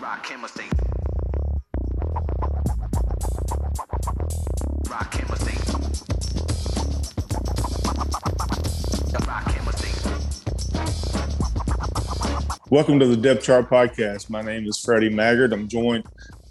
Rock 0.00 0.22
chemistry. 0.24 0.64
Welcome 12.70 13.00
to 13.00 13.06
the 13.06 13.16
Depth 13.16 13.42
Chart 13.42 13.68
Podcast. 13.68 14.30
My 14.30 14.40
name 14.42 14.64
is 14.66 14.78
Freddie 14.78 15.10
Maggard. 15.10 15.52
I'm 15.52 15.68
joined 15.68 16.04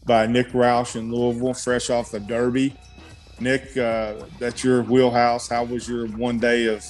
by 0.06 0.28
Nick 0.28 0.50
Roush 0.50 0.96
in 0.96 1.12
Louisville, 1.12 1.54
fresh 1.54 1.90
off 1.90 2.12
the 2.12 2.20
Derby. 2.20 2.76
Nick, 3.40 3.76
uh, 3.78 4.16
that's 4.38 4.64
your 4.64 4.84
wheelhouse. 4.84 5.48
How 5.48 5.64
was 5.64 5.88
your 5.88 6.08
one 6.08 6.38
day 6.38 6.66
of 6.66 6.86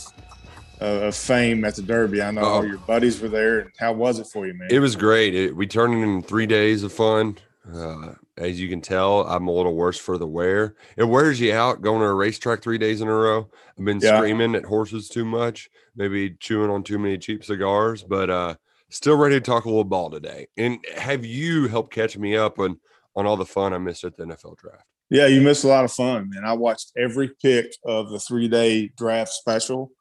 of 0.79 1.15
fame 1.15 1.63
at 1.65 1.75
the 1.75 1.81
Derby? 1.81 2.21
I 2.21 2.31
know 2.31 2.41
all 2.43 2.59
Oh. 2.59 2.63
your 2.63 2.77
buddies 2.79 3.19
were 3.19 3.27
there. 3.29 3.59
And 3.59 3.71
how 3.79 3.93
was 3.93 4.19
it 4.19 4.27
for 4.27 4.47
you, 4.47 4.53
man? 4.53 4.69
It 4.71 4.79
was 4.79 4.95
great. 4.95 5.35
It, 5.35 5.55
we 5.55 5.67
turned 5.67 5.93
it 5.93 6.03
in 6.03 6.21
three 6.21 6.45
days 6.45 6.83
of 6.83 6.93
fun. 6.93 7.37
Uh, 7.73 8.13
as 8.37 8.59
you 8.59 8.69
can 8.69 8.81
tell, 8.81 9.21
I'm 9.27 9.47
a 9.47 9.51
little 9.51 9.75
worse 9.75 9.97
for 9.99 10.17
the 10.17 10.25
wear. 10.25 10.75
It 10.97 11.03
wears 11.03 11.39
you 11.39 11.53
out 11.53 11.81
going 11.81 11.99
to 11.99 12.05
a 12.07 12.13
racetrack 12.13 12.61
three 12.63 12.77
days 12.77 13.01
in 13.01 13.07
a 13.07 13.13
row. 13.13 13.49
I've 13.77 13.85
been 13.85 13.99
Yeah. 14.01 14.17
screaming 14.17 14.55
at 14.55 14.65
horses 14.65 15.09
too 15.09 15.25
much, 15.25 15.69
maybe 15.95 16.31
chewing 16.39 16.69
on 16.71 16.83
too 16.83 16.97
many 16.97 17.17
cheap 17.17 17.43
cigars, 17.43 18.01
but 18.01 18.29
uh, 18.29 18.55
still 18.89 19.17
ready 19.17 19.35
to 19.35 19.41
talk 19.41 19.65
a 19.65 19.69
little 19.69 19.83
ball 19.83 20.09
today. 20.09 20.47
And 20.57 20.79
have 20.95 21.25
you 21.25 21.67
helped 21.67 21.93
catch 21.93 22.17
me 22.17 22.35
up 22.35 22.59
on 22.59 22.79
on 23.15 23.25
all 23.25 23.35
the 23.35 23.45
fun 23.45 23.73
I 23.73 23.77
missed 23.79 24.03
at 24.05 24.15
the 24.15 24.23
NFL 24.23 24.55
draft? 24.57 24.85
Yeah, 25.09 25.25
you 25.25 25.41
missed 25.41 25.63
a 25.63 25.67
lot 25.67 25.83
of 25.83 25.91
fun, 25.91 26.29
man. 26.29 26.45
I 26.45 26.53
watched 26.53 26.91
every 26.97 27.31
pick 27.41 27.73
of 27.83 28.09
the 28.09 28.19
three 28.19 28.47
day 28.47 28.91
draft 28.97 29.31
special 29.33 29.91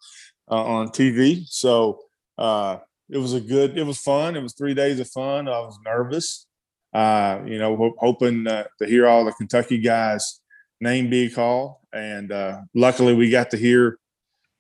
uh, 0.50 0.64
on 0.64 0.88
TV. 0.88 1.44
So 1.46 2.00
uh, 2.36 2.78
it 3.08 3.18
was 3.18 3.34
a 3.34 3.40
good, 3.40 3.76
it 3.78 3.84
was 3.84 3.98
fun. 3.98 4.36
It 4.36 4.42
was 4.42 4.54
three 4.54 4.74
days 4.74 5.00
of 5.00 5.08
fun. 5.08 5.48
I 5.48 5.58
was 5.60 5.78
nervous, 5.84 6.46
uh, 6.92 7.40
you 7.46 7.58
know, 7.58 7.76
ho- 7.76 7.94
hoping 7.98 8.46
uh, 8.46 8.64
to 8.80 8.86
hear 8.86 9.06
all 9.06 9.24
the 9.24 9.32
Kentucky 9.32 9.78
guys' 9.78 10.40
name 10.80 11.10
be 11.10 11.28
called. 11.30 11.76
And 11.92 12.30
uh, 12.32 12.60
luckily 12.74 13.14
we 13.14 13.30
got 13.30 13.50
to 13.50 13.56
hear 13.56 13.98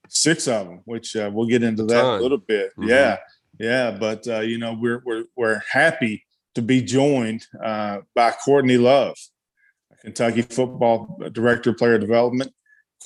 six 0.08 0.48
of 0.48 0.66
them, 0.66 0.80
which 0.86 1.14
uh, 1.16 1.30
we'll 1.32 1.46
get 1.48 1.62
into 1.62 1.84
that 1.84 2.02
Ton. 2.02 2.18
a 2.18 2.22
little 2.22 2.38
bit. 2.38 2.72
Mhm. 2.78 2.88
Yeah. 2.88 3.18
Yeah. 3.58 3.90
But, 3.92 4.26
uh, 4.26 4.40
you 4.40 4.58
know, 4.58 4.72
we're, 4.80 5.02
we're, 5.04 5.24
we're 5.36 5.62
happy 5.70 6.24
to 6.54 6.62
be 6.62 6.80
joined 6.82 7.46
uh, 7.62 7.98
by 8.14 8.30
Courtney 8.32 8.78
Love. 8.78 9.16
Kentucky 10.02 10.42
football 10.42 11.20
director, 11.32 11.72
player 11.72 11.98
development. 11.98 12.52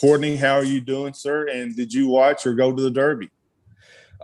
Courtney, 0.00 0.36
how 0.36 0.54
are 0.54 0.64
you 0.64 0.80
doing, 0.80 1.14
sir? 1.14 1.48
And 1.48 1.76
did 1.76 1.92
you 1.92 2.08
watch 2.08 2.46
or 2.46 2.54
go 2.54 2.74
to 2.74 2.82
the 2.82 2.90
Derby? 2.90 3.30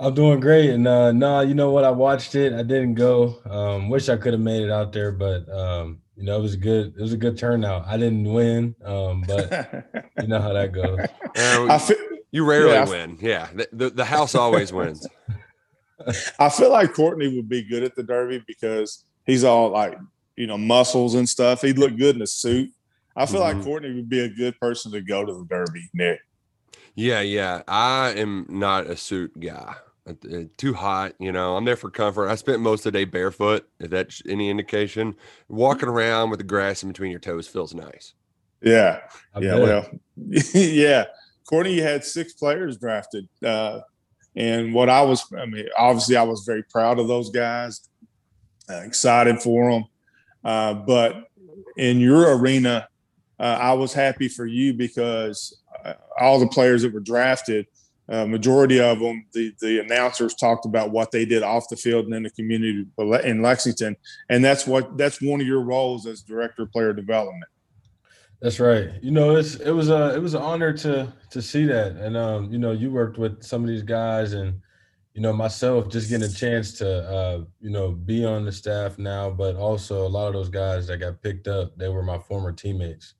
I'm 0.00 0.14
doing 0.14 0.38
great, 0.38 0.70
and 0.70 0.86
uh, 0.86 1.10
no, 1.10 1.41
you 1.41 1.55
know 1.55 1.70
what? 1.70 1.83
I 1.84 1.91
watched 1.91 2.36
it. 2.36 2.52
I 2.52 2.62
didn't 2.62 2.94
go. 2.94 3.41
Um, 3.50 3.88
wish 3.88 4.08
I 4.08 4.16
could 4.16 4.33
have 4.33 4.41
made 4.41 4.62
it 4.62 4.70
out 4.70 4.92
there, 4.92 5.10
but 5.10 5.48
um, 5.48 6.00
you 6.16 6.22
know 6.22 6.38
it 6.38 6.42
was 6.42 6.55
a 6.55 6.58
good. 6.58 6.94
It 6.97 7.00
was 7.02 7.12
a 7.12 7.16
good 7.16 7.36
turnout. 7.36 7.84
I 7.84 7.97
didn't 7.97 8.25
win, 8.33 8.77
um, 8.84 9.25
but 9.27 9.50
you 10.22 10.28
know 10.28 10.41
how 10.41 10.52
that 10.52 10.70
goes. 10.72 11.00
Uh, 11.36 11.78
feel, 11.80 11.97
you 12.30 12.44
rarely 12.44 12.75
yeah, 12.75 12.84
I- 12.84 12.88
win. 12.88 13.19
Yeah, 13.20 13.48
the, 13.53 13.69
the, 13.72 13.91
the 13.91 14.05
house 14.05 14.36
always 14.36 14.72
wins. 14.72 15.05
I 16.38 16.48
feel 16.48 16.70
like 16.70 16.94
Courtney 16.94 17.34
would 17.34 17.48
be 17.48 17.64
good 17.64 17.82
at 17.82 17.97
the 17.97 18.05
Derby 18.05 18.42
because 18.47 19.05
he's 19.27 19.42
all 19.42 19.70
like, 19.70 19.98
you 20.36 20.47
know, 20.47 20.56
muscles 20.56 21.16
and 21.16 21.28
stuff. 21.28 21.62
He'd 21.62 21.77
look 21.78 21.97
good 21.97 22.14
in 22.14 22.22
a 22.22 22.27
suit. 22.27 22.70
I 23.19 23.27
feel 23.27 23.41
like 23.41 23.56
Mhm. 23.56 23.64
Courtney 23.64 23.94
would 23.94 24.08
be 24.08 24.20
a 24.20 24.28
good 24.28 24.58
person 24.61 24.92
to 24.92 25.00
go 25.00 25.24
to 25.24 25.33
the 25.33 25.44
Derby, 25.44 25.88
Nick. 25.92 26.20
Yeah, 26.94 27.20
yeah. 27.20 27.62
I 27.69 28.12
am 28.12 28.47
not 28.48 28.86
a 28.86 28.97
suit 28.97 29.38
guy. 29.38 29.75
Uh, 30.06 30.12
uh, 30.33 30.42
Too 30.56 30.72
hot, 30.72 31.14
you 31.19 31.33
know. 31.33 31.56
I'm 31.56 31.64
there 31.64 31.77
for 31.77 31.91
comfort. 31.91 32.28
I 32.28 32.34
spent 32.36 32.60
most 32.60 32.86
of 32.86 32.92
the 32.92 32.98
day 33.00 33.05
barefoot, 33.05 33.69
if 33.80 33.91
that's 33.91 34.22
any 34.28 34.48
indication. 34.50 35.14
Walking 35.48 35.88
around 35.88 36.30
with 36.30 36.38
the 36.38 36.44
grass 36.44 36.83
in 36.83 36.88
between 36.88 37.10
your 37.10 37.20
toes 37.20 37.47
feels 37.47 37.75
nice. 37.75 38.14
Yeah. 38.62 39.00
I 39.34 39.41
yeah, 39.41 39.50
bet. 39.56 39.62
well, 39.62 39.91
yeah. 40.55 41.05
Courtney 41.48 41.78
had 41.80 42.05
six 42.05 42.32
players 42.34 42.78
drafted. 42.78 43.28
Uh, 43.44 43.81
and 44.37 44.72
what 44.72 44.88
I 44.88 45.03
was, 45.03 45.25
I 45.37 45.47
mean, 45.47 45.66
obviously, 45.76 46.16
I 46.16 46.22
was 46.22 46.44
very 46.47 46.62
proud 46.65 46.98
of 46.98 47.09
those 47.09 47.31
guys, 47.31 47.88
uh, 48.71 48.82
excited 48.84 49.41
for 49.42 49.71
them. 49.72 49.84
Uh, 50.44 50.75
but 50.75 51.25
in 51.76 52.00
your 52.00 52.37
arena, 52.37 52.88
uh, 53.41 53.59
I 53.60 53.72
was 53.72 53.93
happy 53.93 54.28
for 54.28 54.47
you 54.47 54.75
because 54.75 55.60
uh, 55.84 55.94
all 56.19 56.38
the 56.38 56.49
players 56.49 56.82
that 56.82 56.93
were 56.93 57.00
drafted, 57.00 57.66
uh, 58.09 58.26
majority 58.26 58.81
of 58.81 59.00
them, 59.00 59.26
the 59.32 59.54
the 59.60 59.81
announcers 59.81 60.34
talked 60.34 60.65
about 60.65 60.91
what 60.91 61.10
they 61.10 61.25
did 61.25 61.43
off 61.43 61.69
the 61.69 61.77
field 61.77 62.06
and 62.06 62.15
in 62.15 62.22
the 62.22 62.31
community 62.31 62.87
in 63.25 63.43
Lexington, 63.43 63.97
and 64.31 64.44
that's 64.44 64.66
what 64.66 64.97
that's 64.97 65.21
one 65.21 65.41
of 65.41 65.47
your 65.47 65.60
roles 65.60 66.06
as 66.06 66.22
director 66.22 66.62
of 66.62 66.72
player 66.72 66.93
development. 66.93 67.44
That's 68.41 68.60
right. 68.60 68.91
You 69.03 69.10
know, 69.10 69.37
it's 69.37 69.56
it 69.56 69.72
was 69.72 69.91
a 69.91 70.15
it 70.15 70.21
was 70.21 70.34
an 70.34 70.43
honor 70.43 70.72
to 70.78 71.12
to 71.31 71.43
see 71.43 71.66
that, 71.66 71.93
and 71.97 72.16
um, 72.16 72.53
you 72.53 72.59
know, 72.59 72.71
you 72.72 72.91
worked 72.91 73.19
with 73.19 73.43
some 73.43 73.62
of 73.62 73.69
these 73.69 73.82
guys, 73.82 74.32
and 74.32 74.60
you 75.12 75.21
know, 75.21 75.32
myself 75.32 75.88
just 75.88 76.09
getting 76.09 76.28
a 76.28 76.32
chance 76.32 76.72
to 76.75 76.88
uh, 76.88 77.44
you 77.60 77.71
know 77.71 77.91
be 77.91 78.25
on 78.25 78.44
the 78.44 78.53
staff 78.53 78.98
now, 78.98 79.28
but 79.28 79.56
also 79.56 80.06
a 80.06 80.09
lot 80.09 80.28
of 80.28 80.34
those 80.34 80.48
guys 80.48 80.87
that 80.87 80.98
got 80.98 81.21
picked 81.21 81.48
up, 81.48 81.77
they 81.77 81.88
were 81.88 82.03
my 82.03 82.19
former 82.19 82.53
teammates. 82.53 83.15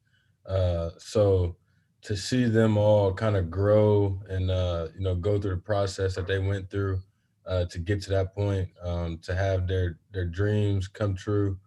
Uh, 0.49 0.91
so 0.99 1.57
to 2.03 2.17
see 2.17 2.45
them 2.45 2.77
all 2.79 3.13
kind 3.13 3.37
of 3.37 3.51
grow 3.51 4.19
and 4.29 4.51
uh, 4.51 4.89
you 4.95 5.03
know 5.03 5.15
go 5.15 5.39
through 5.39 5.51
the 5.57 5.61
process 5.61 6.15
that 6.15 6.27
they 6.27 6.39
went 6.39 6.71
through 6.71 7.01
uh, 7.49 7.65
to 7.65 7.79
get 7.79 8.03
to 8.03 8.11
that 8.11 8.35
point, 8.35 8.69
um, 8.83 9.19
to 9.19 9.35
have 9.35 9.67
their 9.67 9.99
their 10.13 10.27
dreams 10.27 10.87
come 10.87 11.15
true, 11.15 11.59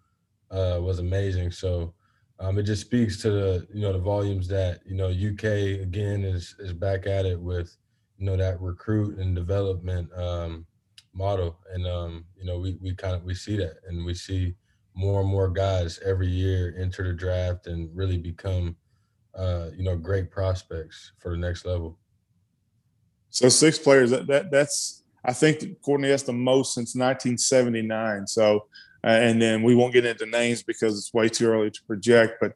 uh, 0.51 0.77
was 0.79 0.99
amazing. 0.99 1.51
So 1.51 1.93
um, 2.39 2.57
it 2.59 2.63
just 2.63 2.81
speaks 2.81 3.21
to 3.23 3.31
the 3.31 3.67
you 3.73 3.81
know 3.81 3.91
the 3.91 3.99
volumes 3.99 4.47
that 4.49 4.81
you 4.85 4.95
know 4.95 5.07
UK 5.07 5.81
again 5.81 6.23
is 6.23 6.55
is 6.59 6.71
back 6.71 7.07
at 7.07 7.25
it 7.25 7.39
with 7.39 7.75
you 8.17 8.25
know 8.25 8.37
that 8.37 8.61
recruit 8.61 9.17
and 9.17 9.35
development 9.35 10.07
um, 10.15 10.65
model, 11.13 11.57
and 11.73 11.87
um, 11.87 12.25
you 12.37 12.45
know 12.45 12.59
we 12.59 12.77
we 12.79 12.93
kind 12.93 13.15
of 13.15 13.23
we 13.23 13.33
see 13.33 13.57
that, 13.57 13.77
and 13.87 14.05
we 14.05 14.13
see 14.13 14.55
more 14.93 15.21
and 15.21 15.29
more 15.29 15.49
guys 15.49 15.99
every 16.05 16.27
year 16.27 16.75
enter 16.77 17.03
the 17.03 17.13
draft 17.13 17.67
and 17.67 17.89
really 17.95 18.17
become 18.17 18.75
uh, 19.35 19.69
you 19.75 19.83
know 19.83 19.95
great 19.95 20.29
prospects 20.29 21.13
for 21.19 21.31
the 21.31 21.37
next 21.37 21.65
level. 21.65 21.97
So 23.29 23.49
six 23.49 23.79
players. 23.79 24.11
That, 24.11 24.27
that 24.27 24.51
that's 24.51 25.03
I 25.23 25.33
think 25.33 25.81
Courtney 25.81 26.09
that's 26.09 26.23
the 26.23 26.33
most 26.33 26.73
since 26.73 26.95
1979. 26.95 28.27
So 28.27 28.67
uh, 29.03 29.07
and 29.07 29.41
then 29.41 29.63
we 29.63 29.75
won't 29.75 29.93
get 29.93 30.05
into 30.05 30.25
names 30.25 30.63
because 30.63 30.97
it's 30.97 31.13
way 31.13 31.29
too 31.29 31.47
early 31.47 31.71
to 31.71 31.83
project. 31.83 32.37
But 32.39 32.53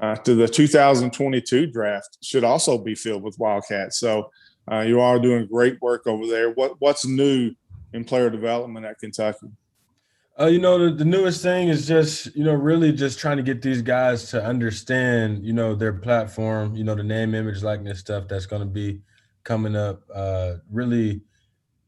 uh, 0.00 0.16
to 0.16 0.34
the 0.34 0.48
2022 0.48 1.66
draft 1.66 2.18
should 2.22 2.44
also 2.44 2.78
be 2.78 2.94
filled 2.94 3.22
with 3.22 3.38
Wildcats. 3.38 3.98
So 3.98 4.30
uh, 4.70 4.80
you 4.80 5.00
are 5.00 5.18
doing 5.18 5.46
great 5.46 5.80
work 5.82 6.06
over 6.06 6.26
there. 6.26 6.50
What 6.50 6.80
what's 6.80 7.04
new 7.04 7.52
in 7.92 8.04
player 8.04 8.30
development 8.30 8.86
at 8.86 8.98
Kentucky? 8.98 9.48
Uh, 10.40 10.46
you 10.46 10.58
know, 10.58 10.78
the, 10.78 10.90
the 10.90 11.04
newest 11.04 11.42
thing 11.42 11.68
is 11.68 11.86
just, 11.86 12.34
you 12.34 12.42
know, 12.42 12.54
really 12.54 12.90
just 12.90 13.18
trying 13.18 13.36
to 13.36 13.42
get 13.42 13.60
these 13.60 13.82
guys 13.82 14.30
to 14.30 14.42
understand, 14.42 15.44
you 15.44 15.52
know, 15.52 15.74
their 15.74 15.92
platform, 15.92 16.74
you 16.74 16.84
know, 16.84 16.94
the 16.94 17.02
name, 17.02 17.34
image, 17.34 17.62
likeness 17.62 17.98
stuff 17.98 18.28
that's 18.28 18.46
going 18.46 18.62
to 18.62 18.66
be 18.68 19.02
coming 19.44 19.76
up. 19.76 20.00
Uh, 20.12 20.54
really 20.70 21.20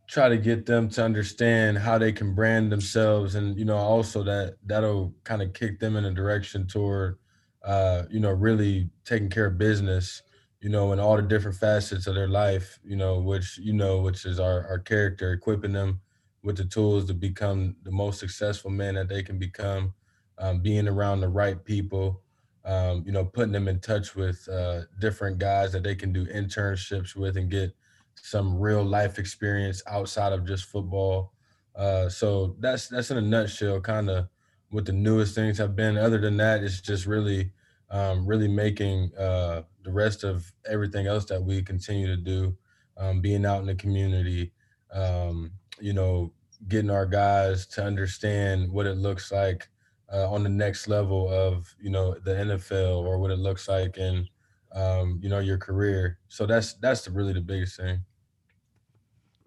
try 0.09 0.28
to 0.28 0.37
get 0.37 0.66
them 0.66 0.91
to 0.91 1.03
understand 1.03 1.78
how 1.78 1.97
they 1.97 2.12
can 2.12 2.34
brand 2.34 2.71
themselves. 2.71 3.34
And, 3.34 3.59
you 3.59 3.65
know, 3.65 3.77
also 3.77 4.22
that 4.25 4.56
that'll 4.66 5.15
kind 5.25 5.41
of 5.41 5.55
kick 5.55 5.81
them 5.81 5.97
in 5.97 6.05
a 6.05 6.11
direction 6.11 6.66
toward, 6.66 7.19
uh, 7.65 8.03
you 8.11 8.21
know, 8.21 8.31
really 8.31 8.91
taking 9.06 9.31
care 9.31 9.47
of 9.47 9.56
business, 9.56 10.21
you 10.61 10.69
know, 10.69 10.93
in 10.93 11.00
all 11.00 11.16
the 11.16 11.22
different 11.22 11.56
facets 11.56 12.06
of 12.06 12.15
their 12.15 12.28
life, 12.28 12.78
you 12.84 12.97
know, 12.97 13.21
which, 13.21 13.56
you 13.56 13.72
know, 13.72 14.03
which 14.03 14.26
is 14.26 14.38
our, 14.38 14.66
our 14.69 14.78
character, 14.78 15.32
equipping 15.32 15.72
them 15.72 16.00
with 16.44 16.56
the 16.56 16.65
tools 16.65 17.06
to 17.06 17.15
become 17.15 17.75
the 17.82 17.91
most 17.91 18.21
successful 18.21 18.71
men 18.71 18.94
that 18.94 19.09
they 19.09 19.22
can 19.22 19.38
become, 19.38 19.94
um, 20.38 20.60
being 20.60 20.87
around 20.87 21.20
the 21.20 21.29
right 21.29 21.64
people, 21.64 22.20
um, 22.64 23.02
you 23.06 23.12
know, 23.12 23.25
putting 23.25 23.52
them 23.52 23.67
in 23.67 23.81
touch 23.81 24.14
with 24.14 24.46
uh, 24.49 24.82
different 25.00 25.38
guys 25.38 25.73
that 25.73 25.82
they 25.82 25.94
can 25.94 26.12
do 26.12 26.26
internships 26.26 27.17
with 27.17 27.37
and 27.37 27.50
get 27.50 27.75
some 28.14 28.58
real 28.58 28.85
life 28.85 29.19
experience 29.19 29.82
outside 29.87 30.32
of 30.32 30.46
just 30.46 30.64
football. 30.64 31.32
Uh, 31.75 32.08
so 32.08 32.55
that's 32.61 32.88
that's 32.88 33.11
in 33.11 33.17
a 33.17 33.23
nutshell, 33.23 33.81
kind 33.81 34.08
of 34.08 34.29
what 34.70 34.85
the 34.85 34.93
newest 34.93 35.35
things 35.35 35.58
have 35.58 35.75
been. 35.75 35.97
Other 35.97 36.19
than 36.19 36.37
that, 36.37 36.62
it's 36.62 36.81
just 36.81 37.06
really, 37.06 37.52
um, 37.90 38.26
really 38.26 38.49
making 38.49 39.12
uh, 39.17 39.62
the 39.82 39.93
rest 39.93 40.25
of 40.25 40.52
everything 40.67 41.06
else 41.06 41.25
that 41.26 41.43
we 41.43 41.62
continue 41.62 42.06
to 42.06 42.17
do, 42.17 42.56
um, 42.97 43.20
being 43.20 43.44
out 43.44 43.61
in 43.61 43.67
the 43.67 43.75
community, 43.75 44.52
um, 44.93 45.52
you 45.84 45.92
know, 45.92 46.32
getting 46.66 46.88
our 46.88 47.04
guys 47.04 47.66
to 47.66 47.84
understand 47.84 48.72
what 48.72 48.86
it 48.86 48.96
looks 48.96 49.31
like 49.31 49.69
uh, 50.10 50.31
on 50.31 50.42
the 50.42 50.48
next 50.48 50.88
level 50.88 51.28
of, 51.28 51.75
you 51.78 51.90
know, 51.90 52.14
the 52.25 52.31
NFL 52.31 53.04
or 53.04 53.19
what 53.19 53.31
it 53.31 53.38
looks 53.38 53.69
like 53.69 53.98
in, 53.98 54.26
um, 54.72 55.19
you 55.22 55.28
know, 55.28 55.40
your 55.40 55.58
career. 55.58 56.19
So 56.28 56.46
that's 56.46 56.72
that's 56.75 57.02
the, 57.02 57.10
really 57.10 57.34
the 57.34 57.42
biggest 57.42 57.76
thing. 57.76 58.00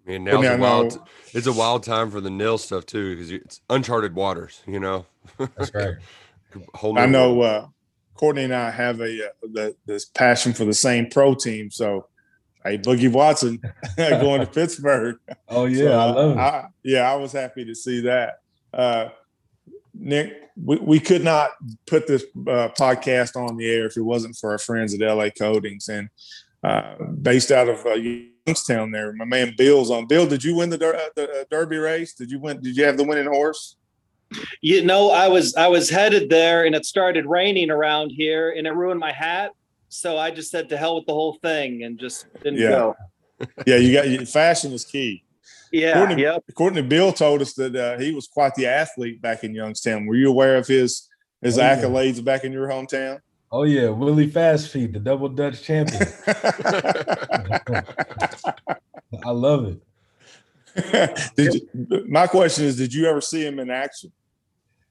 And 0.06 0.26
But 0.26 0.30
now 0.30 0.40
it's 0.40 0.48
a 0.48 0.58
wild, 0.58 1.08
it's 1.34 1.46
a 1.48 1.52
wild 1.52 1.82
time 1.82 2.08
for 2.08 2.20
the 2.20 2.30
nil 2.30 2.56
stuff 2.56 2.86
too, 2.86 3.16
because 3.16 3.32
it's 3.32 3.60
uncharted 3.68 4.14
waters. 4.14 4.62
You 4.64 4.78
know, 4.78 5.06
That's 5.38 5.74
right. 5.74 5.96
I 6.96 7.06
know 7.06 7.40
uh, 7.42 7.66
Courtney 8.14 8.44
and 8.44 8.54
I 8.54 8.70
have 8.70 9.00
a 9.00 9.26
uh, 9.26 9.30
the, 9.42 9.76
this 9.86 10.04
passion 10.04 10.52
for 10.52 10.64
the 10.64 10.72
same 10.72 11.10
pro 11.10 11.34
team. 11.34 11.72
So, 11.72 12.06
hey, 12.68 12.78
Boogie 12.78 13.12
Watson 13.12 13.60
going 13.96 14.40
to 14.40 14.46
Pittsburgh. 14.46 15.18
Oh 15.48 15.66
yeah, 15.66 15.84
So, 15.84 15.98
I 15.98 16.04
love 16.10 16.30
it. 16.32 16.40
I, 16.40 16.68
yeah, 16.82 17.12
I 17.12 17.16
was 17.16 17.32
happy 17.32 17.64
to 17.64 17.74
see 17.74 18.00
that. 18.02 18.40
Uh, 18.72 19.08
Nick, 19.94 20.50
we, 20.62 20.76
we 20.76 21.00
could 21.00 21.24
not 21.24 21.50
put 21.86 22.06
this 22.06 22.24
uh, 22.46 22.68
podcast 22.78 23.36
on 23.36 23.56
the 23.56 23.68
air 23.68 23.86
if 23.86 23.96
it 23.96 24.02
wasn't 24.02 24.36
for 24.36 24.52
our 24.52 24.58
friends 24.58 24.94
at 24.94 25.00
LA 25.00 25.30
Coatings 25.30 25.88
and 25.88 26.08
uh, 26.62 26.96
based 27.22 27.50
out 27.50 27.68
of 27.68 27.84
uh, 27.86 27.94
Youngstown. 28.46 28.90
There, 28.90 29.12
my 29.12 29.24
man 29.24 29.54
Bill's 29.56 29.90
on. 29.90 30.06
Bill, 30.06 30.26
did 30.26 30.42
you 30.42 30.54
win 30.54 30.70
the, 30.70 30.78
der- 30.78 30.96
uh, 30.96 31.08
the 31.14 31.30
uh, 31.30 31.44
Derby 31.50 31.76
race? 31.76 32.14
Did 32.14 32.30
you 32.30 32.38
win? 32.38 32.60
Did 32.60 32.76
you 32.76 32.84
have 32.84 32.96
the 32.96 33.04
winning 33.04 33.26
horse? 33.26 33.76
You 34.60 34.84
know, 34.84 35.10
I 35.10 35.28
was 35.28 35.54
I 35.54 35.68
was 35.68 35.88
headed 35.88 36.28
there, 36.28 36.66
and 36.66 36.74
it 36.74 36.84
started 36.84 37.26
raining 37.26 37.70
around 37.70 38.10
here, 38.10 38.50
and 38.50 38.66
it 38.66 38.74
ruined 38.74 39.00
my 39.00 39.12
hat. 39.12 39.52
So 39.88 40.18
I 40.18 40.30
just 40.30 40.50
said 40.50 40.68
to 40.70 40.76
hell 40.76 40.96
with 40.96 41.06
the 41.06 41.14
whole 41.14 41.34
thing, 41.42 41.82
and 41.84 41.98
just 41.98 42.26
didn't 42.42 42.58
Yeah. 42.60 42.68
go. 42.70 42.96
Yeah, 43.66 43.76
you 43.76 43.92
got 44.18 44.28
fashion 44.28 44.72
is 44.72 44.84
key. 44.84 45.22
Yeah, 45.70 45.94
Courtney- 45.94 46.22
yep. 46.22 46.42
According 46.48 46.76
to 46.82 46.82
Bill, 46.88 47.12
told 47.12 47.40
us 47.40 47.52
that 47.54 47.76
uh, 47.76 47.96
he 47.98 48.10
was 48.12 48.26
quite 48.26 48.54
the 48.56 48.66
athlete 48.66 49.20
back 49.22 49.44
in 49.44 49.54
Youngstown. 49.54 50.06
Were 50.06 50.16
you 50.16 50.28
aware 50.28 50.56
of 50.56 50.66
his 50.66 51.08
his 51.40 51.56
Oh, 51.58 51.62
yeah. 51.62 51.76
accolades 51.76 52.24
back 52.24 52.42
in 52.44 52.50
your 52.52 52.66
hometown? 52.68 53.20
Oh 53.52 53.62
yeah, 53.62 53.88
Willie 53.90 54.26
Fast 54.28 54.70
Feet, 54.70 54.92
the 54.92 54.98
double 54.98 55.28
Dutch 55.28 55.62
champion. 55.62 56.02
I 59.24 59.30
love 59.30 59.66
it. 59.66 59.80
did 61.36 61.54
you, 61.54 61.68
my 62.08 62.26
question 62.26 62.64
is, 62.64 62.76
did 62.76 62.92
you 62.92 63.06
ever 63.06 63.20
see 63.20 63.46
him 63.46 63.58
in 63.60 63.70
action? 63.70 64.10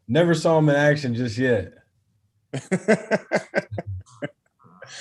Never 0.08 0.34
saw 0.34 0.58
him 0.58 0.70
in 0.70 0.76
action 0.76 1.14
just 1.16 1.38
yet. 1.38 1.74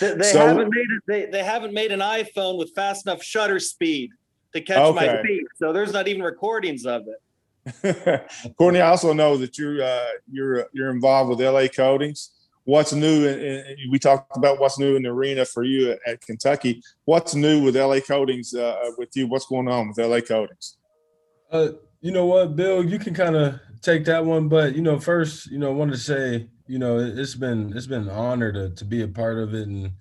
They, 0.01 0.15
they 0.15 0.33
So- 0.33 0.47
haven't 0.47 0.71
made 0.71 0.87
it. 0.91 1.03
They, 1.07 1.27
they 1.27 1.45
haven't 1.45 1.75
made 1.75 1.93
an 1.93 2.01
iPhone 2.01 2.59
with 2.59 2.75
fast 2.75 3.07
enough 3.07 3.23
shutter 3.23 3.61
speed 3.61 4.11
to 4.55 4.61
catch 4.61 4.95
my 4.95 5.23
feet. 5.23 5.45
So 5.57 5.73
there's 5.73 5.93
not 5.93 6.09
even 6.09 6.23
recordings 6.23 6.87
of 6.87 7.03
it. 7.09 7.21
Courtney, 8.59 8.81
I 8.81 8.91
also 8.91 9.13
know 9.13 9.37
that 9.39 9.59
you're 9.59 9.83
uh, 9.83 10.07
you're 10.31 10.67
you're 10.73 10.91
involved 10.91 11.31
with 11.31 11.41
LA 11.41 11.67
Coatings. 11.67 12.31
What's 12.65 12.93
new? 12.93 13.27
In, 13.27 13.41
in, 13.41 13.91
we 13.91 13.99
talked 13.99 14.37
about 14.37 14.61
what's 14.61 14.79
new 14.79 14.95
in 14.95 15.03
the 15.03 15.09
arena 15.09 15.45
for 15.45 15.65
you 15.65 15.91
at, 15.93 15.99
at 16.07 16.21
Kentucky. 16.21 16.83
What's 17.05 17.35
new 17.35 17.63
with 17.63 17.77
LA 17.77 17.99
Coatings 18.01 18.55
uh, 18.55 18.91
with 18.99 19.11
you? 19.17 19.27
What's 19.27 19.47
going 19.47 19.69
on 19.69 19.89
with 19.89 19.99
LA 19.99 20.21
Coatings? 20.21 20.77
Uh, 21.51 21.69
you 22.07 22.13
know 22.13 22.27
what, 22.27 22.57
Bill? 22.57 22.85
You 22.85 22.99
can 23.01 23.15
kind 23.15 23.37
of 23.37 23.61
take 23.83 24.05
that 24.05 24.25
one, 24.25 24.49
but 24.49 24.77
you 24.77 24.83
know, 24.83 24.99
first, 25.01 25.51
you 25.51 25.59
know, 25.59 25.73
want 25.73 25.91
to 25.93 25.99
say, 25.99 26.49
you 26.69 26.79
know, 26.79 26.99
it- 27.01 27.19
it's 27.19 27.35
been 27.35 27.77
it's 27.77 27.89
been 27.89 28.03
an 28.05 28.11
honor 28.11 28.53
to 28.53 28.71
to 28.71 28.85
be 28.85 29.03
a 29.03 29.09
part 29.09 29.39
of 29.39 29.55
it 29.55 29.67
and 29.69 29.93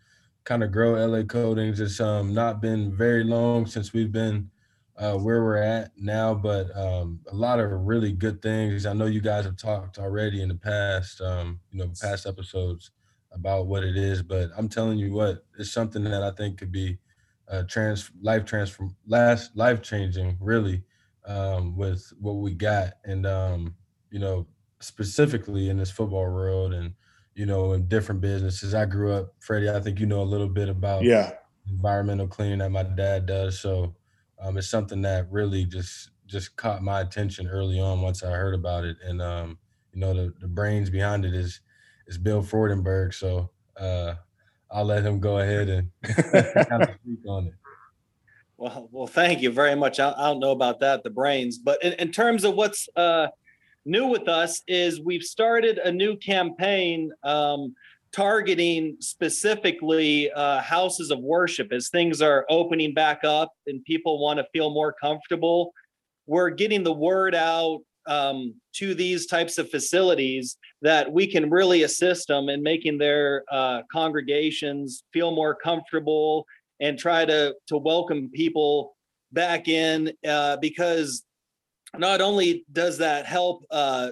kind 0.43 0.63
of 0.63 0.71
grow 0.71 0.95
LA 0.95 1.23
Coatings. 1.23 1.79
It's 1.79 1.99
um 1.99 2.33
not 2.33 2.61
been 2.61 2.95
very 2.95 3.23
long 3.23 3.65
since 3.65 3.93
we've 3.93 4.11
been 4.11 4.51
uh, 4.97 5.17
where 5.17 5.43
we're 5.43 5.57
at 5.57 5.91
now, 5.97 6.35
but 6.35 6.75
um, 6.77 7.19
a 7.31 7.35
lot 7.35 7.59
of 7.59 7.69
really 7.71 8.11
good 8.13 8.41
things. 8.41 8.85
I 8.85 8.93
know 8.93 9.07
you 9.07 9.21
guys 9.21 9.45
have 9.45 9.57
talked 9.57 9.99
already 9.99 10.41
in 10.41 10.49
the 10.49 10.55
past, 10.55 11.21
um, 11.21 11.59
you 11.71 11.79
know, 11.79 11.91
past 12.01 12.25
episodes 12.27 12.91
about 13.31 13.67
what 13.67 13.83
it 13.83 13.97
is, 13.97 14.23
but 14.23 14.51
I'm 14.57 14.69
telling 14.69 14.97
you 14.99 15.13
what, 15.13 15.45
it's 15.59 15.71
something 15.71 16.03
that 16.05 16.23
I 16.23 16.31
think 16.31 16.59
could 16.59 16.71
be 16.71 16.99
uh, 17.49 17.63
trans 17.63 18.11
life 18.21 18.45
transform 18.45 18.95
last 19.07 19.55
life 19.57 19.81
changing, 19.81 20.37
really 20.39 20.83
um, 21.27 21.75
with 21.77 22.11
what 22.19 22.33
we 22.33 22.53
got, 22.53 22.93
and 23.03 23.25
um, 23.25 23.75
you 24.11 24.19
know, 24.19 24.47
specifically 24.79 25.69
in 25.69 25.77
this 25.77 25.91
football 25.91 26.31
world, 26.31 26.73
and 26.73 26.93
you 27.35 27.45
know, 27.45 27.73
in 27.73 27.87
different 27.87 28.21
businesses. 28.21 28.73
I 28.73 28.85
grew 28.85 29.13
up, 29.13 29.33
Freddie. 29.39 29.69
I 29.69 29.79
think 29.79 29.99
you 29.99 30.05
know 30.05 30.21
a 30.21 30.23
little 30.23 30.49
bit 30.49 30.69
about 30.69 31.01
Yeah, 31.01 31.33
environmental 31.69 32.27
cleaning 32.27 32.59
that 32.59 32.71
my 32.71 32.83
dad 32.83 33.25
does. 33.25 33.59
So 33.59 33.95
um, 34.39 34.57
it's 34.57 34.69
something 34.69 35.01
that 35.03 35.31
really 35.31 35.65
just 35.65 36.11
just 36.27 36.55
caught 36.55 36.81
my 36.81 37.01
attention 37.01 37.47
early 37.47 37.79
on 37.79 38.01
once 38.01 38.23
I 38.23 38.31
heard 38.31 38.55
about 38.55 38.83
it, 38.83 38.97
and 39.03 39.21
um, 39.21 39.59
you 39.93 39.99
know, 39.99 40.13
the 40.13 40.33
the 40.39 40.47
brains 40.47 40.89
behind 40.89 41.25
it 41.25 41.33
is 41.33 41.61
is 42.07 42.17
Bill 42.17 42.41
Freudenberg. 42.43 43.13
So 43.13 43.51
uh, 43.77 44.15
I'll 44.71 44.85
let 44.85 45.05
him 45.05 45.19
go 45.19 45.39
ahead 45.39 45.69
and 45.69 45.91
kind 46.69 46.83
of 46.83 46.89
speak 47.01 47.19
on 47.27 47.47
it. 47.47 47.53
Well, 48.57 48.87
well, 48.91 49.07
thank 49.07 49.41
you 49.41 49.51
very 49.51 49.75
much. 49.75 49.99
I, 49.99 50.11
I 50.11 50.29
don't 50.29 50.39
know 50.39 50.51
about 50.51 50.79
that, 50.79 51.03
the 51.03 51.09
brains, 51.09 51.57
but 51.57 51.83
in, 51.83 51.93
in 51.93 52.11
terms 52.11 52.45
of 52.45 52.55
what's 52.55 52.87
uh, 52.95 53.27
new 53.85 54.07
with 54.07 54.29
us 54.29 54.61
is 54.67 55.01
we've 55.01 55.23
started 55.23 55.77
a 55.77 55.91
new 55.91 56.15
campaign 56.17 57.11
um, 57.23 57.75
targeting 58.13 58.95
specifically 59.01 60.31
uh, 60.31 60.61
houses 60.61 61.11
of 61.11 61.19
worship 61.19 61.73
as 61.73 61.89
things 61.89 62.21
are 62.21 62.45
opening 62.49 62.93
back 62.93 63.25
up 63.25 63.51
and 63.67 63.83
people 63.83 64.19
want 64.19 64.39
to 64.39 64.45
feel 64.53 64.69
more 64.69 64.93
comfortable. 64.93 65.73
We're 66.25 66.49
getting 66.49 66.83
the 66.83 66.93
word 66.93 67.35
out 67.35 67.81
um, 68.07 68.55
to 68.75 68.95
these 68.95 69.25
types 69.25 69.57
of 69.57 69.69
facilities 69.69 70.57
that 70.81 71.11
we 71.11 71.27
can 71.27 71.49
really 71.49 71.83
assist 71.83 72.29
them 72.29 72.47
in 72.47 72.63
making 72.63 72.99
their 72.99 73.43
uh, 73.51 73.81
congregations 73.91 75.03
feel 75.11 75.31
more 75.31 75.55
comfortable 75.55 76.45
and 76.79 76.97
try 76.97 77.25
to 77.25 77.55
to 77.67 77.77
welcome 77.77 78.29
people 78.29 78.95
back 79.31 79.67
in 79.67 80.11
uh, 80.27 80.57
because 80.57 81.23
not 81.97 82.21
only 82.21 82.65
does 82.71 82.97
that 82.97 83.25
help 83.25 83.63
uh, 83.71 84.09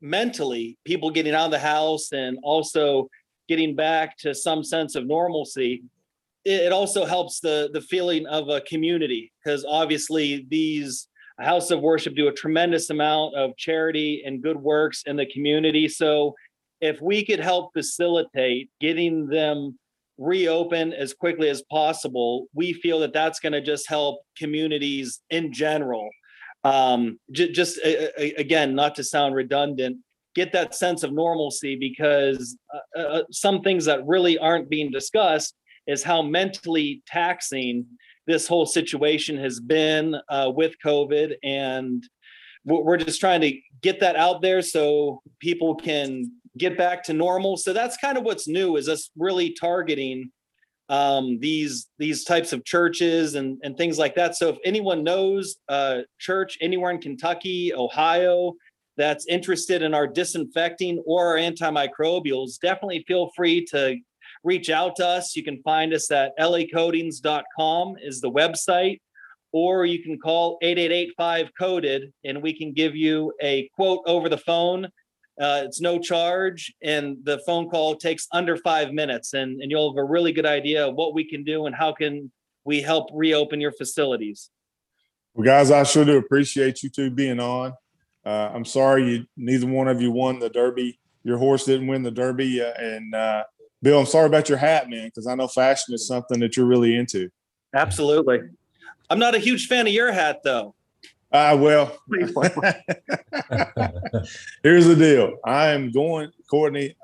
mentally 0.00 0.76
people 0.84 1.10
getting 1.10 1.34
out 1.34 1.46
of 1.46 1.50
the 1.50 1.58
house 1.58 2.12
and 2.12 2.38
also 2.42 3.08
getting 3.48 3.74
back 3.74 4.16
to 4.18 4.34
some 4.34 4.64
sense 4.64 4.94
of 4.94 5.06
normalcy 5.06 5.82
it, 6.44 6.62
it 6.62 6.72
also 6.72 7.04
helps 7.04 7.40
the 7.40 7.70
the 7.72 7.80
feeling 7.80 8.26
of 8.26 8.48
a 8.48 8.60
community 8.62 9.32
because 9.42 9.64
obviously 9.64 10.46
these 10.48 11.08
house 11.42 11.70
of 11.70 11.80
worship 11.80 12.14
do 12.14 12.28
a 12.28 12.32
tremendous 12.32 12.90
amount 12.90 13.34
of 13.34 13.56
charity 13.56 14.22
and 14.24 14.42
good 14.42 14.56
works 14.56 15.02
in 15.06 15.16
the 15.16 15.26
community. 15.26 15.88
So 15.88 16.34
if 16.80 17.00
we 17.00 17.24
could 17.24 17.40
help 17.40 17.72
facilitate 17.72 18.70
getting 18.80 19.26
them 19.26 19.78
reopen 20.18 20.92
as 20.92 21.14
quickly 21.14 21.48
as 21.48 21.62
possible, 21.62 22.46
we 22.54 22.72
feel 22.72 23.00
that 23.00 23.12
that's 23.12 23.40
going 23.40 23.52
to 23.52 23.60
just 23.60 23.88
help 23.88 24.22
communities 24.36 25.20
in 25.30 25.52
general. 25.52 26.08
Um, 26.64 27.18
j- 27.32 27.52
just 27.52 27.78
a- 27.78 28.20
a- 28.20 28.34
again, 28.34 28.74
not 28.74 28.94
to 28.96 29.04
sound 29.04 29.34
redundant, 29.34 29.98
get 30.34 30.52
that 30.52 30.74
sense 30.74 31.02
of 31.02 31.12
normalcy 31.12 31.76
because 31.76 32.56
uh, 32.96 33.00
uh, 33.00 33.22
some 33.30 33.62
things 33.62 33.84
that 33.86 34.06
really 34.06 34.38
aren't 34.38 34.70
being 34.70 34.90
discussed 34.90 35.54
is 35.86 36.02
how 36.02 36.22
mentally 36.22 37.02
taxing 37.06 37.84
this 38.26 38.46
whole 38.46 38.66
situation 38.66 39.36
has 39.36 39.58
been 39.60 40.16
uh, 40.28 40.50
with 40.54 40.74
COVID. 40.84 41.34
And 41.42 42.06
we're 42.64 42.96
just 42.96 43.18
trying 43.18 43.40
to 43.40 43.58
get 43.82 43.98
that 44.00 44.14
out 44.14 44.40
there 44.40 44.62
so 44.62 45.20
people 45.40 45.74
can 45.74 46.30
get 46.58 46.76
back 46.76 47.02
to 47.04 47.12
normal. 47.12 47.56
So 47.56 47.72
that's 47.72 47.96
kind 47.96 48.18
of 48.18 48.24
what's 48.24 48.48
new 48.48 48.76
is 48.76 48.88
us 48.88 49.10
really 49.16 49.54
targeting 49.58 50.30
um, 50.88 51.38
these 51.38 51.88
these 51.98 52.24
types 52.24 52.52
of 52.52 52.64
churches 52.64 53.34
and 53.34 53.58
and 53.62 53.76
things 53.76 53.98
like 53.98 54.14
that. 54.16 54.36
So 54.36 54.48
if 54.50 54.58
anyone 54.64 55.02
knows 55.02 55.56
a 55.68 56.02
church 56.18 56.58
anywhere 56.60 56.90
in 56.90 57.00
Kentucky, 57.00 57.72
Ohio 57.74 58.54
that's 58.98 59.26
interested 59.26 59.80
in 59.82 59.94
our 59.94 60.06
disinfecting 60.06 61.02
or 61.06 61.28
our 61.28 61.36
antimicrobials, 61.36 62.58
definitely 62.60 63.04
feel 63.08 63.30
free 63.34 63.64
to 63.66 63.96
reach 64.44 64.68
out 64.68 64.96
to 64.96 65.06
us. 65.06 65.34
You 65.34 65.44
can 65.44 65.62
find 65.62 65.94
us 65.94 66.10
at 66.10 66.32
lacoatings.com 66.38 67.94
is 68.02 68.20
the 68.20 68.30
website 68.30 69.00
or 69.52 69.84
you 69.86 70.02
can 70.02 70.18
call 70.18 70.58
8885 70.62 71.50
coded 71.58 72.12
and 72.24 72.42
we 72.42 72.56
can 72.56 72.72
give 72.72 72.96
you 72.96 73.32
a 73.42 73.68
quote 73.74 74.00
over 74.06 74.28
the 74.28 74.38
phone 74.38 74.88
uh, 75.42 75.62
it's 75.64 75.80
no 75.80 75.98
charge, 75.98 76.72
and 76.82 77.16
the 77.24 77.38
phone 77.44 77.68
call 77.68 77.96
takes 77.96 78.28
under 78.32 78.56
five 78.56 78.92
minutes, 78.92 79.34
and, 79.34 79.60
and 79.60 79.70
you'll 79.70 79.92
have 79.92 79.98
a 79.98 80.04
really 80.04 80.32
good 80.32 80.46
idea 80.46 80.86
of 80.86 80.94
what 80.94 81.14
we 81.14 81.28
can 81.28 81.42
do 81.42 81.66
and 81.66 81.74
how 81.74 81.92
can 81.92 82.30
we 82.64 82.80
help 82.80 83.08
reopen 83.12 83.60
your 83.60 83.72
facilities. 83.72 84.50
well, 85.34 85.44
guys, 85.44 85.72
I 85.72 85.82
sure 85.82 86.04
do 86.04 86.16
appreciate 86.16 86.84
you 86.84 86.88
two 86.88 87.10
being 87.10 87.40
on. 87.40 87.72
Uh, 88.24 88.50
I'm 88.54 88.64
sorry 88.64 89.10
you 89.10 89.26
neither 89.36 89.66
one 89.66 89.88
of 89.88 90.00
you 90.00 90.12
won 90.12 90.38
the 90.38 90.48
Derby. 90.48 91.00
Your 91.24 91.38
horse 91.38 91.64
didn't 91.64 91.88
win 91.88 92.04
the 92.04 92.12
Derby, 92.12 92.62
uh, 92.62 92.72
and 92.78 93.12
uh, 93.12 93.42
Bill, 93.82 93.98
I'm 93.98 94.06
sorry 94.06 94.26
about 94.26 94.48
your 94.48 94.58
hat, 94.58 94.88
man, 94.88 95.06
because 95.06 95.26
I 95.26 95.34
know 95.34 95.48
fashion 95.48 95.92
is 95.92 96.06
something 96.06 96.38
that 96.38 96.56
you're 96.56 96.66
really 96.66 96.94
into. 96.96 97.30
Absolutely. 97.74 98.42
I'm 99.10 99.18
not 99.18 99.34
a 99.34 99.40
huge 99.40 99.66
fan 99.66 99.88
of 99.88 99.92
your 99.92 100.12
hat, 100.12 100.42
though. 100.44 100.76
Ah, 101.32 101.54
well, 101.56 101.96
here's 104.62 104.86
the 104.86 104.96
deal. 104.96 105.36
I 105.44 105.68
am 105.68 105.90
going, 105.90 106.30
Courtney. 106.50 106.94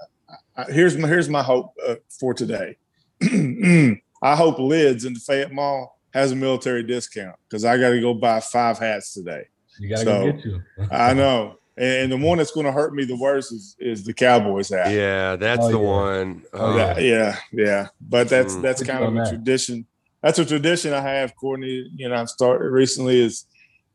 I- 0.56 0.64
Here's 0.70 0.96
my 0.98 1.06
here's 1.08 1.28
my 1.28 1.42
hope 1.42 1.72
uh, 1.86 1.94
for 2.20 2.34
today. 2.34 2.76
I 3.22 4.34
hope 4.36 4.58
lids 4.58 5.04
in 5.04 5.14
the 5.14 5.20
Fayette 5.20 5.52
Mall 5.52 5.98
has 6.12 6.32
a 6.32 6.36
military 6.36 6.82
discount 6.82 7.36
because 7.48 7.64
I 7.64 7.78
got 7.78 7.90
to 7.90 8.00
go 8.00 8.12
buy 8.12 8.40
five 8.40 8.76
hats 8.78 9.14
today. 9.14 9.44
You 9.78 9.88
gotta 9.90 10.02
So, 10.04 10.24
go 10.24 10.32
get 10.32 10.44
you. 10.44 10.62
I 10.90 11.14
know. 11.14 11.54
And 11.76 12.10
the 12.10 12.16
one 12.16 12.38
that's 12.38 12.50
going 12.50 12.66
to 12.66 12.72
hurt 12.72 12.92
me 12.92 13.04
the 13.04 13.16
worst 13.16 13.52
is, 13.52 13.76
is 13.78 14.04
the 14.04 14.12
Cowboys 14.12 14.68
hat. 14.68 14.90
Yeah, 14.90 15.36
that's 15.36 15.64
Oh, 15.66 15.70
the 15.70 15.78
yeah. 15.78 15.84
one. 15.84 16.42
Oh, 16.52 16.76
Yeah, 16.76 16.98
yeah, 16.98 17.36
yeah. 17.52 17.86
But 18.00 18.28
that's 18.28 18.56
Mm. 18.56 18.62
that's 18.62 18.82
kind 18.82 19.04
of 19.04 19.14
a 19.14 19.18
that. 19.18 19.28
tradition. 19.28 19.86
That's 20.20 20.40
a 20.40 20.44
tradition 20.44 20.92
I 20.92 21.00
have, 21.02 21.36
Courtney. 21.36 21.88
You 21.94 22.08
know, 22.08 22.16
I've 22.16 22.28
started 22.30 22.68
recently 22.70 23.20
is, 23.20 23.44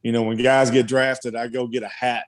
you 0.03 0.11
know, 0.11 0.23
when 0.23 0.37
guys 0.37 0.69
get 0.69 0.87
drafted, 0.87 1.35
I 1.35 1.47
go 1.47 1.65
get 1.67 1.83
a 1.83 1.87
hat 1.87 2.25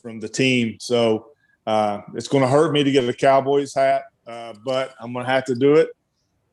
from 0.00 0.20
the 0.20 0.28
team. 0.28 0.78
So 0.80 1.28
uh, 1.66 2.00
it's 2.14 2.28
going 2.28 2.42
to 2.42 2.48
hurt 2.48 2.72
me 2.72 2.84
to 2.84 2.90
get 2.90 3.08
a 3.08 3.12
Cowboys 3.12 3.74
hat, 3.74 4.04
uh, 4.26 4.54
but 4.64 4.94
I'm 5.00 5.12
going 5.12 5.26
to 5.26 5.30
have 5.30 5.44
to 5.46 5.54
do 5.54 5.74
it. 5.74 5.90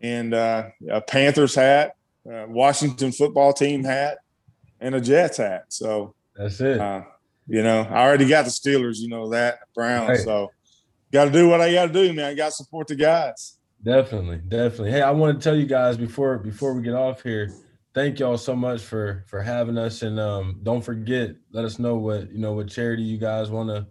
And 0.01 0.34
uh, 0.34 0.70
a 0.89 1.00
Panthers 1.00 1.56
hat, 1.56 1.96
Washington 2.25 3.12
football 3.12 3.53
team 3.53 3.84
hat, 3.84 4.18
and 4.82 4.96
a 4.96 5.01
Jets 5.01 5.38
hat. 5.38 5.65
So 5.70 6.13
That's 6.36 6.60
it. 6.60 6.80
uh, 6.80 7.03
you 7.48 7.63
know, 7.63 7.82
I 7.82 8.03
already 8.06 8.27
got 8.27 8.46
the 8.46 8.51
Steelers. 8.51 9.00
You 9.00 9.10
know 9.10 9.30
that 9.30 9.60
Brown. 9.75 10.10
Right. 10.10 10.20
So 10.20 10.51
got 11.12 11.25
to 11.25 11.32
do 11.32 11.48
what 11.48 11.62
I 11.62 11.72
got 11.72 11.88
to 11.88 11.94
do, 11.94 12.12
man. 12.13 12.25
I 12.25 12.34
got 12.34 12.48
to 12.48 12.51
support 12.51 12.88
the 12.88 12.96
guys. 12.96 13.58
Definitely, 13.84 14.38
definitely. 14.48 14.92
Hey, 14.92 15.01
I 15.01 15.12
want 15.12 15.38
to 15.38 15.44
tell 15.44 15.58
you 15.58 15.65
guys 15.65 15.98
before 15.98 16.38
before 16.38 16.74
we 16.74 16.82
get 16.82 16.96
off 16.96 17.22
here, 17.22 17.53
thank 17.94 18.20
y'all 18.20 18.38
so 18.38 18.56
much 18.56 18.82
for 18.82 19.24
for 19.28 19.42
having 19.42 19.78
us, 19.78 20.02
and 20.02 20.20
um, 20.20 20.60
don't 20.64 20.82
forget, 20.82 21.36
let 21.52 21.66
us 21.66 21.80
know 21.80 21.96
what 21.96 22.32
you 22.32 22.40
know 22.40 22.54
what 22.54 22.70
charity 22.70 23.04
you 23.04 23.18
guys 23.18 23.50
want 23.50 23.70
to 23.70 23.88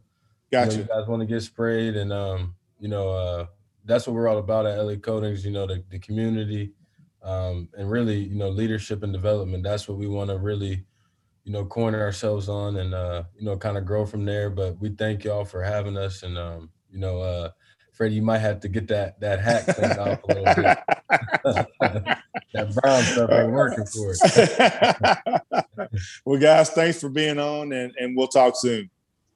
Got 0.52 0.64
you, 0.64 0.66
know, 0.66 0.74
you. 0.74 0.80
you 0.82 0.88
guys 0.88 1.08
want 1.08 1.20
to 1.20 1.26
get 1.26 1.42
sprayed, 1.42 1.96
and 1.96 2.12
um, 2.12 2.54
you 2.78 2.88
know, 2.88 3.08
uh, 3.08 3.46
that's 3.86 4.06
what 4.06 4.14
we're 4.14 4.28
all 4.28 4.36
about 4.36 4.66
at 4.66 4.78
LA 4.78 4.96
Coatings. 4.96 5.46
You 5.46 5.50
know, 5.50 5.66
the 5.66 5.82
the 5.88 5.98
community, 5.98 6.72
um, 7.22 7.70
and 7.76 7.90
really, 7.90 8.18
you 8.18 8.36
know, 8.36 8.50
leadership 8.50 9.02
and 9.02 9.14
development. 9.14 9.64
That's 9.64 9.88
what 9.88 9.96
we 9.96 10.06
want 10.06 10.28
to 10.28 10.36
really, 10.36 10.84
you 11.44 11.52
know, 11.52 11.64
corner 11.64 12.02
ourselves 12.02 12.50
on, 12.50 12.76
and 12.76 12.92
uh, 12.92 13.22
you 13.34 13.46
know, 13.46 13.56
kind 13.56 13.78
of 13.78 13.86
grow 13.86 14.04
from 14.04 14.26
there. 14.26 14.50
But 14.50 14.78
we 14.78 14.90
thank 14.90 15.24
y'all 15.24 15.46
for 15.46 15.62
having 15.62 15.96
us, 15.96 16.22
and 16.22 16.36
um, 16.36 16.68
you 16.90 16.98
know, 16.98 17.20
uh, 17.20 17.50
Freddie, 17.92 18.16
you 18.16 18.22
might 18.22 18.40
have 18.40 18.60
to 18.60 18.68
get 18.68 18.86
that 18.88 19.18
that 19.20 19.40
hat 19.40 19.74
cleaned 19.74 19.98
off 19.98 20.22
a 20.24 20.34
little 20.34 21.94
bit. 21.94 22.18
that 22.54 22.74
brown 22.74 23.02
stuff 23.02 23.30
ain't 23.30 23.46
uh, 23.46 23.48
working 23.48 23.86
for 23.86 24.14
it. 24.14 25.90
well, 26.24 26.40
guys, 26.40 26.70
thanks 26.70 27.00
for 27.00 27.08
being 27.08 27.38
on, 27.38 27.72
and, 27.72 27.92
and 27.98 28.16
we'll 28.16 28.28
talk 28.28 28.54
soon. 28.56 28.90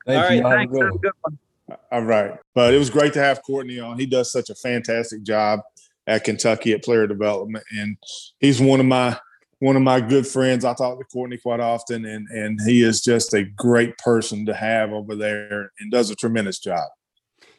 Thank 0.06 0.24
All 0.24 0.30
you. 0.30 0.42
right, 0.42 0.42
Y'all 0.42 0.50
have 0.50 0.58
a 0.58 0.58
thanks. 0.58 0.72
good 0.72 0.82
Have 0.82 0.88
a 0.88 0.92
one. 0.92 1.00
good 1.00 1.12
one. 1.22 1.38
Uh, 1.68 1.76
all 1.92 2.02
right, 2.02 2.38
but 2.54 2.74
it 2.74 2.78
was 2.78 2.90
great 2.90 3.12
to 3.14 3.18
have 3.20 3.42
Courtney 3.42 3.80
on. 3.80 3.98
He 3.98 4.06
does 4.06 4.30
such 4.30 4.50
a 4.50 4.54
fantastic 4.54 5.22
job 5.22 5.60
at 6.06 6.24
Kentucky 6.24 6.72
at 6.72 6.84
player 6.84 7.06
development, 7.06 7.64
and 7.76 7.96
he's 8.38 8.60
one 8.60 8.80
of 8.80 8.86
my 8.86 9.18
one 9.58 9.74
of 9.74 9.82
my 9.82 10.00
good 10.00 10.26
friends. 10.26 10.64
I 10.64 10.74
talk 10.74 10.98
to 10.98 11.04
Courtney 11.06 11.38
quite 11.38 11.60
often, 11.60 12.04
and 12.04 12.28
and 12.28 12.60
he 12.64 12.82
is 12.82 13.00
just 13.00 13.34
a 13.34 13.42
great 13.44 13.96
person 13.98 14.46
to 14.46 14.54
have 14.54 14.92
over 14.92 15.16
there, 15.16 15.72
and 15.80 15.90
does 15.90 16.10
a 16.10 16.14
tremendous 16.14 16.58
job. 16.60 16.88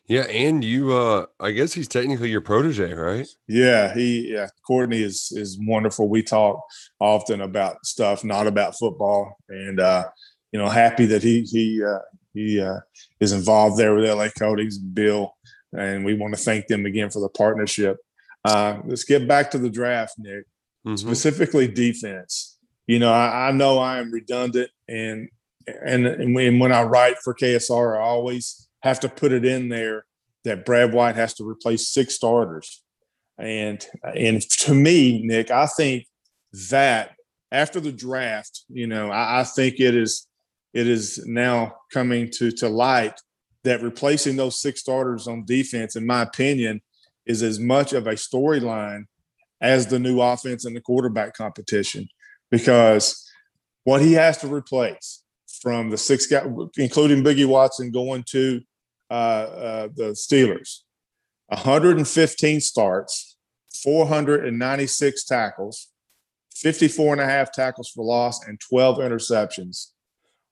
Yeah, 0.07 0.21
and 0.23 0.63
you 0.63 0.93
uh 0.93 1.25
I 1.39 1.51
guess 1.51 1.73
he's 1.73 1.87
technically 1.87 2.29
your 2.29 2.41
protege, 2.41 2.93
right? 2.93 3.27
Yeah, 3.47 3.93
he 3.93 4.31
yeah, 4.33 4.47
Courtney 4.65 5.01
is 5.03 5.31
is 5.35 5.59
wonderful. 5.61 6.07
We 6.07 6.23
talk 6.23 6.61
often 6.99 7.41
about 7.41 7.85
stuff, 7.85 8.23
not 8.23 8.47
about 8.47 8.77
football, 8.77 9.35
and 9.49 9.79
uh, 9.79 10.05
you 10.51 10.59
know, 10.59 10.69
happy 10.69 11.05
that 11.07 11.23
he 11.23 11.41
he 11.41 11.83
uh, 11.83 11.99
he 12.33 12.61
uh, 12.61 12.79
is 13.19 13.33
involved 13.33 13.77
there 13.77 13.93
with 13.95 14.09
LA 14.09 14.29
Coatings 14.29 14.77
Bill, 14.77 15.35
and 15.77 16.05
we 16.05 16.13
want 16.13 16.33
to 16.33 16.41
thank 16.41 16.67
them 16.67 16.85
again 16.85 17.09
for 17.09 17.19
the 17.19 17.29
partnership. 17.29 17.97
Uh, 18.45 18.79
let's 18.85 19.03
get 19.03 19.27
back 19.27 19.51
to 19.51 19.57
the 19.57 19.69
draft, 19.69 20.13
Nick. 20.17 20.45
Mhm. 20.85 20.97
Specifically, 20.97 21.67
defense. 21.67 22.57
You 22.85 22.99
know, 22.99 23.11
I, 23.11 23.49
I 23.49 23.51
know 23.51 23.79
I 23.79 23.99
am 23.99 24.09
redundant, 24.11 24.69
and 24.87 25.27
and 25.85 26.07
and 26.07 26.33
when, 26.33 26.59
when 26.59 26.71
I 26.71 26.83
write 26.83 27.17
for 27.17 27.33
KSR, 27.33 27.97
I 27.97 28.03
always 28.03 28.66
have 28.87 28.99
to 29.01 29.09
put 29.09 29.31
it 29.31 29.45
in 29.45 29.69
there 29.69 30.05
that 30.43 30.65
Brad 30.65 30.93
White 30.93 31.15
has 31.15 31.33
to 31.35 31.47
replace 31.47 31.89
six 31.89 32.15
starters. 32.15 32.81
And 33.37 33.85
and 34.15 34.41
to 34.41 34.73
me, 34.73 35.21
Nick, 35.23 35.51
I 35.51 35.67
think 35.67 36.05
that 36.71 37.15
after 37.51 37.79
the 37.79 37.91
draft, 37.91 38.63
you 38.69 38.87
know, 38.87 39.09
I, 39.09 39.41
I 39.41 39.43
think 39.43 39.79
it 39.79 39.95
is 39.95 40.27
it 40.73 40.87
is 40.87 41.23
now 41.27 41.75
coming 41.93 42.29
to 42.37 42.51
to 42.51 42.69
light 42.69 43.19
that 43.63 43.81
replacing 43.81 44.37
those 44.37 44.61
six 44.61 44.79
starters 44.79 45.27
on 45.27 45.45
defense, 45.45 45.95
in 45.95 46.05
my 46.05 46.21
opinion, 46.21 46.81
is 47.25 47.43
as 47.43 47.59
much 47.59 47.93
of 47.93 48.07
a 48.07 48.13
storyline 48.13 49.03
as 49.59 49.87
the 49.87 49.99
new 49.99 50.21
offense 50.21 50.65
and 50.65 50.75
the 50.75 50.81
quarterback 50.81 51.35
competition, 51.35 52.07
because 52.49 53.29
what 53.83 54.01
he 54.01 54.13
has 54.13 54.37
to 54.37 54.47
replace 54.47 55.23
from 55.61 55.89
the 55.89 55.97
six 55.97 56.27
guys, 56.27 56.45
including 56.77 57.23
Boogie 57.23 57.47
Watson, 57.47 57.91
going 57.91 58.23
to 58.29 58.61
uh, 59.09 59.13
uh, 59.13 59.87
the 59.95 60.11
Steelers, 60.11 60.81
115 61.47 62.61
starts, 62.61 63.37
496 63.83 65.23
tackles, 65.25 65.87
54 66.55 67.13
and 67.13 67.21
a 67.21 67.25
half 67.25 67.51
tackles 67.51 67.89
for 67.89 68.03
loss, 68.03 68.45
and 68.47 68.59
12 68.59 68.97
interceptions 68.97 69.91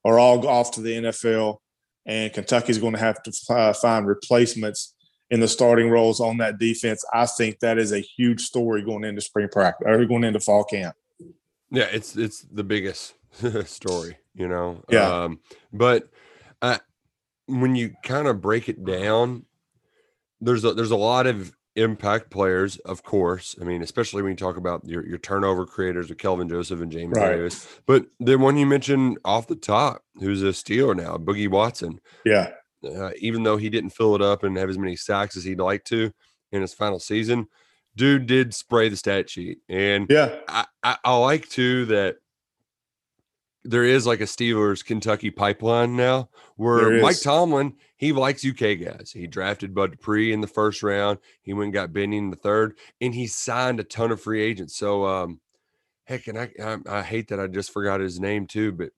are 0.03 0.19
all 0.19 0.47
off 0.47 0.71
to 0.71 0.81
the 0.81 0.91
NFL. 0.91 1.57
And 2.05 2.31
Kentucky's 2.31 2.77
going 2.77 2.93
to 2.93 2.99
have 2.99 3.21
to 3.23 3.31
uh, 3.49 3.73
find 3.73 4.05
replacements 4.05 4.93
in 5.31 5.39
the 5.39 5.47
starting 5.47 5.89
roles 5.89 6.19
on 6.19 6.37
that 6.37 6.59
defense. 6.59 7.03
I 7.11 7.25
think 7.25 7.59
that 7.59 7.79
is 7.79 7.91
a 7.91 7.99
huge 7.99 8.41
story 8.41 8.83
going 8.83 9.03
into 9.03 9.21
spring 9.21 9.49
practice 9.51 9.87
or 9.87 10.05
going 10.05 10.23
into 10.23 10.39
fall 10.39 10.63
camp. 10.63 10.95
Yeah, 11.71 11.87
it's 11.91 12.15
it's 12.15 12.41
the 12.41 12.63
biggest 12.63 13.15
story, 13.65 14.17
you 14.35 14.47
know. 14.47 14.83
Yeah. 14.89 15.23
Um, 15.23 15.39
but 15.73 16.09
when 17.47 17.75
you 17.75 17.93
kind 18.03 18.27
of 18.27 18.41
break 18.41 18.69
it 18.69 18.83
down, 18.83 19.45
there's 20.41 20.63
a, 20.63 20.73
there's 20.73 20.91
a 20.91 20.95
lot 20.95 21.27
of 21.27 21.55
impact 21.75 22.29
players, 22.29 22.77
of 22.77 23.03
course. 23.03 23.55
I 23.59 23.65
mean, 23.65 23.81
especially 23.81 24.21
when 24.21 24.31
you 24.31 24.37
talk 24.37 24.57
about 24.57 24.85
your 24.85 25.05
your 25.05 25.17
turnover 25.17 25.65
creators 25.65 26.09
of 26.09 26.17
Kelvin 26.17 26.49
Joseph 26.49 26.81
and 26.81 26.91
James 26.91 27.17
Right. 27.17 27.35
Davis. 27.35 27.67
But 27.85 28.05
the 28.19 28.37
one 28.37 28.57
you 28.57 28.65
mentioned 28.65 29.17
off 29.25 29.47
the 29.47 29.55
top, 29.55 30.03
who's 30.19 30.41
a 30.41 30.47
Steeler 30.47 30.95
now, 30.95 31.17
Boogie 31.17 31.49
Watson. 31.49 31.99
Yeah. 32.23 32.51
Uh, 32.83 33.11
even 33.19 33.43
though 33.43 33.57
he 33.57 33.69
didn't 33.69 33.89
fill 33.89 34.15
it 34.15 34.21
up 34.21 34.43
and 34.43 34.57
have 34.57 34.69
as 34.69 34.77
many 34.77 34.95
sacks 34.95 35.35
as 35.35 35.43
he'd 35.43 35.59
like 35.59 35.83
to 35.85 36.11
in 36.51 36.61
his 36.61 36.73
final 36.73 36.99
season, 36.99 37.47
dude 37.95 38.27
did 38.27 38.53
spray 38.53 38.89
the 38.89 38.97
stat 38.97 39.29
sheet 39.29 39.59
and. 39.67 40.07
Yeah. 40.09 40.39
I, 40.47 40.65
I, 40.83 40.97
I 41.03 41.17
like 41.17 41.49
too 41.49 41.85
that 41.85 42.17
there 43.65 43.83
is 43.83 44.05
like 44.05 44.21
a 44.21 44.25
Steelers 44.25 44.85
Kentucky 44.85 45.31
pipeline 45.31 45.95
now 45.95 46.29
where 46.55 47.01
Mike. 47.01 47.19
Tomlin 47.21 47.73
he 47.97 48.11
likes 48.11 48.45
UK 48.45 48.79
guys. 48.79 49.11
He 49.13 49.25
drafted 49.27 49.73
Bud 49.73 49.91
Dupree 49.91 50.33
in 50.33 50.41
the 50.41 50.47
first 50.47 50.83
round. 50.83 51.19
He 51.41 51.53
went 51.53 51.65
and 51.65 51.73
got 51.73 51.93
Benny 51.93 52.17
in 52.17 52.29
the 52.29 52.35
third, 52.35 52.77
and 53.01 53.15
he 53.15 53.27
signed 53.27 53.79
a 53.79 53.83
ton 53.83 54.11
of 54.11 54.21
free 54.21 54.41
agents. 54.41 54.75
So 54.75 55.05
um, 55.05 55.39
heck, 56.05 56.27
and 56.27 56.37
I, 56.37 56.51
I 56.61 56.77
I 56.87 57.01
hate 57.01 57.29
that 57.29 57.39
I 57.39 57.47
just 57.47 57.71
forgot 57.71 57.99
his 57.99 58.19
name 58.19 58.47
too, 58.47 58.71
but 58.71 58.89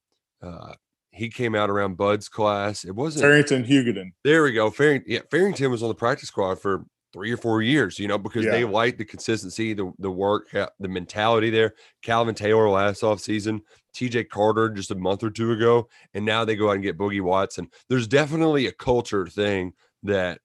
uh, 0.41 0.73
he 1.11 1.29
came 1.29 1.55
out 1.55 1.69
around 1.69 1.97
Bud's 1.97 2.29
class. 2.29 2.85
It 2.85 2.95
wasn't 2.95 3.23
Farrington 3.23 3.63
Huguenin. 3.63 4.11
there 4.23 4.43
we 4.43 4.51
go. 4.51 4.69
Farrington, 4.69 5.11
yeah, 5.11 5.21
Farrington 5.31 5.71
was 5.71 5.83
on 5.83 5.89
the 5.89 5.95
practice 5.95 6.29
squad 6.29 6.59
for 6.59 6.85
three 7.17 7.31
or 7.31 7.37
four 7.37 7.63
years, 7.63 7.97
you 7.97 8.07
know, 8.07 8.19
because 8.19 8.45
they 8.45 8.63
like 8.63 8.95
the 8.95 9.05
consistency, 9.05 9.73
the 9.73 9.91
the 9.97 10.11
work, 10.11 10.51
the 10.51 10.87
mentality 10.87 11.49
there. 11.49 11.73
Calvin 12.03 12.35
Taylor 12.35 12.69
last 12.69 13.01
off 13.01 13.19
season, 13.19 13.61
TJ 13.95 14.29
Carter 14.29 14.69
just 14.69 14.91
a 14.91 14.95
month 14.95 15.23
or 15.23 15.31
two 15.31 15.51
ago, 15.51 15.89
and 16.13 16.23
now 16.23 16.45
they 16.45 16.55
go 16.55 16.69
out 16.69 16.73
and 16.75 16.83
get 16.83 16.97
Boogie 16.97 17.21
Watson. 17.21 17.69
There's 17.89 18.07
definitely 18.07 18.67
a 18.67 18.71
culture 18.71 19.25
thing 19.25 19.73
that 20.03 20.41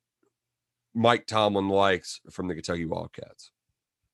Mike 0.94 1.26
Tomlin 1.26 1.68
likes 1.68 2.20
from 2.30 2.48
the 2.48 2.54
Kentucky 2.54 2.86
Wildcats. 2.86 3.50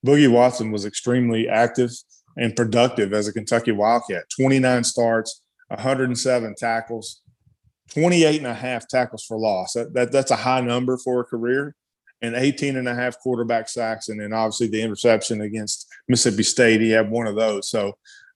Boogie 0.04 0.30
Watson 0.30 0.72
was 0.72 0.84
extremely 0.84 1.48
active 1.48 1.90
and 2.36 2.56
productive 2.56 3.12
as 3.12 3.28
a 3.28 3.32
Kentucky 3.32 3.70
Wildcat. 3.70 4.24
29 4.36 4.82
starts, 4.82 5.42
107 5.68 6.56
tackles, 6.56 7.22
28 7.94 8.38
and 8.38 8.46
a 8.48 8.54
half 8.54 8.88
tackles 8.88 9.24
for 9.24 9.38
loss. 9.38 9.74
That, 9.74 9.94
that 9.94 10.10
that's 10.10 10.32
a 10.32 10.36
high 10.36 10.60
number 10.60 10.98
for 10.98 11.20
a 11.20 11.24
career. 11.24 11.76
And 12.20 12.34
18 12.34 12.76
and 12.76 12.88
a 12.88 12.94
half 12.94 13.18
quarterback 13.20 13.68
sacks, 13.68 14.08
and 14.08 14.20
then 14.20 14.32
obviously 14.32 14.66
the 14.66 14.82
interception 14.82 15.40
against 15.40 15.87
Mississippi 16.08 16.42
State. 16.42 16.80
He 16.80 16.90
had 16.90 17.10
one 17.10 17.28
of 17.28 17.37
those. 17.37 17.70
So 17.70 17.92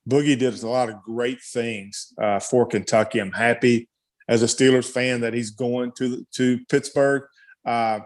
Boogie 0.09 0.39
did 0.39 0.63
a 0.63 0.69
lot 0.69 0.89
of 0.89 1.03
great 1.03 1.41
things 1.43 2.13
uh, 2.21 2.39
for 2.39 2.65
Kentucky. 2.67 3.21
I'm 3.21 3.33
happy 3.33 3.89
as 4.29 4.43
a 4.43 4.47
Steelers 4.47 4.91
fan 4.91 5.21
that 5.21 5.35
he's 5.35 5.51
going 5.51 5.93
to 5.99 6.25
to 6.37 6.59
Pittsburgh. 6.69 7.25
Uh, 7.65 8.01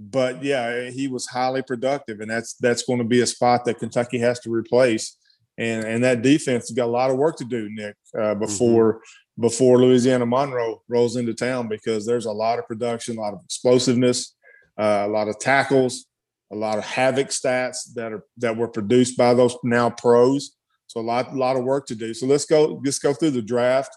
but 0.00 0.42
yeah, 0.42 0.90
he 0.90 1.08
was 1.08 1.26
highly 1.26 1.62
productive, 1.62 2.20
and 2.20 2.30
that's 2.30 2.54
that's 2.54 2.84
going 2.84 2.98
to 2.98 3.04
be 3.04 3.20
a 3.20 3.26
spot 3.26 3.64
that 3.64 3.78
Kentucky 3.78 4.18
has 4.18 4.40
to 4.40 4.50
replace. 4.50 5.16
And 5.58 5.84
and 5.84 6.04
that 6.04 6.22
defense 6.22 6.68
has 6.68 6.76
got 6.76 6.86
a 6.86 6.90
lot 6.90 7.10
of 7.10 7.16
work 7.16 7.36
to 7.36 7.44
do, 7.44 7.68
Nick, 7.70 7.96
uh, 8.18 8.34
before 8.34 9.00
before 9.40 9.78
Louisiana 9.78 10.26
Monroe 10.26 10.82
rolls 10.88 11.16
into 11.16 11.34
town 11.34 11.68
because 11.68 12.04
there's 12.04 12.26
a 12.26 12.32
lot 12.32 12.58
of 12.58 12.66
production, 12.66 13.18
a 13.18 13.20
lot 13.20 13.34
of 13.34 13.40
explosiveness, 13.44 14.34
uh, 14.78 15.04
a 15.06 15.08
lot 15.08 15.28
of 15.28 15.38
tackles, 15.38 16.06
a 16.52 16.56
lot 16.56 16.78
of 16.78 16.84
havoc 16.84 17.28
stats 17.28 17.92
that 17.94 18.12
are 18.12 18.24
that 18.38 18.56
were 18.56 18.68
produced 18.68 19.16
by 19.16 19.34
those 19.34 19.56
now 19.64 19.90
pros 19.90 20.52
So 20.86 21.00
a 21.00 21.02
lot, 21.02 21.32
a 21.32 21.36
lot 21.36 21.56
of 21.56 21.64
work 21.64 21.86
to 21.86 21.94
do. 21.94 22.14
So 22.14 22.26
let's 22.26 22.46
go, 22.46 22.80
let's 22.84 22.98
go 22.98 23.12
through 23.12 23.32
the 23.32 23.42
draft. 23.42 23.96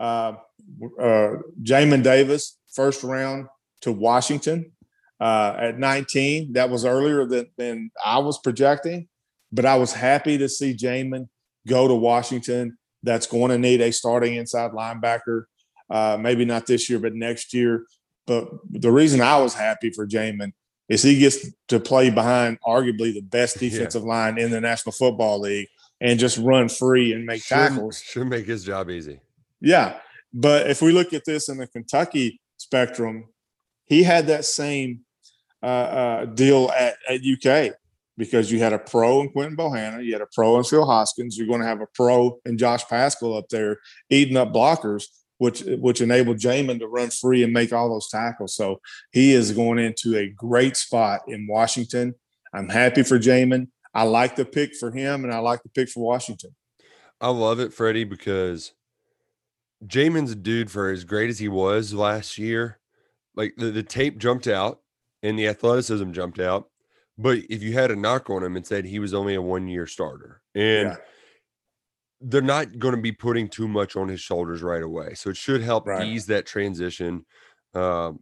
Uh, 0.00 0.34
uh, 1.00 1.34
Jamin 1.62 2.02
Davis, 2.02 2.58
first 2.74 3.04
round 3.04 3.46
to 3.82 3.92
Washington 3.92 4.72
uh, 5.20 5.54
at 5.58 5.78
19. 5.78 6.54
That 6.54 6.70
was 6.70 6.84
earlier 6.84 7.26
than, 7.26 7.46
than 7.56 7.90
I 8.04 8.18
was 8.18 8.38
projecting, 8.38 9.08
but 9.52 9.64
I 9.64 9.76
was 9.76 9.92
happy 9.92 10.38
to 10.38 10.48
see 10.48 10.74
Jamin 10.74 11.28
go 11.68 11.86
to 11.86 11.94
Washington. 11.94 12.76
That's 13.04 13.26
going 13.26 13.50
to 13.50 13.58
need 13.58 13.80
a 13.80 13.92
starting 13.92 14.34
inside 14.34 14.72
linebacker. 14.72 15.44
Uh, 15.88 16.16
maybe 16.18 16.44
not 16.44 16.66
this 16.66 16.88
year, 16.88 16.98
but 16.98 17.14
next 17.14 17.52
year. 17.54 17.86
But 18.26 18.48
the 18.70 18.92
reason 18.92 19.20
I 19.20 19.38
was 19.38 19.54
happy 19.54 19.90
for 19.90 20.06
Jamin 20.06 20.52
is 20.88 21.02
he 21.02 21.18
gets 21.18 21.46
to 21.68 21.80
play 21.80 22.10
behind 22.10 22.58
arguably 22.66 23.14
the 23.14 23.22
best 23.22 23.60
Yeah. 23.60 23.70
defensive 23.70 24.04
line 24.04 24.38
in 24.38 24.50
the 24.50 24.60
National 24.60 24.92
Football 24.92 25.40
League 25.40 25.68
and 26.00 26.18
just 26.18 26.38
run 26.38 26.68
free 26.68 27.12
and 27.12 27.24
make 27.24 27.42
Should, 27.42 27.54
tackles. 27.54 28.00
should 28.00 28.26
make 28.26 28.46
his 28.46 28.64
job 28.64 28.90
easy. 28.90 29.20
Yeah. 29.60 29.98
But 30.34 30.68
if 30.70 30.82
we 30.82 30.92
look 30.92 31.12
at 31.12 31.24
this 31.24 31.48
in 31.48 31.58
the 31.58 31.66
Kentucky 31.66 32.40
spectrum, 32.56 33.26
he 33.86 34.02
had 34.02 34.26
that 34.28 34.44
same 34.44 35.00
uh, 35.62 35.66
uh, 35.66 36.24
deal 36.26 36.70
at, 36.76 36.96
at 37.08 37.20
UK 37.24 37.72
because 38.18 38.50
you 38.50 38.58
had 38.58 38.72
a 38.72 38.78
pro 38.78 39.20
in 39.20 39.30
Quinton 39.30 39.56
Bohanna, 39.56 40.04
you 40.04 40.12
had 40.12 40.22
a 40.22 40.26
pro 40.34 40.58
in 40.58 40.64
Phil 40.64 40.84
Hoskins, 40.84 41.36
you're 41.38 41.46
going 41.46 41.60
to 41.60 41.66
have 41.66 41.80
a 41.80 41.86
pro 41.94 42.38
in 42.44 42.58
Josh 42.58 42.84
Paschal 42.88 43.36
up 43.36 43.48
there 43.48 43.78
eating 44.10 44.36
up 44.36 44.52
blockers, 44.52 45.04
which 45.42 45.64
which 45.66 46.00
enabled 46.00 46.36
Jamin 46.36 46.78
to 46.78 46.86
run 46.86 47.10
free 47.10 47.42
and 47.42 47.52
make 47.52 47.72
all 47.72 47.88
those 47.88 48.08
tackles. 48.08 48.54
So 48.54 48.80
he 49.10 49.32
is 49.32 49.50
going 49.50 49.80
into 49.80 50.16
a 50.16 50.28
great 50.28 50.76
spot 50.76 51.22
in 51.26 51.48
Washington. 51.48 52.14
I'm 52.54 52.68
happy 52.68 53.02
for 53.02 53.18
Jamin. 53.18 53.66
I 53.92 54.04
like 54.04 54.36
the 54.36 54.44
pick 54.44 54.76
for 54.76 54.92
him, 54.92 55.24
and 55.24 55.34
I 55.34 55.38
like 55.38 55.64
the 55.64 55.68
pick 55.68 55.88
for 55.88 56.04
Washington. 56.04 56.54
I 57.20 57.30
love 57.30 57.58
it, 57.58 57.74
Freddie, 57.74 58.04
because 58.04 58.72
Jamin's 59.84 60.30
a 60.30 60.36
dude 60.36 60.70
for 60.70 60.90
as 60.90 61.02
great 61.02 61.28
as 61.28 61.40
he 61.40 61.48
was 61.48 61.92
last 61.92 62.38
year. 62.38 62.78
Like 63.34 63.54
the, 63.56 63.72
the 63.72 63.82
tape 63.82 64.18
jumped 64.18 64.46
out 64.46 64.78
and 65.24 65.36
the 65.36 65.48
athleticism 65.48 66.12
jumped 66.12 66.38
out. 66.38 66.68
But 67.18 67.38
if 67.50 67.64
you 67.64 67.72
had 67.72 67.90
a 67.90 67.96
knock 67.96 68.30
on 68.30 68.44
him 68.44 68.54
and 68.54 68.64
said 68.64 68.84
he 68.84 69.00
was 69.00 69.12
only 69.12 69.34
a 69.34 69.42
one 69.42 69.66
year 69.66 69.88
starter, 69.88 70.40
and 70.54 70.90
Yeah. 70.90 70.96
They're 72.22 72.40
not 72.42 72.78
going 72.78 72.94
to 72.94 73.00
be 73.00 73.12
putting 73.12 73.48
too 73.48 73.66
much 73.68 73.96
on 73.96 74.08
his 74.08 74.20
shoulders 74.20 74.62
right 74.62 74.82
away. 74.82 75.14
So 75.14 75.30
it 75.30 75.36
should 75.36 75.62
help 75.62 75.86
Right. 75.86 76.06
ease 76.06 76.26
that 76.26 76.46
transition. 76.46 77.24
Um, 77.74 78.20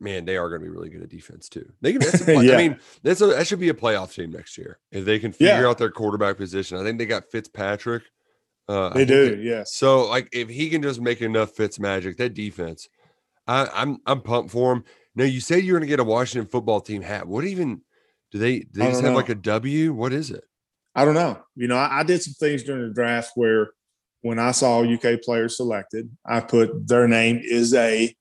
man, 0.00 0.24
they 0.24 0.36
are 0.36 0.48
going 0.48 0.60
to 0.60 0.64
be 0.64 0.70
really 0.70 0.88
good 0.88 1.02
at 1.02 1.08
defense 1.08 1.48
too. 1.48 1.70
They 1.80 1.92
can. 1.92 2.00
That's 2.00 2.22
play- 2.24 2.34
Yeah. 2.46 2.54
I 2.54 2.56
mean, 2.56 2.78
that's 3.02 3.20
a, 3.20 3.26
that 3.26 3.46
should 3.46 3.60
be 3.60 3.68
a 3.68 3.74
playoff 3.74 4.14
team 4.14 4.30
next 4.32 4.58
year 4.58 4.78
if 4.90 5.04
they 5.04 5.18
can 5.18 5.32
figure 5.32 5.62
Yeah. 5.62 5.68
out 5.68 5.78
their 5.78 5.90
quarterback 5.90 6.36
position. 6.36 6.78
I 6.78 6.82
think 6.84 6.98
they 6.98 7.06
got 7.06 7.30
Fitzpatrick. 7.30 8.04
Uh, 8.68 8.90
They 8.90 9.04
do, 9.04 9.38
yes. 9.42 9.74
so 9.74 10.08
like 10.08 10.28
if 10.32 10.48
he 10.48 10.70
can 10.70 10.82
just 10.82 11.00
make 11.00 11.20
enough 11.20 11.50
Fitz 11.50 11.80
magic, 11.80 12.16
that 12.18 12.32
defense, 12.34 12.88
I, 13.46 13.68
I'm 13.74 13.98
I'm 14.06 14.20
pumped 14.22 14.52
for 14.52 14.72
him. 14.72 14.84
Now 15.16 15.24
you 15.24 15.40
said 15.40 15.64
you're 15.64 15.76
going 15.76 15.86
to 15.86 15.90
get 15.90 15.98
a 16.00 16.04
Washington 16.04 16.48
football 16.48 16.80
team 16.80 17.02
hat. 17.02 17.26
What 17.26 17.44
even 17.44 17.82
do 18.30 18.38
they? 18.38 18.60
Do 18.60 18.66
they 18.80 18.86
just 18.90 19.02
have 19.02 19.14
like 19.16 19.28
a 19.28 19.34
W? 19.34 19.92
What 19.92 20.12
is 20.12 20.30
it? 20.30 20.44
I 20.94 21.04
don't 21.04 21.14
know. 21.14 21.38
You 21.56 21.68
know, 21.68 21.76
I, 21.76 22.00
I 22.00 22.02
did 22.02 22.22
some 22.22 22.34
things 22.34 22.62
during 22.62 22.86
the 22.86 22.94
draft 22.94 23.32
where 23.34 23.70
when 24.20 24.38
I 24.38 24.50
saw 24.52 24.82
UK 24.84 25.22
players 25.22 25.56
selected, 25.56 26.10
I 26.24 26.40
put 26.40 26.86
their 26.86 27.08
name 27.08 27.40
is 27.42 27.74
a 27.74 28.14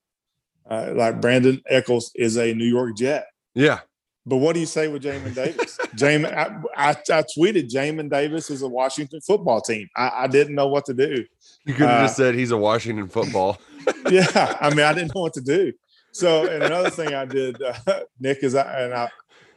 uh, 0.70 0.94
like 0.96 1.20
Brandin 1.20 1.62
Echols 1.68 2.12
is 2.16 2.38
a 2.38 2.54
New 2.54 2.66
York 2.66 2.96
Jet. 2.96 3.26
Yeah, 3.54 3.80
But 4.26 4.38
what 4.38 4.54
do 4.54 4.62
you 4.62 4.66
say 4.66 4.88
with 4.88 5.04
Jamin 5.04 5.36
Davis? 5.36 5.78
Jamin, 5.96 6.34
I, 6.34 6.56
I, 6.78 6.90
I 6.92 7.24
tweeted 7.38 7.70
Jamin 7.70 8.10
Davis 8.10 8.50
is 8.50 8.62
a 8.62 8.68
Washington 8.70 9.20
football 9.20 9.60
team. 9.60 9.90
I, 9.98 10.12
I 10.20 10.28
didn't 10.28 10.56
know 10.56 10.68
what 10.68 10.86
to 10.86 10.94
do. 10.94 11.26
you 11.66 11.74
could 11.74 11.88
have 11.90 12.00
Uh, 12.00 12.04
just 12.06 12.16
said 12.16 12.36
he's 12.36 12.52
a 12.52 12.58
Washington 12.58 13.10
football. 13.10 13.60
yeah, 14.10 14.56
I 14.62 14.70
mean, 14.70 14.86
I 14.86 14.94
didn't 14.94 15.14
know 15.14 15.22
what 15.22 15.34
to 15.34 15.42
do. 15.42 15.74
So, 16.14 16.46
and 16.48 16.64
another 16.64 16.90
thing 16.90 17.14
I 17.14 17.26
did, 17.26 17.62
uh, 17.62 18.02
Nick, 18.20 18.44
is 18.44 18.56
I 18.56 18.82
and 18.82 18.94
I, 18.94 19.10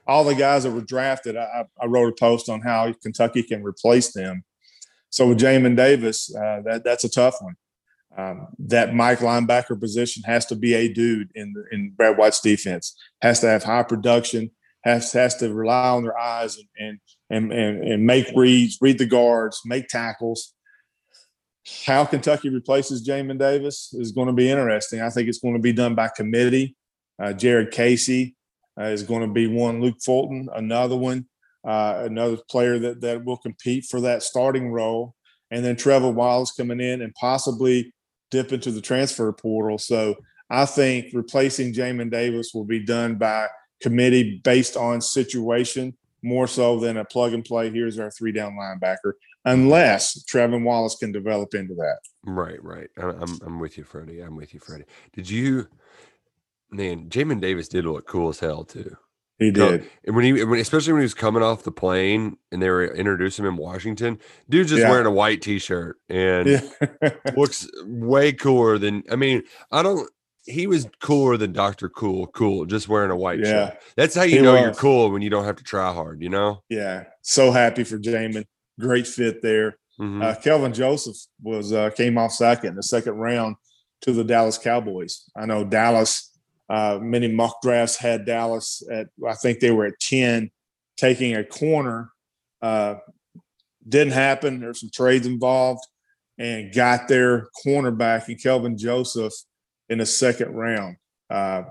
all 0.07 0.25
the 0.25 0.35
guys 0.35 0.65
that 0.65 0.71
were 0.71 0.81
drafted, 0.81 1.37
I, 1.37 1.65
I 1.81 1.87
wrote 1.87 2.09
a 2.09 2.17
post 2.19 2.49
on 2.49 2.61
how 2.61 2.93
Kentucky 3.03 3.43
can 3.43 3.63
replace 3.63 4.13
them. 4.13 4.45
So 5.11 5.29
with 5.29 5.39
Jamin 5.39 5.77
Davis, 5.77 6.35
uh, 6.35 6.61
that 6.65 6.83
that's 6.85 7.05
a 7.05 7.09
tough 7.09 7.37
one. 7.41 7.55
Um, 8.17 8.49
that 8.59 8.95
Mike 8.95 9.19
linebacker 9.21 9.79
position 9.79 10.23
has 10.25 10.47
to 10.47 10.57
be 10.57 10.75
a 10.75 10.93
dude 10.93 11.31
in 11.35 11.53
the, 11.53 11.65
in 11.73 11.91
Brad 11.91 12.17
White's 12.17 12.41
defense. 12.41 12.97
Has 13.23 13.41
to 13.41 13.49
have 13.49 13.65
high 13.65 13.83
production. 13.83 14.51
Has 14.85 15.13
has 15.13 15.37
to 15.37 15.53
rely 15.53 15.89
on 15.91 16.03
their 16.03 16.19
eyes 16.19 16.59
and 16.59 16.69
and 16.79 17.01
and 17.31 17.53
and, 17.53 17.93
and 17.93 18.07
make 18.07 18.27
reads, 18.35 18.79
read 18.81 18.99
the 18.99 19.07
guards, 19.07 19.61
make 19.65 19.89
tackles 19.89 20.55
how 21.87 22.05
Kentucky 22.05 22.49
replaces 22.51 23.07
Jamin 23.07 23.39
Davis 23.39 23.95
is 23.95 24.13
going 24.13 24.27
to 24.27 24.35
be 24.35 24.51
interesting. 24.51 25.01
I 25.01 25.11
think 25.11 25.29
it's 25.29 25.39
going 25.39 25.55
to 25.55 25.61
be 25.61 25.73
done 25.73 25.95
by 25.95 26.09
committee. 26.15 26.77
Uh, 27.23 27.33
Jared 27.33 27.71
Casey 27.71 28.37
uh, 28.79 28.85
is 28.85 29.03
going 29.03 29.23
to 29.23 29.33
be 29.33 29.47
one. 29.47 29.81
Luke 29.81 29.99
Fulton, 30.05 30.49
another 30.55 30.97
one, 30.97 31.27
uh, 31.67 32.03
another 32.05 32.39
player 32.49 32.79
that 32.79 33.01
that 33.01 33.25
will 33.25 33.37
compete 33.39 33.85
for 33.85 34.01
that 34.03 34.23
starting 34.23 34.71
role, 34.71 35.15
and 35.51 35.65
then 35.65 35.77
Trevin 35.77 36.15
Wallace 36.15 36.53
coming 36.53 36.81
in 36.81 37.03
and 37.03 37.15
possibly 37.15 37.93
dip 38.31 38.53
into 38.53 38.71
the 38.71 38.81
transfer 38.81 39.33
portal. 39.33 39.79
So 39.79 40.17
I 40.51 40.67
think 40.67 41.07
replacing 41.13 41.73
Jamin 41.73 42.11
Davis 42.11 42.53
will 42.55 42.65
be 42.65 42.85
done 42.85 43.17
by 43.17 43.49
committee 43.81 44.41
based 44.45 44.77
on 44.77 45.01
situation 45.01 45.97
more 46.23 46.47
so 46.47 46.81
than 46.81 46.97
a 46.97 47.05
plug 47.05 47.35
and 47.35 47.45
play. 47.45 47.71
Here's 47.71 47.99
our 47.99 48.11
three 48.11 48.33
down 48.33 48.55
linebacker 48.55 49.13
unless 49.45 50.25
Trevin 50.25 50.65
Wallace 50.65 50.97
can 50.97 51.13
develop 51.13 51.55
into 51.55 51.75
that. 51.75 51.99
Right, 52.25 52.63
right. 52.63 52.89
I'm 52.97 53.39
I'm 53.45 53.59
with 53.59 53.77
you, 53.77 53.85
Freddie. 53.85 54.21
I'm 54.21 54.37
with 54.37 54.55
you, 54.55 54.61
Freddie. 54.61 54.85
Did 55.13 55.29
you, 55.29 55.69
man? 56.71 57.09
Jamin 57.09 57.41
Davis 57.41 57.69
did 57.69 57.85
look 57.87 58.07
cool 58.07 58.29
as 58.31 58.41
hell 58.41 58.65
too. 58.65 58.97
He 59.39 59.51
did. 59.51 59.85
And 60.07 60.15
when 60.15 60.25
he, 60.25 60.45
when, 60.45 60.61
especially 60.61 60.93
when 60.93 61.03
he 61.03 61.07
was 61.07 61.15
coming 61.15 61.43
off 61.43 61.65
the 61.65 61.73
plane 61.73 62.37
and 62.53 62.63
they 62.63 62.71
were 62.71 62.85
introducing 62.95 63.45
him 63.45 63.55
in 63.55 63.57
Washington, 63.59 64.19
dude 64.49 64.69
just 64.69 64.81
Yeah. 64.81 64.91
wearing 64.91 65.07
a 65.07 65.11
white 65.11 65.43
T-shirt 65.43 65.97
and 66.09 66.49
Yeah. 66.49 67.11
looks 67.37 67.69
way 67.85 68.33
cooler 68.33 68.79
than. 68.79 69.03
I 69.11 69.17
mean, 69.17 69.43
I 69.73 69.83
don't. 69.83 70.09
He 70.47 70.67
was 70.67 70.87
cooler 71.01 71.37
than 71.37 71.53
Doctor 71.53 71.89
Cool. 71.89 72.27
Cool, 72.29 72.67
just 72.67 72.87
wearing 72.87 73.11
a 73.11 73.17
white 73.17 73.41
yeah. 73.41 73.71
shirt. 73.71 73.79
That's 73.97 74.15
how 74.15 74.23
you 74.23 74.37
He 74.37 74.43
know 74.43 74.57
you're 74.61 74.75
cool 74.75 75.11
when 75.11 75.23
you 75.23 75.31
don't 75.31 75.45
have 75.47 75.57
to 75.57 75.65
try 75.65 75.93
hard. 75.93 76.23
You 76.23 76.29
know. 76.29 76.63
Yeah. 76.69 77.05
So 77.23 77.51
happy 77.51 77.83
for 77.83 77.99
Jamin. 77.99 78.45
Great 78.79 79.07
fit 79.07 79.43
there. 79.43 79.79
Mhm. 80.01 80.23
Uh, 80.23 80.35
Kelvin 80.41 80.73
Joseph 80.73 81.17
was 81.43 81.73
uh, 81.73 81.91
came 81.91 82.19
off 82.19 82.33
second 82.33 82.71
in 82.71 82.75
the 82.77 82.83
second 82.83 83.15
round 83.15 83.57
to 84.03 84.13
the 84.13 84.23
Dallas 84.25 84.59
Cowboys. 84.59 85.25
I 85.37 85.47
know 85.47 85.65
Dallas. 85.65 86.31
Uh, 86.69 86.99
many 87.01 87.29
mock 87.29 87.61
drafts 87.63 87.97
had 87.97 88.25
Dallas 88.25 88.83
at. 88.91 89.09
I 89.27 89.35
think 89.35 89.61
they 89.61 89.71
were 89.71 89.87
at 89.87 90.01
ten, 90.01 90.51
taking 90.97 91.35
a 91.37 91.45
corner. 91.45 92.11
Uh, 92.63 92.97
didn't 93.87 94.15
happen. 94.15 94.61
There's 94.61 94.81
some 94.81 94.91
trades 94.93 95.27
involved, 95.27 95.85
and 96.39 96.75
got 96.75 97.07
their 97.09 97.49
cornerback 97.67 98.29
and 98.29 98.43
Kelvin 98.43 98.79
Joseph 98.79 99.33
in 99.91 99.99
the 99.99 100.07
second 100.07 100.55
round. 100.55 100.97
Uh, 101.29 101.65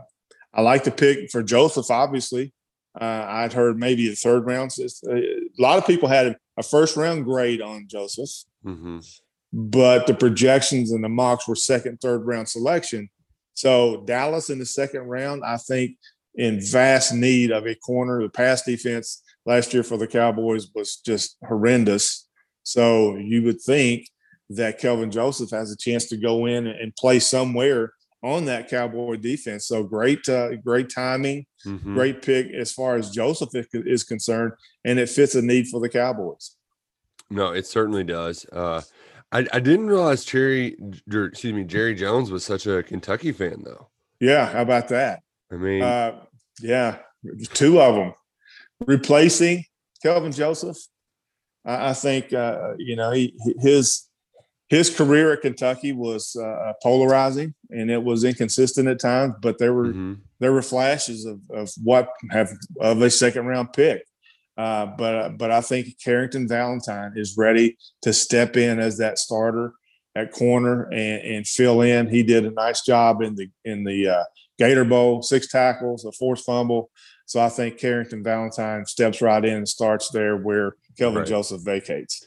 I 0.54 0.62
like 0.62 0.84
the 0.84 0.92
pick 0.92 1.32
for 1.32 1.42
Joseph. 1.42 1.90
Obviously, 1.90 2.54
uh, 3.02 3.26
I'd 3.28 3.54
heard 3.54 3.80
maybe 3.80 4.08
the 4.08 4.16
third 4.16 4.46
round. 4.46 4.72
Uh, 4.80 5.16
A 5.16 5.40
lot 5.58 5.80
of 5.80 5.88
people 5.88 6.08
had 6.08 6.38
a 6.58 6.62
first 6.64 6.96
round 6.96 7.26
grade 7.26 7.62
on 7.62 7.88
Joseph 7.90 8.30
Mhm. 8.64 9.04
but 9.52 10.06
the 10.06 10.14
projections 10.14 10.92
and 10.92 11.04
the 11.04 11.10
mocks 11.10 11.48
were 11.48 11.56
second, 11.56 12.00
third 12.00 12.26
round 12.28 12.48
selection. 12.48 13.10
So 13.54 14.04
Dallas 14.06 14.50
in 14.50 14.60
the 14.60 14.66
second 14.66 15.02
round, 15.02 15.44
I 15.46 15.58
think, 15.58 15.98
in 16.36 16.60
vast 16.60 17.14
need 17.14 17.52
of 17.52 17.68
a 17.68 17.76
corner. 17.76 18.22
The 18.22 18.30
pass 18.30 18.64
defense 18.64 19.22
last 19.46 19.74
year 19.74 19.84
for 19.84 19.98
the 19.98 20.08
Cowboys 20.08 20.68
was 20.74 20.98
just 20.98 21.38
horrendous. 21.48 22.28
So 22.64 23.18
you 23.18 23.44
would 23.44 23.62
think 23.62 24.08
that 24.50 24.80
Kelvin 24.80 25.12
Joseph 25.12 25.52
has 25.52 25.72
a 25.72 25.78
chance 25.78 26.08
to 26.08 26.18
go 26.18 26.46
in 26.46 26.68
and 26.68 26.96
play 26.96 27.20
somewhere 27.20 27.94
on 28.24 28.46
that 28.46 28.70
Cowboy 28.70 29.18
defense. 29.18 29.68
So 29.68 29.84
great, 29.84 30.28
uh, 30.30 30.56
great 30.56 30.90
timing, 30.90 31.46
Mhm. 31.66 31.94
great 31.94 32.22
pick 32.22 32.48
as 32.54 32.72
far 32.72 32.96
as 32.96 33.10
Joseph 33.10 33.50
is- 33.54 33.68
is 33.74 34.04
concerned, 34.04 34.54
and 34.86 34.98
it 34.98 35.10
fits 35.10 35.36
a 35.36 35.42
need 35.42 35.68
for 35.68 35.82
the 35.82 35.90
Cowboys. 35.90 36.56
No, 37.30 37.52
it 37.52 37.68
certainly 37.68 38.04
does. 38.04 38.46
Uh, 38.52 38.82
I, 39.34 39.48
I 39.52 39.60
didn't 39.60 39.88
realize 39.88 40.24
Cherry, 40.24 40.78
excuse 41.08 41.54
me, 41.54 41.64
Jerry 41.64 41.96
Jones 41.96 42.30
was 42.30 42.46
such 42.46 42.68
a 42.68 42.84
Kentucky 42.84 43.32
fan, 43.32 43.64
though. 43.66 43.90
Yeah, 44.20 44.46
how 44.46 44.62
about 44.62 44.88
that? 44.90 45.22
I 45.52 45.56
mean, 45.56 45.82
Uh, 45.82 46.20
yeah, 46.62 47.00
two 47.54 47.82
of 47.82 47.96
them 47.96 48.14
replacing 48.86 49.66
Kelvin 50.02 50.32
Joseph. 50.32 50.78
I, 51.66 51.90
I 51.90 51.94
think 51.94 52.34
uh, 52.34 52.74
you 52.78 52.96
know 52.96 53.12
he, 53.12 53.36
his 53.60 54.08
his 54.70 54.96
career 54.96 55.34
at 55.34 55.42
Kentucky 55.42 55.92
was 55.92 56.36
uh, 56.36 56.74
polarizing 56.82 57.54
and 57.70 57.92
it 57.92 58.02
was 58.02 58.24
inconsistent 58.24 58.88
at 58.88 59.00
times, 59.00 59.36
but 59.42 59.58
there 59.58 59.74
were 59.74 59.94
mhm. 59.94 60.20
there 60.40 60.54
were 60.54 60.62
flashes 60.62 61.26
of, 61.26 61.40
of 61.52 61.70
what 61.84 62.10
have 62.32 62.52
of 62.80 63.02
a 63.02 63.10
second 63.10 63.46
round 63.46 63.74
pick. 63.74 64.06
Uh, 64.58 64.86
but 64.86 65.38
but 65.38 65.52
I 65.52 65.62
think 65.62 65.88
Carrington 66.04 66.48
Valentine 66.48 67.14
is 67.16 67.36
ready 67.38 67.78
to 68.04 68.14
step 68.14 68.56
in 68.56 68.80
as 68.80 68.98
that 68.98 69.18
starter 69.18 69.74
at 70.16 70.32
corner 70.32 70.84
and, 70.92 71.22
and 71.24 71.48
fill 71.48 71.82
in. 71.82 72.08
He 72.08 72.24
did 72.24 72.46
a 72.46 72.52
nice 72.52 72.82
job 72.82 73.22
in 73.22 73.36
the 73.36 73.50
in 73.66 73.84
the 73.84 74.10
uh, 74.10 74.24
Gator 74.60 74.86
Bowl, 74.86 75.22
six 75.22 75.48
tackles, 75.48 76.06
a 76.06 76.12
forced 76.12 76.46
fumble. 76.46 76.92
So 77.26 77.42
I 77.42 77.50
think 77.50 77.80
Carrington 77.80 78.24
Valentine 78.24 78.86
steps 78.86 79.22
right 79.22 79.44
in 79.44 79.58
and 79.58 79.70
starts 79.70 80.10
there 80.12 80.38
where 80.38 80.76
Kelvin 80.98 81.20
Right. 81.20 81.28
Joseph 81.28 81.62
vacates. 81.64 82.26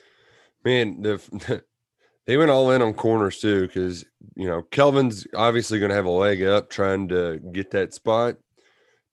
Man, 0.64 1.02
the, 1.02 1.62
they 2.26 2.36
went 2.36 2.50
all 2.50 2.70
in 2.72 2.82
on 2.82 2.94
corners 2.94 3.38
too, 3.38 3.66
because 3.66 4.04
you 4.34 4.48
know 4.48 4.62
Kelvin's 4.62 5.26
obviously 5.34 5.78
going 5.78 5.90
to 5.90 5.96
have 5.96 6.06
a 6.06 6.10
leg 6.10 6.42
up 6.42 6.70
trying 6.70 7.08
to 7.08 7.40
get 7.52 7.70
that 7.70 7.94
spot, 7.94 8.36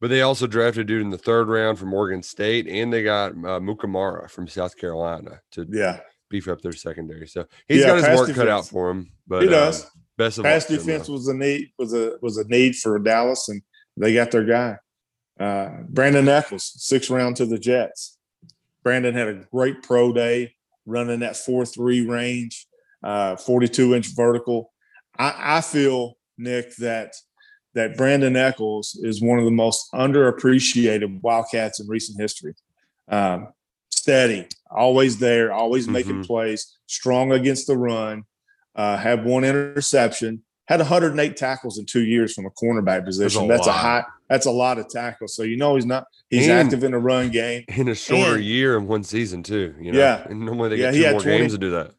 but 0.04 0.10
they 0.10 0.22
also 0.22 0.48
drafted 0.48 0.82
a 0.82 0.84
dude 0.84 1.02
in 1.02 1.10
the 1.10 1.18
third 1.18 1.48
round 1.48 1.80
from 1.80 1.94
Oregon 1.94 2.22
State, 2.22 2.68
and 2.68 2.92
they 2.92 3.04
got 3.04 3.32
uh, 3.32 3.62
Mukuamu 3.62 4.30
from 4.30 4.50
South 4.50 4.76
Carolina 4.76 5.39
to 5.52 5.66
Yeah, 5.72 6.02
beef 6.30 6.50
up 6.50 6.62
their 6.62 6.74
secondary. 6.74 7.26
So 7.26 7.46
he's 7.70 7.80
Yeah, 7.80 8.02
got 8.02 8.10
his 8.10 8.20
work 8.20 8.36
cut 8.36 8.50
out 8.50 8.68
for 8.68 8.89
him. 8.89 9.13
But 9.26 9.44
he 9.44 9.48
uh, 9.48 9.52
does. 9.52 9.89
best 10.18 10.39
of 10.39 10.44
Pass 10.44 10.70
him, 10.70 10.76
defense 10.76 11.08
was 11.08 11.30
a 11.30 11.34
need 11.34 11.70
was 11.80 11.94
a 11.94 12.18
was 12.22 12.38
a 12.38 12.44
need 12.50 12.76
for 12.76 13.00
Dallas, 13.00 13.48
and 13.48 13.62
they 13.96 14.13
got 14.13 14.32
their 14.32 14.44
guy. 14.44 14.76
Uh, 15.39 15.70
Brandin 15.89 16.28
Echols, 16.28 16.74
sixth 16.76 17.10
round 17.10 17.38
to 17.38 17.46
the 17.46 17.58
Jets. 17.58 18.18
Brandin 18.86 19.13
had 19.13 19.30
a 19.30 19.46
great 19.54 19.84
pro 19.84 20.12
day, 20.12 20.54
running 20.86 21.22
that 21.22 21.38
four 21.38 21.66
three 21.66 22.06
range, 22.06 22.68
uh, 23.06 23.38
forty 23.38 23.70
two 23.70 23.96
inch 23.96 24.08
vertical. 24.13 24.74
I, 25.18 25.34
I 25.38 25.62
feel 25.62 26.18
Nick 26.38 26.76
that 26.76 27.13
that 27.74 27.98
Brandin 27.98 28.36
Echols 28.38 28.96
is 29.02 29.22
one 29.22 29.40
of 29.40 29.46
the 29.46 29.52
most 29.52 29.92
underappreciated 29.94 31.22
Wildcats 31.22 31.80
in 31.80 31.88
recent 31.88 32.20
history. 32.20 32.54
Um, 33.08 33.50
steady, 33.90 34.48
always 34.70 35.18
there, 35.20 35.52
always 35.52 35.88
making 35.88 36.24
Mhm. 36.24 36.28
plays, 36.28 36.78
strong 36.88 37.32
against 37.32 37.68
the 37.68 37.78
run. 37.78 38.24
Uh, 38.76 38.98
had 38.98 39.26
one 39.26 39.44
interception, 39.44 40.42
had 40.66 40.80
108 40.80 41.36
tackles 41.38 41.78
in 41.78 41.86
two 41.86 42.04
years 42.04 42.34
from 42.34 42.46
a 42.46 42.50
cornerback 42.52 43.06
position. 43.06 43.46
a 43.46 43.48
That's 43.48 43.68
a 43.68 43.70
lot. 43.70 43.78
high. 43.80 44.04
That's 44.30 44.46
a 44.46 44.52
lot 44.52 44.80
of 44.80 44.90
tackles. 44.90 45.36
So 45.36 45.44
you 45.44 45.58
know 45.58 45.76
he's 45.76 45.86
not. 45.86 46.06
He's 46.30 46.48
And- 46.48 46.54
active 46.68 46.84
in 46.84 46.92
the 46.92 46.98
run 46.98 47.30
game. 47.30 47.66
in 47.68 47.88
a 47.90 47.96
shorter 47.96 48.36
and- 48.36 48.44
year 48.44 48.78
in 48.78 48.88
one 48.88 49.04
season 49.04 49.44
too. 49.44 49.76
You 49.80 49.92
know, 49.92 50.00
Yeah. 50.00 50.26
and 50.28 50.40
normally 50.40 50.70
they 50.70 50.76
Yeah, 50.78 50.92
get 50.92 50.94
he 50.96 51.04
two 51.04 51.12
more 51.12 51.22
20 51.22 51.38
games 51.40 51.52
to 51.54 51.58
do 51.60 51.70
that. 51.72 51.92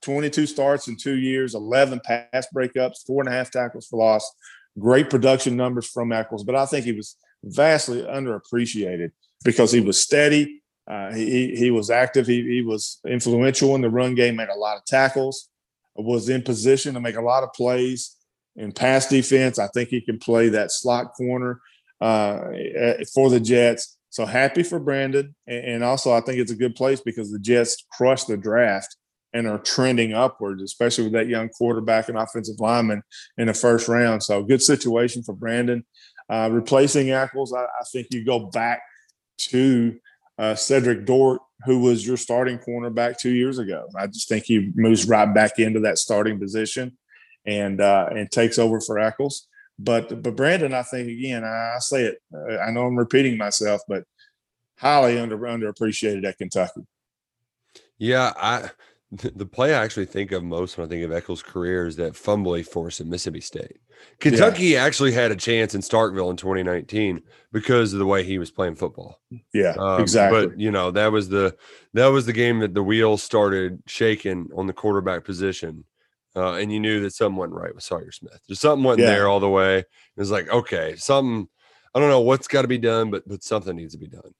22 0.00 0.46
starts 0.46 0.86
in 0.88 0.96
two 0.96 1.16
years, 1.16 1.54
11 1.54 2.00
pass 2.04 2.46
breakups, 2.54 3.04
four 3.06 3.22
and 3.22 3.28
a 3.28 3.32
half 3.32 3.50
tackles 3.50 3.86
for 3.86 3.98
loss. 3.98 4.30
Great 4.78 5.08
production 5.10 5.56
numbers 5.56 5.86
from 5.86 6.12
Echols, 6.12 6.44
but 6.44 6.56
I 6.56 6.66
think 6.66 6.84
he 6.84 6.92
was 6.92 7.16
vastly 7.44 8.02
underappreciated 8.02 9.12
because 9.44 9.70
he 9.70 9.80
was 9.80 10.00
steady. 10.00 10.62
Uh, 10.86 11.12
he, 11.12 11.54
he- 11.56 11.70
was 11.70 11.90
active. 11.90 12.26
He, 12.26 12.42
he 12.42 12.62
was 12.62 13.00
influential 13.06 13.74
in 13.74 13.80
the 13.80 13.88
run 13.88 14.14
game, 14.14 14.36
made 14.36 14.48
a 14.48 14.58
lot 14.58 14.76
of 14.76 14.84
tackles, 14.84 15.48
was 15.94 16.28
in 16.28 16.42
position 16.42 16.94
to 16.94 17.00
make 17.00 17.16
a 17.16 17.22
lot 17.22 17.42
of 17.42 17.52
plays 17.52 18.16
in 18.56 18.72
pass 18.72 19.08
defense. 19.08 19.58
I 19.58 19.68
think 19.68 19.88
he 19.88 20.00
can 20.00 20.18
play 20.18 20.48
that 20.50 20.72
slot 20.72 21.14
corner 21.14 21.60
uh, 22.00 22.40
eh, 22.54 23.04
for 23.14 23.30
the 23.30 23.40
Jets. 23.40 23.96
So 24.10 24.26
happy 24.26 24.62
for 24.62 24.78
Brandin. 24.78 25.34
And, 25.46 25.64
and 25.64 25.84
also, 25.84 26.12
I 26.12 26.20
think 26.20 26.38
it's 26.38 26.52
a 26.52 26.56
good 26.56 26.74
place 26.74 27.00
because 27.00 27.32
the 27.32 27.38
Jets 27.38 27.84
crushed 27.92 28.28
the 28.28 28.36
draft 28.36 28.96
and 29.34 29.48
are 29.48 29.58
trending 29.58 30.14
upwards, 30.14 30.62
especially 30.62 31.04
with 31.04 31.12
that 31.12 31.26
young 31.26 31.48
quarterback 31.48 32.08
and 32.08 32.16
offensive 32.16 32.60
lineman 32.60 33.02
in 33.36 33.48
the 33.48 33.54
first 33.54 33.88
round. 33.88 34.22
So 34.22 34.42
good 34.44 34.62
situation 34.62 35.22
for 35.24 35.34
Brandin. 35.34 35.82
Uh, 36.30 36.48
replacing 36.50 37.10
Echols, 37.10 37.52
I, 37.52 37.64
I 37.64 37.84
think 37.92 38.06
you 38.12 38.24
go 38.24 38.46
back 38.46 38.80
to 39.36 39.98
uh, 40.38 40.54
Cedrick 40.54 41.04
Dort, 41.04 41.42
who 41.66 41.80
was 41.80 42.06
your 42.06 42.16
starting 42.16 42.58
cornerback 42.58 43.18
two 43.18 43.32
years 43.32 43.58
ago. 43.58 43.88
I 43.96 44.06
just 44.06 44.28
think 44.28 44.44
he 44.44 44.70
moves 44.74 45.06
right 45.06 45.32
back 45.34 45.58
into 45.58 45.80
that 45.80 45.98
starting 45.98 46.38
position 46.38 46.96
and 47.44 47.80
uh, 47.80 48.08
and 48.10 48.30
takes 48.30 48.58
over 48.58 48.80
for 48.80 48.98
Echols. 48.98 49.48
But 49.78 50.22
but 50.22 50.36
Brandin, 50.36 50.72
I 50.72 50.82
think 50.82 51.08
again, 51.08 51.44
I, 51.44 51.74
I 51.74 51.78
say 51.80 52.04
it. 52.04 52.18
I 52.62 52.70
know 52.70 52.82
I'm 52.82 52.96
repeating 52.96 53.36
myself, 53.36 53.82
but 53.88 54.04
highly 54.78 55.18
under 55.18 55.36
underappreciated 55.36 56.24
at 56.24 56.38
Kentucky. 56.38 56.82
Yeah, 57.98 58.32
I 58.36 58.70
the 59.12 59.46
play 59.46 59.74
I 59.74 59.84
actually 59.84 60.06
think 60.06 60.32
of 60.32 60.42
most 60.42 60.76
when 60.76 60.86
I 60.86 60.88
think 60.88 61.04
of 61.04 61.12
Echols' 61.12 61.42
career 61.42 61.86
is 61.86 61.96
that 61.96 62.16
fumble 62.16 62.54
he 62.54 62.62
forced 62.64 63.00
at 63.00 63.06
Mississippi 63.06 63.40
State. 63.40 63.78
Kentucky 64.18 64.76
actually 64.76 65.12
had 65.12 65.30
a 65.30 65.36
chance 65.36 65.74
in 65.74 65.80
Starkville 65.82 66.30
in 66.30 66.36
2019 66.36 67.22
because 67.52 67.92
of 67.92 68.00
the 68.00 68.06
way 68.06 68.24
he 68.24 68.38
was 68.38 68.50
playing 68.50 68.74
football. 68.74 69.20
Yeah, 69.52 69.74
Um, 69.78 70.00
exactly. 70.00 70.46
But 70.48 70.58
you 70.58 70.70
know 70.70 70.90
that 70.90 71.12
was 71.12 71.28
the 71.28 71.56
that 71.92 72.08
was 72.08 72.26
the 72.26 72.32
game 72.32 72.58
that 72.60 72.74
the 72.74 72.82
wheels 72.82 73.22
started 73.22 73.82
shaking 73.86 74.48
on 74.56 74.66
the 74.66 74.72
quarterback 74.72 75.24
position, 75.24 75.84
uh, 76.34 76.54
and 76.54 76.72
you 76.72 76.80
knew 76.80 77.00
that 77.02 77.12
something 77.12 77.36
wasn't 77.36 77.54
right 77.54 77.74
with 77.74 77.84
Sawyer 77.84 78.10
Smith. 78.10 78.40
There's 78.48 78.60
something 78.60 78.82
wasn't 78.82 79.02
Yeah. 79.02 79.10
there 79.14 79.28
all 79.28 79.40
the 79.40 79.48
way. 79.48 79.78
It 79.78 79.86
was 80.16 80.30
like 80.32 80.48
okay, 80.48 80.96
something. 80.96 81.48
I 81.94 82.00
don't 82.00 82.10
know 82.10 82.22
what's 82.22 82.48
got 82.48 82.62
to 82.62 82.68
be 82.68 82.78
done, 82.78 83.10
but 83.12 83.22
but 83.28 83.44
something 83.44 83.76
needs 83.76 83.92
to 83.94 83.98
be 84.00 84.08
done. 84.08 84.34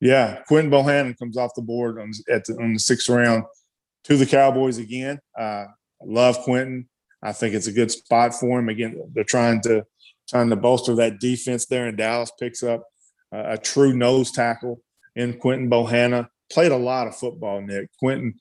Yeah, 0.00 0.42
Quinton 0.46 0.70
Bohanna 0.70 1.18
comes 1.18 1.36
off 1.36 1.54
the 1.56 1.62
board 1.62 1.98
on 1.98 2.12
at 2.30 2.44
the, 2.44 2.54
on 2.62 2.72
the 2.74 2.78
sixth 2.78 3.08
round 3.08 3.42
to 4.04 4.16
the 4.16 4.26
Cowboys 4.26 4.78
again. 4.78 5.18
Uh, 5.38 5.66
I 6.02 6.04
love 6.04 6.38
Quinton. 6.40 6.88
I 7.22 7.32
think 7.32 7.54
it's 7.54 7.68
a 7.68 7.72
good 7.72 7.90
spot 7.90 8.34
for 8.34 8.58
him. 8.58 8.68
Again, 8.68 9.00
they're 9.12 9.24
trying 9.24 9.60
to 9.62 9.84
trying 10.28 10.50
to 10.50 10.56
bolster 10.56 10.94
that 10.96 11.20
defense 11.20 11.66
there, 11.66 11.86
and 11.86 11.96
Dallas 11.96 12.32
picks 12.38 12.62
up 12.62 12.84
uh, 13.32 13.44
a 13.46 13.58
true 13.58 13.92
nose 13.92 14.30
tackle 14.30 14.80
in 15.14 15.38
Quinton 15.38 15.70
Bohanna. 15.70 16.28
Played 16.50 16.72
a 16.72 16.76
lot 16.76 17.06
of 17.06 17.16
football, 17.16 17.60
Nick. 17.60 17.88
Quinton 17.98 18.34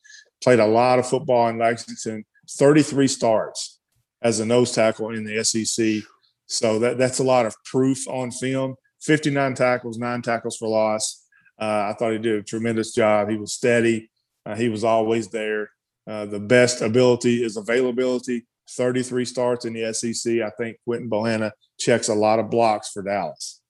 played 0.43 0.59
a 0.59 0.65
lot 0.65 0.99
of 0.99 1.07
football 1.07 1.47
in 1.49 1.59
Lexington. 1.59 2.25
Thirty-three 2.49 3.07
starts 3.07 3.79
as 4.21 4.39
a 4.39 4.45
nose 4.45 4.71
tackle 4.73 5.13
in 5.13 5.23
the 5.23 5.43
SEC. 5.43 6.03
So 6.47 6.79
that 6.79 6.97
that's 6.97 7.19
a 7.19 7.23
lot 7.23 7.45
of 7.45 7.55
proof 7.65 8.07
on 8.07 8.31
film. 8.31 8.75
Fifty-nine 9.01 9.53
tackles, 9.53 9.97
nine 9.97 10.21
tackles 10.21 10.57
for 10.57 10.67
loss. 10.67 11.25
Uh, 11.59 11.91
I 11.91 11.95
thought 11.97 12.11
he 12.13 12.17
did 12.17 12.39
a 12.39 12.43
tremendous 12.43 12.93
job. 12.93 13.29
He 13.29 13.37
was 13.37 13.53
steady. 13.53 14.10
Uh, 14.45 14.55
he 14.55 14.69
was 14.69 14.83
always 14.83 15.29
there. 15.29 15.69
Uh, 16.07 16.25
the 16.25 16.39
best 16.39 16.81
ability 16.81 17.43
is 17.43 17.57
availability. 17.57 18.45
33 18.69 19.25
starts 19.25 19.65
in 19.65 19.73
the 19.73 19.93
SEC. 19.93 20.41
I 20.41 20.49
think 20.57 20.77
Quinton 20.85 21.09
Bohanna 21.09 21.51
checks 21.79 22.09
a 22.09 22.15
lot 22.15 22.39
of 22.39 22.49
blocks 22.49 22.89
for 22.91 23.03
Dallas. 23.03 23.61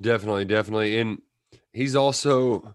Definitely, 0.00 0.44
definitely. 0.44 0.98
And 0.98 1.18
he's 1.72 1.96
also 1.96 2.74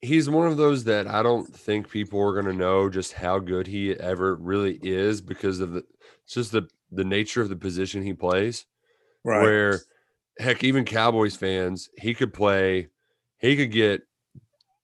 he's 0.00 0.30
one 0.30 0.46
of 0.46 0.56
those 0.56 0.84
that 0.84 1.06
I 1.06 1.22
don't 1.22 1.46
think 1.46 1.90
people 1.90 2.20
are 2.20 2.32
going 2.32 2.52
to 2.52 2.52
know 2.52 2.88
just 2.88 3.14
how 3.14 3.38
good 3.38 3.66
he 3.66 3.92
ever 3.92 4.36
really 4.36 4.78
is 4.82 5.20
because 5.20 5.60
of 5.60 5.72
the 5.72 5.84
it's 6.24 6.34
just 6.34 6.52
the 6.52 6.68
the 6.90 7.04
nature 7.04 7.42
of 7.42 7.48
the 7.48 7.56
position 7.56 8.02
he 8.02 8.14
plays. 8.14 8.64
Right. 9.24 9.42
Where 9.42 9.80
heck, 10.38 10.62
even 10.64 10.84
Cowboys 10.84 11.36
fans, 11.36 11.90
he 11.98 12.14
could 12.14 12.32
play, 12.32 12.88
he 13.38 13.56
could 13.56 13.72
get 13.72 14.02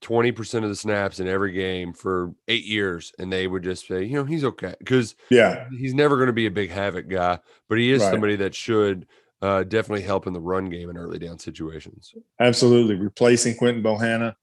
20% 0.05 0.63
of 0.63 0.69
the 0.69 0.77
snaps 0.77 1.19
in 1.19 1.27
every 1.27 1.53
game 1.53 1.93
for 1.93 2.35
eight 2.47 2.65
years, 2.65 3.13
and 3.19 3.33
they 3.33 3.47
would 3.47 3.63
just 3.63 3.89
say, 3.89 4.05
you 4.05 4.15
know, 4.15 4.25
he's 4.25 4.45
okay. 4.45 4.75
Because 4.79 5.15
yeah. 5.31 5.67
he's 5.71 5.95
never 5.95 6.17
going 6.17 6.27
to 6.27 6.33
be 6.33 6.47
a 6.47 6.51
big 6.51 6.71
havoc 6.71 7.09
guy, 7.09 7.39
but 7.69 7.79
he 7.79 7.91
is 7.91 8.03
Right. 8.03 8.11
somebody 8.11 8.37
that 8.37 8.55
should 8.55 9.07
uh, 9.41 9.65
definitely 9.65 10.03
help 10.03 10.27
in 10.27 10.33
the 10.33 10.41
run 10.41 10.67
game 10.67 10.91
in 10.91 10.97
early 10.97 11.19
down 11.19 11.39
situations. 11.39 12.15
Absolutely. 12.39 12.97
Replacing 12.97 13.57
Quinton 13.57 13.83
Bohanna. 13.83 14.35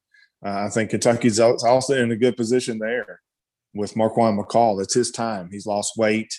Uh, 0.44 0.66
I 0.66 0.70
think 0.70 0.90
Kentucky's 0.90 1.40
also 1.40 1.94
in 1.96 2.12
a 2.12 2.16
good 2.16 2.36
position 2.36 2.80
there 2.80 3.22
with 3.74 3.96
Marquand 3.96 4.40
McCall. 4.40 4.82
It's 4.82 4.96
his 4.96 5.12
time. 5.12 5.50
He's 5.52 5.68
lost 5.68 5.94
weight 5.98 6.34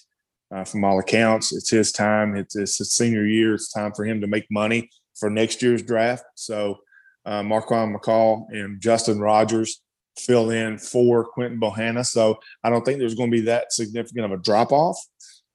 uh, 0.55 0.65
from 0.65 0.85
all 0.85 0.99
accounts. 0.99 1.53
It's 1.53 1.71
his 1.71 1.93
time. 1.93 2.37
It's, 2.37 2.57
it's 2.57 2.79
his 2.79 2.93
senior 2.93 3.25
year. 3.25 3.55
It's 3.55 3.73
time 3.73 3.93
for 3.95 4.05
him 4.05 4.21
to 4.21 4.27
make 4.27 4.47
money 4.51 4.91
for 5.19 5.31
next 5.31 5.63
year's 5.63 5.83
draft. 5.83 6.25
So 6.35 6.79
uh, 7.25 7.43
Marquand 7.43 7.95
McCall 7.95 8.47
and 8.51 8.81
Justin 8.81 9.21
Rogers 9.21 9.81
fill 10.19 10.51
in 10.51 10.79
for 10.79 11.25
Quinton 11.25 11.61
Bohanna. 11.61 12.05
So 12.05 12.39
I 12.65 12.71
don't 12.71 12.85
think 12.85 12.99
there's 12.99 13.15
going 13.15 13.31
to 13.31 13.37
be 13.37 13.45
that 13.47 13.73
significant 13.73 14.27
of 14.27 14.33
a 14.33 14.43
drop 14.43 14.73
off. 14.73 14.99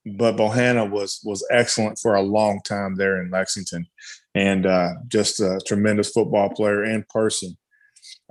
But 0.06 0.38
Bohanna 0.38 0.90
was 0.90 1.20
was 1.26 1.46
excellent 1.52 2.00
for 2.00 2.16
a 2.16 2.22
long 2.22 2.62
time 2.64 2.96
there 2.96 3.22
in 3.22 3.30
Lexington, 3.30 3.86
and 4.34 4.66
uh, 4.66 4.92
just 5.10 5.42
a 5.42 5.60
tremendous 5.68 6.12
football 6.12 6.50
player 6.50 6.84
and 6.84 7.06
person. 7.10 7.58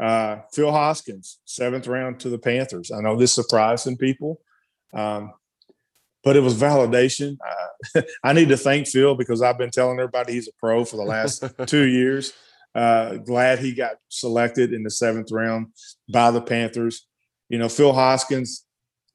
Uh, 0.01 0.39
Phil 0.55 0.73
Hoskins, 0.73 1.39
seventh 1.45 1.87
round 1.87 2.19
to 2.21 2.31
the 2.31 2.39
Panthers. 2.39 2.91
I 2.91 3.03
know 3.03 3.17
this 3.17 3.35
surprised 3.35 3.85
some 3.85 3.97
people, 3.97 4.41
um, 4.95 5.35
but 6.25 6.35
it 6.35 6.41
was 6.41 6.55
validation. 6.55 7.37
Uh, 7.95 8.03
I 8.25 8.33
need 8.33 8.49
to 8.49 8.57
thank 8.57 8.89
Phil 8.89 9.15
because 9.15 9.43
I've 9.43 9.59
been 9.59 9.71
telling 9.71 9.99
everybody 9.99 10.33
he's 10.33 10.49
a 10.49 10.53
pro 10.59 10.83
for 10.87 10.97
the 10.97 11.03
last 11.03 11.45
two 11.67 11.87
years. 11.87 12.33
Uh, 12.77 13.17
glad 13.17 13.59
he 13.59 13.73
got 13.73 13.97
selected 14.11 14.73
in 14.75 14.83
the 14.83 14.91
seventh 14.91 15.33
round 15.33 15.69
by 16.11 16.31
the 16.31 16.43
Panthers. 16.43 17.07
You 17.49 17.59
know, 17.59 17.69
Phil 17.71 17.95
Hoskins 17.95 18.65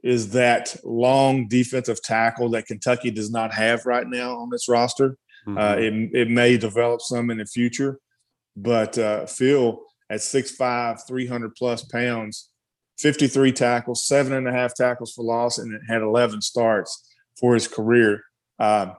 is 0.03 0.31
that 0.31 0.75
long 0.83 1.47
defensive 1.47 2.01
tackle 2.01 2.49
that 2.49 2.65
Kentucky 2.65 3.11
does 3.11 3.29
not 3.29 3.53
have 3.53 3.85
right 3.85 4.07
now 4.07 4.35
on 4.37 4.49
its 4.51 4.67
roster. 4.67 5.15
Uh, 5.47 5.75
Mhm. 5.75 6.09
it, 6.11 6.15
it 6.21 6.29
may 6.29 6.57
develop 6.57 7.01
some 7.01 7.29
in 7.29 7.37
the 7.37 7.45
future, 7.45 7.99
but 8.57 8.97
uh, 8.97 9.25
Phil 9.27 9.79
at 10.09 10.21
6'5", 10.21 11.05
300 11.07 11.53
plus 11.55 11.83
pounds, 11.83 12.49
53 12.97 13.51
tackles, 13.51 14.05
seven 14.07 14.33
and 14.33 14.47
a 14.47 14.51
half 14.51 14.73
tackles 14.73 15.13
for 15.13 15.23
loss, 15.23 15.57
and 15.59 15.71
it 15.73 15.81
had 15.87 16.01
11 16.01 16.41
starts 16.41 17.07
for 17.39 17.53
his 17.53 17.67
career. 17.67 18.23
Um, 18.59 18.95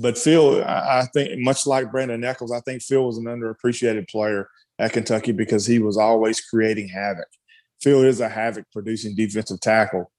but 0.00 0.18
Phil, 0.18 0.62
I 0.64 1.06
think 1.12 1.40
much 1.40 1.66
like 1.66 1.90
Brandin 1.90 2.24
Echols, 2.24 2.52
I 2.52 2.60
think 2.60 2.82
Phil 2.82 3.06
was 3.06 3.18
an 3.18 3.24
underappreciated 3.24 4.08
player 4.08 4.48
at 4.78 4.92
Kentucky 4.92 5.32
because 5.32 5.66
he 5.66 5.78
was 5.78 5.96
always 5.96 6.40
creating 6.40 6.88
havoc. 6.88 7.28
Phil 7.80 8.02
is 8.02 8.20
a 8.20 8.28
havoc 8.28 8.64
producing 8.72 9.14
defensive 9.14 9.60
tackle. 9.60 10.10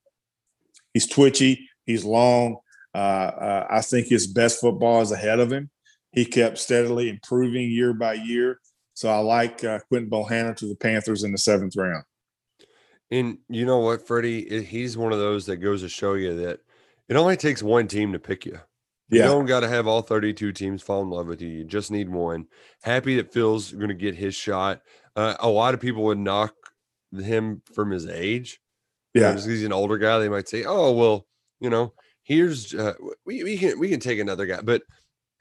He's 0.94 1.08
twitchy. 1.08 1.70
He's 1.86 2.06
long. 2.06 2.58
Uh, 2.94 2.98
uh, 2.98 3.68
I 3.70 3.82
think 3.82 4.08
his 4.08 4.28
best 4.28 4.62
football 4.62 5.02
is 5.02 5.12
ahead 5.12 5.40
of 5.40 5.52
him. 5.52 5.70
He 6.12 6.26
kept 6.26 6.58
steadily 6.58 7.10
improving 7.10 7.70
year 7.70 7.94
by 7.94 8.14
year. 8.14 8.60
So 8.94 9.10
I 9.10 9.18
like 9.18 9.64
uh, 9.64 9.80
Quinton 9.90 10.10
Bohanna 10.10 10.56
to 10.56 10.68
the 10.68 10.76
Panthers 10.76 11.24
in 11.24 11.34
the 11.34 11.38
seventh 11.38 11.76
round. 11.76 12.04
And 13.12 13.40
you 13.50 13.66
know 13.66 13.80
what, 13.80 14.08
Freddie? 14.08 14.64
He's 14.64 14.98
one 14.98 15.12
of 15.12 15.20
those 15.20 15.46
that 15.48 15.58
goes 15.58 15.82
to 15.82 15.90
show 15.90 16.14
you 16.14 16.36
that 16.46 16.62
it 17.10 17.16
only 17.16 17.36
takes 17.36 17.62
one 17.62 17.88
team 17.88 18.14
to 18.14 18.20
pick 18.20 18.46
you. 18.46 18.60
You 19.10 19.20
Yeah. 19.20 19.26
don't 19.26 19.46
got 19.46 19.60
to 19.62 19.68
have 19.68 19.88
all 19.88 20.02
32 20.02 20.52
teams 20.52 20.82
fall 20.82 21.02
in 21.04 21.10
love 21.10 21.28
with 21.28 21.42
you. 21.42 21.50
You 21.50 21.64
just 21.64 21.92
need 21.92 22.10
one. 22.10 22.48
Happy 22.82 23.16
that 23.18 23.32
Phil's 23.32 23.72
going 23.72 23.90
to 23.90 23.94
get 23.94 24.16
his 24.16 24.36
shot. 24.36 24.82
Uh, 25.16 25.36
a 25.40 25.50
lot 25.50 25.74
of 25.74 25.80
people 25.80 26.04
would 26.06 26.18
knock 26.18 26.54
him 27.16 27.62
from 27.74 27.92
his 27.92 28.08
age. 28.08 28.60
Yeah. 29.14 29.30
because 29.32 29.46
he's 29.46 29.64
an 29.64 29.72
older 29.72 29.98
guy. 29.98 30.20
They 30.20 30.28
might 30.28 30.50
say, 30.50 30.66
"Oh, 30.66 30.92
well, 30.92 31.26
you 31.62 31.70
know, 31.70 31.94
here's 32.24 32.74
uh, 32.74 32.96
we 33.26 33.44
we 33.46 33.58
can 33.58 33.80
we 33.80 33.88
can 33.88 34.02
take 34.02 34.20
another 34.20 34.46
guy." 34.46 34.60
But 34.62 34.82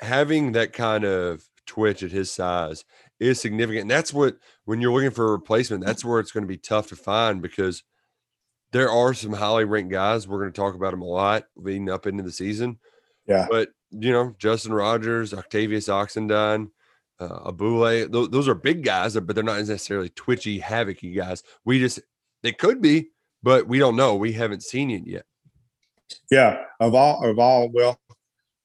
having 0.00 0.52
that 0.52 0.72
kind 0.72 1.04
of 1.04 1.42
twitch 1.66 2.04
at 2.04 2.12
his 2.12 2.30
size 2.30 2.84
is 3.18 3.40
significant. 3.40 3.82
And 3.82 3.90
that's 3.90 4.12
what 4.14 4.36
when 4.64 4.80
you're 4.80 4.92
looking 4.92 5.10
for 5.10 5.26
a 5.26 5.32
replacement, 5.32 5.84
that's 5.84 6.04
where 6.04 6.20
it's 6.20 6.30
going 6.30 6.44
to 6.44 6.48
be 6.48 6.56
tough 6.58 6.86
to 6.88 6.96
find 6.96 7.42
because 7.42 7.82
there 8.70 8.90
are 8.90 9.12
some 9.14 9.32
highly 9.32 9.64
ranked 9.64 9.90
guys. 9.90 10.28
We're 10.28 10.40
going 10.40 10.52
to 10.52 10.60
talk 10.60 10.74
about 10.76 10.92
them 10.92 11.02
a 11.02 11.06
lot 11.06 11.44
leading 11.56 11.90
up 11.90 12.06
into 12.06 12.22
the 12.22 12.30
season. 12.32 12.78
Yeah. 13.26 13.46
But 13.50 13.70
you 13.90 14.12
know, 14.12 14.34
Justin 14.38 14.72
Rogers, 14.72 15.32
Octavius 15.32 15.88
Oxendine, 15.88 16.70
uh, 17.20 17.40
Abule, 17.44 18.10
those, 18.10 18.28
those 18.30 18.48
are 18.48 18.54
big 18.54 18.82
guys, 18.82 19.14
but 19.14 19.34
they're 19.34 19.44
not 19.44 19.58
necessarily 19.58 20.08
twitchy, 20.10 20.60
havocy 20.60 21.14
guys. 21.14 21.42
We 21.64 21.78
just 21.78 22.00
they 22.42 22.52
could 22.52 22.82
be, 22.82 23.08
but 23.42 23.66
we 23.66 23.78
don't 23.78 23.96
know. 23.96 24.16
We 24.16 24.32
haven't 24.32 24.62
seen 24.62 24.90
it 24.90 25.06
yet. 25.06 25.24
Yeah, 26.30 26.64
of 26.80 26.94
all 26.94 27.24
of 27.28 27.38
all, 27.38 27.68
well, 27.72 27.98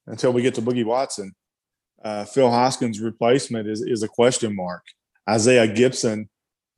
until 0.08 0.34
we 0.34 0.42
get 0.42 0.56
to 0.56 0.62
Boogie 0.62 0.86
Watson, 0.86 1.34
uh, 2.04 2.26
Phil 2.26 2.50
Hoskins' 2.50 3.00
replacement 3.00 3.68
is 3.68 3.82
is 3.82 4.04
a 4.04 4.08
question 4.08 4.56
mark. 4.56 4.84
Isaiah 5.30 5.68
Gibson, 5.68 6.28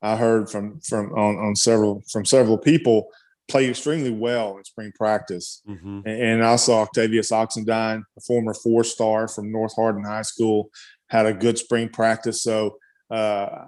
I 0.02 0.16
heard 0.16 0.50
from 0.50 0.80
from 0.80 1.12
on, 1.12 1.36
on 1.38 1.56
several 1.56 2.02
from 2.10 2.24
several 2.24 2.58
people, 2.58 3.08
played 3.48 3.70
extremely 3.70 4.10
well 4.10 4.56
in 4.56 4.64
spring 4.64 4.92
practice, 4.94 5.62
Mm-hmm. 5.68 6.00
and, 6.06 6.22
and 6.22 6.44
I 6.44 6.56
saw 6.56 6.82
Octavius 6.82 7.30
Oxendine, 7.30 8.02
a 8.16 8.20
former 8.20 8.54
four 8.54 8.84
star 8.84 9.28
from 9.28 9.52
North 9.52 9.74
Hardin 9.76 10.04
High 10.04 10.22
School, 10.22 10.70
had 11.08 11.26
a 11.26 11.32
good 11.34 11.58
spring 11.58 11.88
practice. 11.88 12.42
So. 12.42 12.76
Uh, 13.10 13.66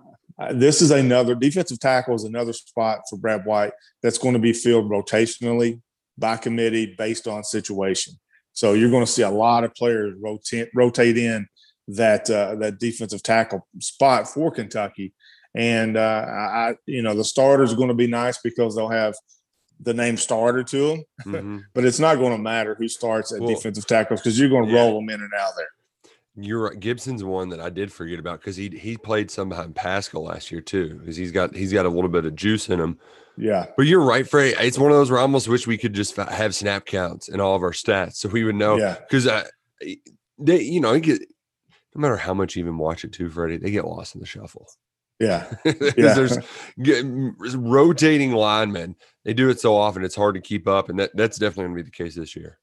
this 0.53 0.81
is 0.83 0.91
another 0.91 1.35
defensive 1.37 1.79
tackle 1.79 2.15
is 2.15 2.25
another 2.25 2.53
spot 2.53 3.01
for 3.09 3.17
Brad 3.19 3.45
White 3.45 3.73
that's 4.03 4.17
going 4.19 4.33
to 4.33 4.41
be 4.41 4.53
filled 4.55 4.91
rotationally 4.91 5.81
by 6.19 6.37
committee 6.39 6.95
based 6.99 7.29
on 7.29 7.45
situation. 7.45 8.15
So 8.53 8.73
you're 8.73 8.91
going 8.91 9.05
to 9.05 9.11
see 9.13 9.23
a 9.23 9.31
lot 9.31 9.63
of 9.65 9.75
players 9.75 10.17
rotate 10.21 10.71
rotate 10.75 11.19
in 11.19 11.47
that 11.89 12.29
uh, 12.31 12.55
that 12.57 12.79
defensive 12.81 13.23
tackle 13.23 13.69
spot 13.81 14.27
for 14.27 14.51
Kentucky, 14.51 15.13
and 15.55 15.97
uh, 15.97 16.25
I- 16.27 16.77
you 16.87 17.03
know 17.03 17.15
the 17.15 17.23
starters 17.25 17.73
are 17.73 17.77
going 17.77 17.89
to 17.89 17.95
be 17.95 18.07
nice 18.09 18.39
because 18.43 18.75
they'll 18.75 18.89
have 18.89 19.15
the 19.85 19.95
name 19.95 20.17
starter 20.17 20.63
to 20.65 20.89
them, 20.89 21.05
hmm 21.23 21.59
but 21.75 21.85
it's 21.85 21.99
not 22.01 22.17
going 22.17 22.33
to 22.33 22.39
matter 22.39 22.75
who 22.75 22.89
starts 22.89 23.33
at 23.33 23.41
Well, 23.41 23.49
defensive 23.49 23.87
tackles 23.87 24.21
because 24.21 24.39
you're 24.39 24.49
going 24.49 24.67
to 24.67 24.73
yeah. 24.73 24.81
roll 24.81 25.01
them 25.01 25.11
in 25.11 25.21
and 25.21 25.33
out 25.39 25.53
there. 25.57 25.69
You're 26.37 26.65
right. 26.65 26.81
Gibson's 26.81 27.23
one 27.23 27.51
that 27.51 27.61
I 27.61 27.71
did 27.71 27.93
forget 27.93 28.19
about 28.19 28.41
because 28.41 28.57
he 28.57 28.69
he 28.69 28.97
played 28.97 29.31
some 29.31 29.49
behind 29.49 29.77
Paschal 29.77 30.25
last 30.25 30.51
year 30.51 30.61
too 30.61 30.97
because 30.99 31.17
he's 31.17 31.31
got 31.31 31.55
he's 31.55 31.73
got 31.73 31.87
a 31.87 31.89
little 31.89 32.11
bit 32.11 32.25
of 32.25 32.35
juice 32.35 32.69
in 32.69 32.81
him. 32.81 32.99
Yeah, 33.37 33.67
But 33.77 33.87
you're 33.87 34.01
right, 34.01 34.29
Frey. 34.29 34.51
It's 34.51 34.79
one 34.79 34.93
of 34.93 34.97
those 34.97 35.11
where 35.11 35.19
I 35.19 35.23
almost 35.23 35.49
wish 35.49 35.67
we 35.67 35.77
could 35.77 35.93
just 35.93 36.15
have 36.15 36.55
snap 36.55 36.87
counts 36.87 37.29
in 37.29 37.41
all 37.41 37.57
of 37.57 37.65
our 37.65 37.73
stats 37.73 38.15
so 38.15 38.29
we 38.29 38.45
would 38.45 38.55
know. 38.55 38.77
yeah, 38.79 38.97
Because 39.01 39.27
I, 39.27 39.45
they, 40.39 40.63
you 40.63 40.81
know, 40.81 40.93
you 40.93 41.01
get 41.01 41.23
no 41.97 42.01
matter 42.01 42.17
how 42.17 42.33
much 42.33 42.55
you 42.55 42.63
even 42.63 42.79
watch 42.79 43.05
it 43.05 43.13
too, 43.13 43.29
Freddie, 43.29 43.57
they 43.57 43.73
get 43.73 43.87
lost 43.87 44.15
in 44.15 44.21
the 44.21 44.27
shuffle. 44.27 44.69
Yeah, 45.21 45.53
Yeah. 45.65 46.15
there's 46.15 46.39
get, 46.83 47.05
rotating 47.57 48.33
linemen. 48.33 48.97
They 49.25 49.33
do 49.35 49.49
it 49.49 49.61
so 49.61 49.75
often; 49.77 50.05
it's 50.05 50.15
hard 50.17 50.35
to 50.35 50.41
keep 50.41 50.67
up, 50.69 50.89
and 50.89 50.99
that 50.99 51.11
that's 51.17 51.39
definitely 51.39 51.65
going 51.65 51.77
to 51.77 51.83
be 51.85 51.91
the 51.91 52.05
case 52.05 52.15
this 52.15 52.35
year. 52.37 52.59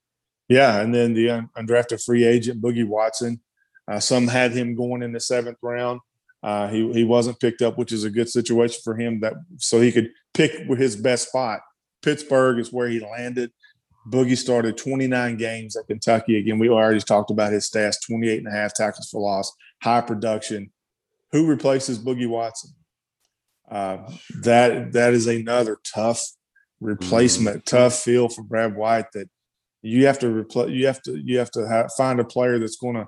yeah. 0.50 0.80
And 0.82 0.94
then 0.94 1.14
the 1.14 1.30
un- 1.30 1.50
undrafted 1.58 2.04
free 2.04 2.24
agent 2.26 2.62
Boogie 2.62 2.88
Watson. 2.88 3.42
Uh, 3.90 4.00
some 4.00 4.28
had 4.28 4.52
him 4.52 4.76
going 4.76 5.02
in 5.04 5.12
the 5.12 5.20
seventh 5.20 5.58
round. 5.62 6.00
Uh, 6.44 6.68
he 6.70 6.92
he 6.94 7.04
wasn't 7.04 7.40
picked 7.40 7.62
up, 7.62 7.78
which 7.78 7.92
is 7.92 8.04
a 8.04 8.10
good 8.10 8.30
situation 8.30 8.80
for 8.84 8.96
him. 8.96 9.20
That 9.22 9.34
so 9.58 9.80
he 9.82 9.92
could 9.92 10.10
pick 10.34 10.52
his 10.78 10.96
best 10.96 11.30
spot. 11.30 11.62
Pittsburgh 12.02 12.60
is 12.60 12.72
where 12.74 12.88
he 12.90 13.00
landed. 13.00 13.52
Boogie 14.10 14.38
started 14.38 14.78
29 14.78 15.38
games 15.38 15.78
at 15.78 15.86
Kentucky. 15.86 16.38
Again, 16.40 16.58
we 16.58 16.68
already 16.70 17.00
talked 17.02 17.30
about 17.32 17.52
his 17.54 17.70
stats: 17.70 17.98
28 18.06 18.40
and 18.40 18.48
a 18.48 18.52
half 18.52 18.74
tackles 18.74 19.10
for 19.10 19.22
loss, 19.22 19.52
high 19.84 20.02
production. 20.02 20.72
Who 21.32 21.48
replaces 21.48 22.00
Boogie 22.00 22.28
Watson? 22.28 22.72
Uh, 23.70 23.98
that 24.42 24.92
that 24.94 25.14
is 25.14 25.28
another 25.28 25.78
tough 25.94 26.22
replacement, 26.82 27.66
tough 27.66 27.96
feel 27.96 28.28
for 28.28 28.44
Brad 28.44 28.76
White. 28.76 29.06
That 29.14 29.30
you 29.82 30.08
have 30.08 30.20
to 30.20 30.30
replace. 30.30 30.72
You 30.72 30.88
have 30.88 31.02
to 31.04 31.18
you 31.24 31.40
have 31.40 31.52
to 31.52 31.68
have, 31.68 31.90
find 31.98 32.20
a 32.20 32.26
player 32.26 32.60
that's 32.60 32.76
going 32.76 32.96
to 32.96 33.08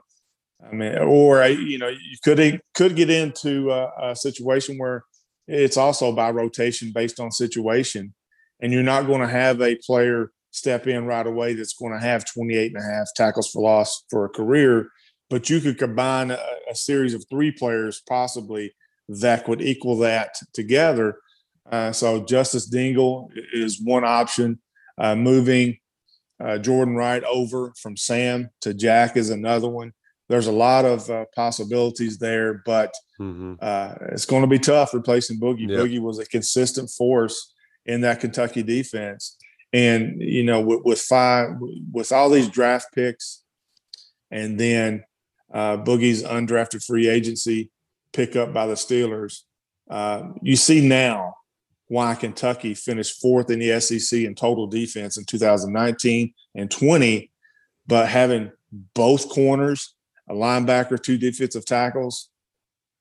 I 0.69 0.73
mean, 0.73 0.97
or 0.97 1.43
uh, 1.43 1.47
you 1.47 1.77
know, 1.77 1.89
you 1.89 2.17
could 2.23 2.61
could 2.73 2.95
get 2.95 3.09
into 3.09 3.71
a, 3.71 3.91
a 4.01 4.15
situation 4.15 4.77
where 4.77 5.03
it's 5.47 5.77
also 5.77 6.11
by 6.13 6.31
rotation 6.31 6.91
based 6.93 7.19
on 7.19 7.31
situation, 7.31 8.13
and 8.61 8.71
you're 8.71 8.83
not 8.83 9.07
going 9.07 9.21
to 9.21 9.27
have 9.27 9.61
a 9.61 9.75
player 9.85 10.31
step 10.51 10.87
in 10.87 11.05
right 11.05 11.25
away 11.25 11.53
that's 11.53 11.73
going 11.73 11.93
to 11.93 11.99
have 11.99 12.23
28 12.31 12.73
and 12.73 12.81
a 12.81 12.95
half 12.95 13.07
tackles 13.15 13.49
for 13.49 13.61
loss 13.61 14.03
for 14.09 14.25
a 14.25 14.29
career, 14.29 14.87
but 15.33 15.49
you 15.49 15.59
could 15.59 15.79
combine 15.79 16.29
a, 16.29 16.37
a 16.69 16.75
series 16.75 17.15
of 17.15 17.25
three 17.27 17.51
players 17.51 18.03
possibly 18.07 18.71
that 19.09 19.47
would 19.47 19.61
equal 19.63 19.97
that 19.97 20.35
together. 20.53 21.17
Uh, 21.71 21.91
so 21.91 22.23
Justice 22.23 22.67
Dingle 22.67 23.31
is 23.51 23.81
one 23.81 24.03
option. 24.03 24.59
Uh, 24.97 25.15
moving 25.15 25.77
uh, 26.43 26.59
Jordan 26.59 26.95
Wright 26.95 27.23
over 27.23 27.73
from 27.81 27.97
Sam 27.97 28.51
to 28.61 28.75
Jack 28.75 29.17
is 29.17 29.31
another 29.31 29.69
one 29.69 29.91
there's 30.29 30.47
a 30.47 30.51
lot 30.51 30.85
of 30.85 31.09
uh, 31.09 31.25
possibilities 31.35 32.17
there, 32.17 32.61
but 32.65 32.93
Mhm. 33.19 33.57
uh, 33.61 33.95
it's 34.13 34.25
going 34.25 34.41
to 34.41 34.47
be 34.47 34.57
tough 34.57 34.93
replacing 34.93 35.39
Boogie. 35.39 35.67
Yep. 35.69 35.79
Boogie 35.79 35.99
was 35.99 36.17
a 36.17 36.25
consistent 36.25 36.89
force 36.89 37.53
in 37.85 38.01
that 38.01 38.19
Kentucky 38.21 38.63
defense, 38.63 39.37
and 39.73 40.21
you 40.21 40.43
know, 40.43 40.61
with, 40.61 40.81
with 40.85 41.01
five, 41.01 41.49
with 41.91 42.11
all 42.11 42.29
these 42.29 42.47
draft 42.49 42.87
picks, 42.95 43.43
and 44.31 44.59
then 44.59 45.03
uh, 45.53 45.77
Boogie's 45.77 46.23
undrafted 46.23 46.85
free 46.85 47.07
agency 47.07 47.69
pickup 48.11 48.53
by 48.53 48.67
the 48.67 48.73
Steelers, 48.73 49.41
uh, 49.89 50.23
you 50.41 50.55
see 50.55 50.85
now 50.85 51.35
why 51.87 52.15
Kentucky 52.15 52.73
finished 52.73 53.21
fourth 53.21 53.49
in 53.49 53.59
the 53.59 53.79
SEC 53.79 54.19
in 54.21 54.35
total 54.35 54.67
defense 54.67 55.17
in 55.17 55.25
2019 55.25 56.33
and 56.55 56.71
20, 56.71 57.31
but 57.85 58.07
having 58.07 58.51
both 58.95 59.29
corners 59.29 59.93
a 60.29 60.33
linebacker, 60.33 61.01
two 61.01 61.17
defensive 61.17 61.65
tackles, 61.65 62.29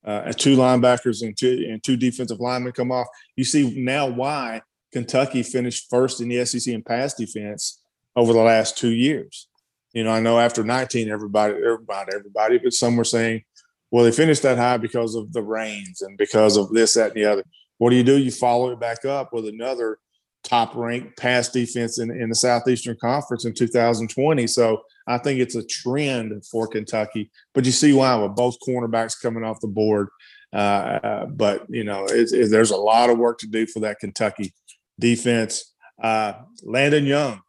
uh, 0.05 0.33
two 0.33 0.57
linebackers 0.57 1.23
and 1.23 1.37
two 1.37 1.67
and 1.71 1.83
two 1.83 1.97
defensive 1.97 2.41
linemen 2.41 2.73
come 2.73 2.91
off. 2.91 3.07
You 3.37 3.45
see 3.45 3.81
now 3.81 4.09
why 4.09 4.63
Kentucky 4.93 5.43
finished 5.43 5.89
first 5.89 6.21
in 6.21 6.29
the 6.29 6.45
SEC 6.45 6.73
in 6.73 6.83
pass 6.83 7.15
defense 7.15 7.81
over 8.17 8.33
the 8.33 8.41
last 8.41 8.77
two 8.77 8.91
years. 8.91 9.49
You 9.93 10.05
know, 10.05 10.11
I 10.11 10.21
know 10.21 10.39
after 10.39 10.65
19, 10.65 11.11
everybody, 11.11 11.55
everybody, 11.55 12.13
everybody, 12.15 12.59
but 12.59 12.73
some 12.73 12.97
were 12.97 13.05
saying, 13.05 13.43
well, 13.91 14.05
they 14.05 14.13
finished 14.13 14.43
that 14.43 14.57
high 14.57 14.79
because 14.79 15.15
of 15.15 15.33
the 15.33 15.43
rains 15.43 16.01
and 16.01 16.17
because 16.17 16.57
of 16.57 16.71
this, 16.71 16.95
that, 16.95 17.09
and 17.09 17.15
the 17.15 17.27
other. 17.27 17.45
What 17.79 17.91
do 17.91 17.97
you 17.97 18.03
do? 18.03 18.19
You 18.19 18.31
follow 18.31 18.71
it 18.71 18.81
back 18.81 19.05
up 19.05 19.33
with 19.33 19.47
another 19.47 19.99
top 20.45 20.75
ranked 20.75 21.17
pass 21.19 21.51
defense 21.51 21.99
in, 21.99 22.11
in 22.11 22.31
the 22.31 22.35
Southeastern 22.35 22.97
Conference 23.01 23.45
in 23.45 23.53
2020. 23.53 24.47
So 24.47 24.83
I 25.07 25.19
think 25.19 25.41
it's 25.41 25.57
a 25.57 25.65
trend 25.65 26.45
for 26.47 26.67
Kentucky, 26.67 27.31
but 27.55 27.67
you 27.67 27.73
see 27.73 27.93
why 27.93 28.17
with 28.17 28.35
both 28.35 28.57
cornerbacks 28.67 29.21
coming 29.21 29.45
off 29.45 29.61
the 29.61 29.69
board. 29.69 30.09
Uh, 30.55 30.57
uh, 31.03 31.27
but 31.27 31.67
you 31.69 31.85
know, 31.85 32.07
it's, 32.09 32.33
there's 32.51 32.71
a 32.71 32.77
lot 32.77 33.11
of 33.11 33.19
work 33.19 33.39
to 33.39 33.47
do 33.47 33.67
for 33.67 33.81
that 33.81 33.99
Kentucky 33.99 34.55
defense. 34.99 35.75
Uh, 36.03 36.33
Landon 36.63 37.05
Young, 37.05 37.42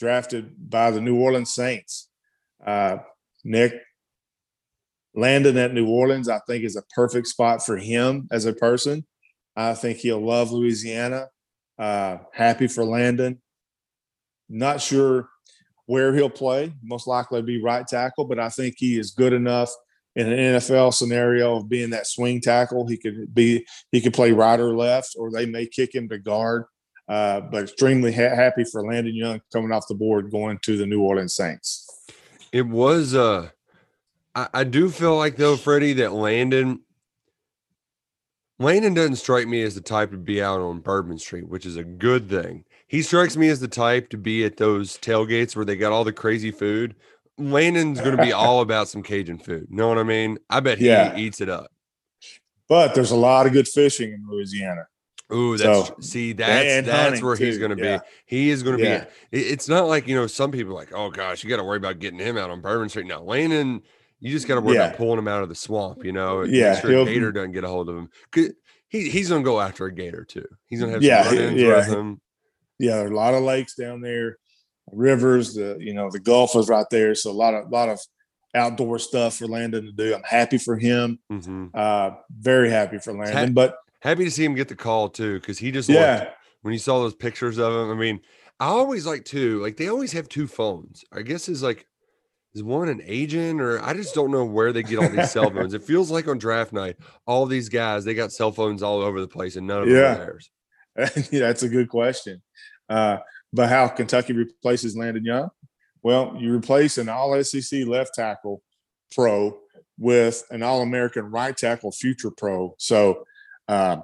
drafted 0.00 0.70
by 0.70 0.90
the 0.90 1.00
New 1.00 1.20
Orleans 1.20 1.54
Saints. 1.54 2.08
Uh, 2.64 2.98
Nick, 3.44 3.74
landing 5.14 5.58
at 5.58 5.74
New 5.74 5.86
Orleans, 5.86 6.28
I 6.28 6.40
think, 6.48 6.64
is 6.64 6.76
a 6.76 6.82
perfect 6.94 7.26
spot 7.26 7.64
for 7.64 7.76
him 7.76 8.26
as 8.32 8.46
a 8.46 8.54
person. 8.54 9.06
I 9.54 9.74
think 9.74 9.98
he'll 9.98 10.24
love 10.24 10.52
Louisiana. 10.52 11.28
Uh, 11.78 12.18
happy 12.32 12.66
for 12.66 12.84
Landon. 12.84 13.40
Not 14.48 14.80
sure 14.80 15.28
where 15.86 16.14
he'll 16.14 16.30
play. 16.30 16.72
Most 16.82 17.06
likely 17.06 17.42
be 17.42 17.62
right 17.62 17.86
tackle, 17.86 18.24
but 18.24 18.38
I 18.38 18.48
think 18.48 18.76
he 18.78 18.98
is 18.98 19.10
good 19.10 19.34
enough 19.34 19.70
in 20.16 20.32
an 20.32 20.56
NFL 20.56 20.94
scenario 20.94 21.56
of 21.56 21.68
being 21.68 21.90
that 21.90 22.06
swing 22.06 22.40
tackle. 22.40 22.86
He 22.86 22.96
could 22.96 23.34
be 23.34 23.66
he 23.92 24.00
could 24.00 24.14
play 24.14 24.32
right 24.32 24.58
or 24.58 24.74
left, 24.74 25.14
or 25.18 25.30
they 25.30 25.46
may 25.46 25.66
kick 25.66 25.94
him 25.94 26.08
to 26.08 26.18
guard. 26.18 26.64
Uh, 27.10 27.40
but 27.40 27.64
extremely 27.64 28.12
ha- 28.12 28.36
happy 28.36 28.62
for 28.62 28.86
Landon 28.86 29.16
Young 29.16 29.40
coming 29.52 29.72
off 29.72 29.88
the 29.88 29.94
board, 29.96 30.30
going 30.30 30.58
to 30.62 30.76
the 30.76 30.86
New 30.86 31.02
Orleans 31.02 31.34
Saints. 31.34 31.90
It 32.52 32.66
was 32.66 33.14
uh 33.14 33.48
I, 34.36 34.48
I 34.54 34.64
do 34.64 34.88
feel 34.90 35.16
like 35.16 35.36
though, 35.36 35.56
Freddie, 35.56 35.94
that 35.94 36.12
Landon 36.12 36.80
Landon 38.60 38.94
doesn't 38.94 39.16
strike 39.16 39.48
me 39.48 39.62
as 39.62 39.74
the 39.74 39.80
type 39.80 40.10
to 40.10 40.18
be 40.18 40.42
out 40.42 40.60
on 40.60 40.80
Bourbon 40.80 41.18
Street, 41.18 41.48
which 41.48 41.64
is 41.66 41.76
a 41.76 41.84
good 41.84 42.28
thing. 42.28 42.64
He 42.88 43.02
strikes 43.02 43.36
me 43.36 43.48
as 43.48 43.58
the 43.60 43.68
type 43.68 44.10
to 44.10 44.18
be 44.18 44.44
at 44.44 44.56
those 44.58 44.98
tailgates 44.98 45.56
where 45.56 45.64
they 45.64 45.76
got 45.76 45.92
all 45.92 46.04
the 46.04 46.12
crazy 46.12 46.50
food. 46.50 46.94
Landon's 47.38 48.00
going 48.00 48.16
to 48.16 48.22
be 48.22 48.32
all 48.32 48.60
about 48.62 48.88
some 48.88 49.02
Cajun 49.02 49.38
food. 49.38 49.68
Know 49.70 49.88
what 49.88 49.96
I 49.98 50.02
mean? 50.02 50.38
I 50.50 50.60
bet 50.60 50.78
he 50.78 50.86
Yeah. 50.88 51.16
eats 51.16 51.40
it 51.40 51.48
up. 51.48 51.72
But 52.68 52.94
there's 52.94 53.12
a 53.12 53.16
lot 53.16 53.46
of 53.46 53.52
good 53.52 53.66
fishing 53.66 54.12
in 54.12 54.26
Louisiana. 54.28 54.86
Ooh, 55.32 55.56
that's 55.56 55.88
So- 55.88 55.96
see, 56.00 56.32
that's 56.32 56.86
that's 56.86 57.22
where 57.22 57.36
he's 57.36 57.58
going 57.58 57.76
to 57.76 57.82
yeah. 57.84 57.98
be. 57.98 58.04
He 58.26 58.50
is 58.50 58.62
going 58.62 58.78
to 58.78 58.82
Yeah. 58.84 59.04
be. 59.30 59.40
It's 59.40 59.68
not 59.68 59.86
like 59.86 60.06
you 60.08 60.14
know 60.14 60.26
some 60.26 60.50
people 60.50 60.72
are 60.72 60.76
like, 60.76 60.92
oh 60.94 61.10
gosh, 61.10 61.42
you 61.44 61.50
got 61.50 61.56
to 61.58 61.64
worry 61.64 61.76
about 61.78 61.98
getting 61.98 62.18
him 62.18 62.36
out 62.36 62.50
on 62.50 62.60
Bourbon 62.60 62.88
Street. 62.88 63.06
Now, 63.06 63.22
Landon, 63.22 63.82
you 64.20 64.30
just 64.30 64.46
got 64.48 64.56
to 64.56 64.60
worry 64.60 64.76
Yeah. 64.76 64.86
about 64.86 64.98
pulling 64.98 65.18
him 65.18 65.28
out 65.28 65.42
of 65.42 65.48
the 65.48 65.54
swamp. 65.54 66.04
You 66.04 66.12
know, 66.12 66.42
Yeah, 66.42 66.78
sure 66.80 67.04
gator 67.04 67.32
doesn't 67.32 67.52
get 67.52 67.64
a 67.64 67.68
hold 67.68 67.88
of 67.88 67.96
him. 67.96 68.08
He, 68.88 69.08
he's 69.08 69.28
going 69.28 69.42
to 69.42 69.44
go 69.48 69.60
after 69.60 69.86
a 69.86 69.94
gator 69.94 70.24
too. 70.24 70.46
He's 70.66 70.80
going 70.80 70.90
to 70.90 70.94
have 70.94 71.02
Yeah, 71.02 71.30
yeah. 71.52 71.76
with 71.76 71.86
him. 71.86 72.20
Yeah, 72.80 72.96
there 72.96 73.06
are 73.06 73.12
a 73.12 73.14
lot 73.14 73.34
of 73.34 73.42
lakes 73.42 73.74
down 73.76 74.00
there, 74.00 74.36
rivers. 74.92 75.54
The 75.54 75.76
you 75.80 75.94
know 75.94 76.10
the 76.10 76.18
Gulf 76.20 76.56
is 76.56 76.68
right 76.68 76.86
there, 76.90 77.14
so 77.14 77.30
a 77.30 77.32
lot 77.32 77.54
of 77.54 77.70
lot 77.70 77.88
of 77.88 78.00
outdoor 78.54 78.98
stuff 78.98 79.36
for 79.36 79.46
Landon 79.46 79.84
to 79.86 79.92
do. 79.92 80.14
I'm 80.14 80.22
happy 80.24 80.58
for 80.58 80.76
him. 80.76 81.18
hmm 81.30 81.66
Uh, 81.72 82.10
very 82.36 82.68
happy 82.70 82.98
for 82.98 83.12
Landon. 83.12 83.52
But 83.54 83.76
Happy 84.00 84.24
to 84.24 84.30
see 84.30 84.44
him 84.44 84.54
get 84.54 84.68
the 84.68 84.76
call 84.76 85.08
too, 85.08 85.38
because 85.40 85.58
he 85.58 85.70
just 85.70 85.88
looked 85.88 86.00
yeah, 86.00 86.30
when 86.62 86.72
you 86.72 86.78
saw 86.78 87.00
those 87.00 87.14
pictures 87.14 87.58
of 87.58 87.72
him. 87.72 87.90
I 87.90 87.94
mean, 87.94 88.20
I 88.58 88.66
always 88.66 89.06
like 89.06 89.24
two. 89.24 89.60
Like 89.62 89.76
they 89.76 89.88
always 89.88 90.12
have 90.12 90.28
two 90.28 90.46
phones. 90.46 91.04
I 91.12 91.22
guess 91.22 91.48
is 91.48 91.62
like 91.62 91.86
is 92.54 92.62
one 92.62 92.88
an 92.88 93.00
agent 93.04 93.60
or 93.60 93.80
I 93.82 93.92
just 93.94 94.14
don't 94.14 94.30
know 94.30 94.44
where 94.44 94.72
they 94.72 94.82
get 94.82 94.98
all 94.98 95.08
these 95.08 95.30
cell 95.30 95.50
phones. 95.50 95.72
It 95.74 95.82
feels 95.84 96.10
like 96.10 96.26
on 96.28 96.38
draft 96.38 96.72
night, 96.72 96.96
all 97.26 97.46
these 97.46 97.68
guys 97.68 98.04
they 98.04 98.14
got 98.14 98.32
cell 98.32 98.52
phones 98.52 98.82
all 98.82 99.00
over 99.00 99.20
the 99.20 99.28
place 99.28 99.56
and 99.56 99.66
none 99.66 99.82
of 99.82 99.88
them 99.88 99.96
Yeah. 99.96 100.14
are 100.14 100.16
theirs. 100.16 100.50
yeah, 101.30 101.40
that's 101.40 101.62
a 101.62 101.68
good 101.68 101.88
question. 101.88 102.42
Uh, 102.88 103.18
but 103.52 103.68
how 103.68 103.86
Kentucky 103.88 104.32
replaces 104.32 104.96
Landon 104.96 105.24
Young? 105.24 105.48
Well, 106.02 106.36
you 106.38 106.52
replace 106.54 106.98
an 106.98 107.08
All 107.08 107.40
SEC 107.44 107.86
left 107.86 108.14
tackle 108.14 108.62
pro 109.14 109.58
with 109.98 110.44
an 110.50 110.62
All 110.62 110.82
American 110.82 111.30
right 111.30 111.56
tackle 111.56 111.92
future 111.92 112.30
pro. 112.30 112.74
So 112.78 113.24
uh, 113.70 114.02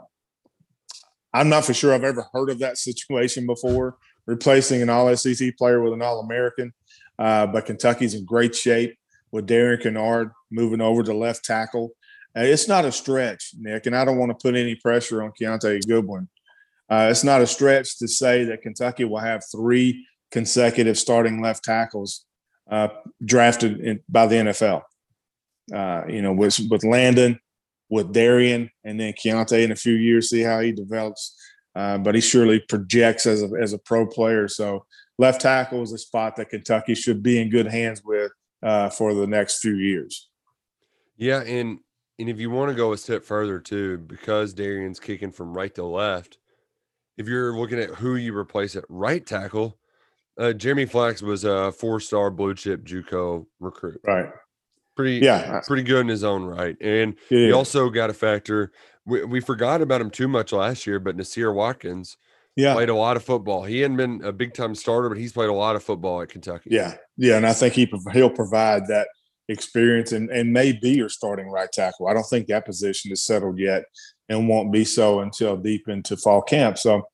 I'm 1.35 1.49
not 1.49 1.65
for 1.65 1.75
sure 1.75 1.93
I've 1.93 2.05
ever 2.05 2.25
heard 2.33 2.51
of 2.51 2.61
that 2.61 2.79
situation 2.89 3.47
before, 3.47 3.97
replacing 4.27 4.81
an 4.81 4.89
All 4.89 5.15
SEC 5.17 5.57
player 5.59 5.83
with 5.83 5.93
an 5.93 6.03
All 6.03 6.21
American. 6.21 6.73
Uh, 7.19 7.47
but 7.47 7.67
Kentucky's 7.67 8.15
in 8.15 8.25
great 8.25 8.55
shape 8.55 8.97
with 9.33 9.47
Darian 9.47 9.81
Kinnard 9.81 10.31
moving 10.51 10.81
over 10.81 11.03
to 11.03 11.13
left 11.13 11.45
tackle. 11.45 11.91
Uh, 12.37 12.43
it's 12.43 12.69
not 12.69 12.85
a 12.85 12.93
stretch, 12.93 13.53
Nick, 13.59 13.87
and 13.87 13.97
I 13.97 14.05
don't 14.05 14.19
want 14.19 14.31
to 14.31 14.43
put 14.43 14.55
any 14.55 14.75
pressure 14.77 15.23
on 15.23 15.33
Kiyaunta 15.33 15.81
Goodwin. 15.87 16.29
Uh, 16.89 17.09
it's 17.11 17.25
not 17.25 17.41
a 17.41 17.47
stretch 17.47 17.99
to 17.99 18.07
say 18.07 18.45
that 18.45 18.63
Kentucky 18.63 19.05
will 19.05 19.19
have 19.19 19.43
three 19.51 20.07
consecutive 20.31 20.99
starting 20.99 21.43
left 21.43 21.65
tackles 21.65 22.25
uh, 22.71 22.89
drafted 23.25 23.81
in, 23.81 24.01
by 24.09 24.27
the 24.27 24.37
NFL. 24.37 24.83
Uh, 25.75 26.03
you 26.09 26.23
know, 26.23 26.33
with 26.33 26.61
with 26.71 26.85
Landon, 26.85 27.41
with 27.89 28.13
Darian, 28.13 28.71
and 28.85 28.99
then 28.99 29.13
Kiyaunta 29.13 29.63
in 29.63 29.73
a 29.73 29.77
few 29.77 29.95
years, 29.95 30.31
see 30.31 30.43
how 30.43 30.61
he 30.61 30.73
develops. 30.73 31.37
Uh, 31.75 31.99
but 31.99 32.15
he 32.15 32.21
surely 32.23 32.59
projects 32.59 33.27
as 33.27 33.43
a 33.43 33.51
as 33.61 33.75
a 33.75 33.79
pro 33.79 34.07
player. 34.07 34.49
So 34.49 34.87
left 35.19 35.43
tackle 35.43 35.83
is 35.83 35.93
a 35.93 35.99
spot 35.99 36.37
that 36.37 36.49
Kentucky 36.49 36.95
should 36.95 37.23
be 37.23 37.39
in 37.39 37.51
good 37.51 37.67
hands 37.67 38.03
with 38.03 38.33
uh, 38.63 38.89
for 38.89 39.13
the 39.13 39.27
next 39.27 39.61
few 39.61 39.75
years. 39.75 40.31
Yeah, 41.19 41.43
and 41.43 41.79
and 42.19 42.29
if 42.31 42.41
you 42.41 42.49
want 42.49 42.71
to 42.71 42.75
go 42.75 42.93
a 42.93 42.97
step 42.97 43.25
further 43.25 43.59
too, 43.59 43.99
because 43.99 44.55
Darian's 44.55 44.99
kicking 45.01 45.33
from 45.33 45.53
right 45.53 45.75
to 45.75 45.85
left, 45.85 46.39
if 47.19 47.29
you're 47.29 47.55
looking 47.55 47.79
at 47.79 47.91
who 47.91 48.17
you 48.17 48.35
replace 48.35 48.75
at 48.75 48.85
right 48.89 49.25
tackle, 49.25 49.79
uh, 50.39 50.55
Jeremy 50.55 50.87
Flax 50.87 51.21
was 51.21 51.45
a 51.45 51.73
four-star 51.73 52.31
blue 52.31 52.55
chip 52.55 52.85
JUCO 52.85 53.47
recruit. 53.61 54.01
Right. 54.03 54.31
Pretty 54.97 55.25
Yeah. 55.25 55.61
pretty 55.67 55.83
good 55.83 56.01
in 56.01 56.09
his 56.09 56.25
own 56.25 56.45
right. 56.45 56.77
And 56.81 57.15
Yeah. 57.31 57.39
you 57.49 57.55
also 57.55 57.91
got 57.91 58.11
a 58.11 58.15
factor. 58.15 58.73
We, 59.05 59.25
we 59.25 59.41
forgot 59.41 59.83
about 59.83 60.01
him 60.01 60.11
too 60.11 60.27
much 60.27 60.53
last 60.53 60.87
year, 60.87 60.99
but 60.99 61.17
Naasir 61.17 61.55
Watkins 61.55 62.17
yeah. 62.57 62.73
played 62.73 62.89
a 62.89 62.95
lot 62.95 63.17
of 63.17 63.23
football. 63.23 63.63
He 63.63 63.81
hadn't 63.81 63.99
been 63.99 64.25
a 64.25 64.33
big 64.33 64.55
time 64.55 64.75
starter, 64.75 65.09
but 65.09 65.19
he's 65.19 65.33
played 65.33 65.51
a 65.51 65.55
lot 65.55 65.77
of 65.77 65.85
football 65.85 66.23
at 66.23 66.31
Kentucky. 66.31 66.71
Yeah, 66.73 66.95
yeah, 67.17 67.37
and 67.37 67.47
I 67.47 67.53
think 67.53 67.75
he, 67.75 67.93
he'll 68.13 68.31
provide 68.31 68.87
that 68.89 69.09
experience 69.49 70.11
and 70.11 70.29
and 70.31 70.53
may 70.53 70.73
be 70.73 70.91
your 70.91 71.09
starting 71.09 71.47
right 71.49 71.71
tackle. 71.71 72.09
I 72.09 72.15
don't 72.15 72.27
think 72.29 72.49
that 72.49 72.65
position 72.65 73.13
is 73.13 73.23
settled 73.23 73.59
yet, 73.61 73.85
and 74.29 74.49
won't 74.49 74.73
be 74.73 74.85
so 74.85 75.21
until 75.21 75.57
deep 75.57 75.89
into 75.89 76.17
fall 76.17 76.43
camp. 76.43 76.79
So, 76.79 77.07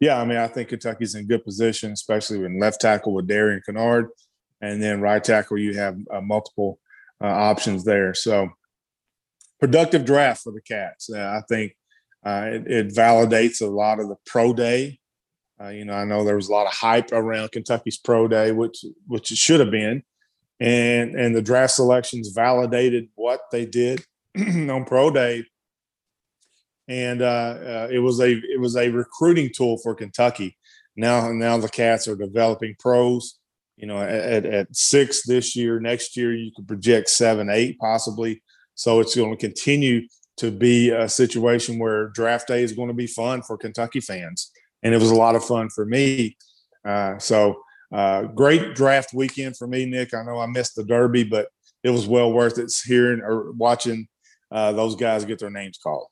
yeah, 0.00 0.20
I 0.20 0.24
mean, 0.26 0.36
I 0.36 0.48
think 0.48 0.68
Kentucky's 0.68 1.14
in 1.14 1.26
good 1.26 1.44
position, 1.44 1.92
especially 1.92 2.44
in 2.44 2.60
left 2.60 2.80
tackle 2.80 3.14
with 3.14 3.26
Darian 3.26 3.62
Kinnard, 3.66 4.08
and 4.60 4.82
then 4.82 5.00
right 5.00 5.22
tackle 5.24 5.56
you 5.56 5.78
have 5.78 5.96
uh, 6.12 6.20
multiple 6.20 6.78
uh, 7.22 7.26
options 7.26 7.84
there. 7.84 8.14
So, 8.14 8.48
productive 9.60 10.04
draft 10.04 10.42
for 10.42 10.52
the 10.52 10.62
Cats. 10.62 11.10
Uh, 11.12 11.18
I 11.18 11.42
think 11.48 11.74
uh, 12.24 12.48
it, 12.52 12.66
it 12.66 12.88
validates 12.88 13.60
a 13.60 13.66
lot 13.66 14.00
of 14.00 14.08
the 14.08 14.16
pro 14.26 14.52
day 14.52 14.98
uh, 15.60 15.68
you 15.68 15.84
know, 15.84 15.94
I 15.94 16.04
know 16.04 16.24
there 16.24 16.36
was 16.36 16.48
a 16.48 16.52
lot 16.52 16.66
of 16.66 16.72
hype 16.72 17.10
around 17.12 17.50
Kentucky's 17.50 17.98
pro 17.98 18.28
day, 18.28 18.52
which 18.52 18.84
which 19.06 19.32
it 19.32 19.38
should 19.38 19.60
have 19.60 19.70
been, 19.70 20.02
and 20.60 21.16
and 21.16 21.34
the 21.34 21.42
draft 21.42 21.74
selections 21.74 22.28
validated 22.28 23.08
what 23.16 23.40
they 23.50 23.66
did 23.66 24.04
on 24.38 24.84
pro 24.84 25.10
day, 25.10 25.44
and 26.86 27.22
uh, 27.22 27.24
uh, 27.58 27.88
it 27.90 27.98
was 27.98 28.20
a 28.20 28.30
it 28.30 28.60
was 28.60 28.76
a 28.76 28.90
recruiting 28.90 29.50
tool 29.52 29.78
for 29.78 29.94
Kentucky. 29.96 30.56
Now 30.96 31.32
now 31.32 31.58
the 31.58 31.68
Cats 31.68 32.06
are 32.06 32.16
developing 32.16 32.76
pros. 32.78 33.38
You 33.78 33.86
know, 33.86 34.02
at, 34.02 34.44
at 34.44 34.74
six 34.74 35.24
this 35.26 35.56
year, 35.56 35.80
next 35.80 36.16
year 36.16 36.34
you 36.34 36.50
could 36.54 36.68
project 36.68 37.08
seven, 37.08 37.48
eight 37.48 37.78
possibly. 37.78 38.42
So 38.74 39.00
it's 39.00 39.16
going 39.16 39.30
to 39.30 39.36
continue 39.36 40.06
to 40.38 40.50
be 40.50 40.90
a 40.90 41.08
situation 41.08 41.78
where 41.78 42.08
draft 42.08 42.48
day 42.48 42.62
is 42.62 42.72
going 42.72 42.88
to 42.88 42.94
be 42.94 43.06
fun 43.06 43.42
for 43.42 43.56
Kentucky 43.56 44.00
fans 44.00 44.52
and 44.82 44.94
it 44.94 45.00
was 45.00 45.10
a 45.10 45.16
lot 45.16 45.34
of 45.34 45.44
fun 45.44 45.68
for 45.70 45.84
me. 45.84 46.36
Uh, 46.84 47.18
so 47.18 47.60
uh, 47.92 48.22
great 48.22 48.74
draft 48.74 49.12
weekend 49.14 49.56
for 49.56 49.66
me, 49.66 49.86
Nick. 49.86 50.14
I 50.14 50.22
know 50.22 50.38
I 50.38 50.46
missed 50.46 50.76
the 50.76 50.84
Derby, 50.84 51.24
but 51.24 51.48
it 51.82 51.90
was 51.90 52.06
well 52.06 52.32
worth 52.32 52.58
it 52.58 52.72
hearing 52.84 53.20
or 53.20 53.52
watching 53.52 54.08
uh, 54.50 54.72
those 54.72 54.96
guys 54.96 55.24
get 55.24 55.38
their 55.38 55.50
names 55.50 55.78
called. 55.82 56.08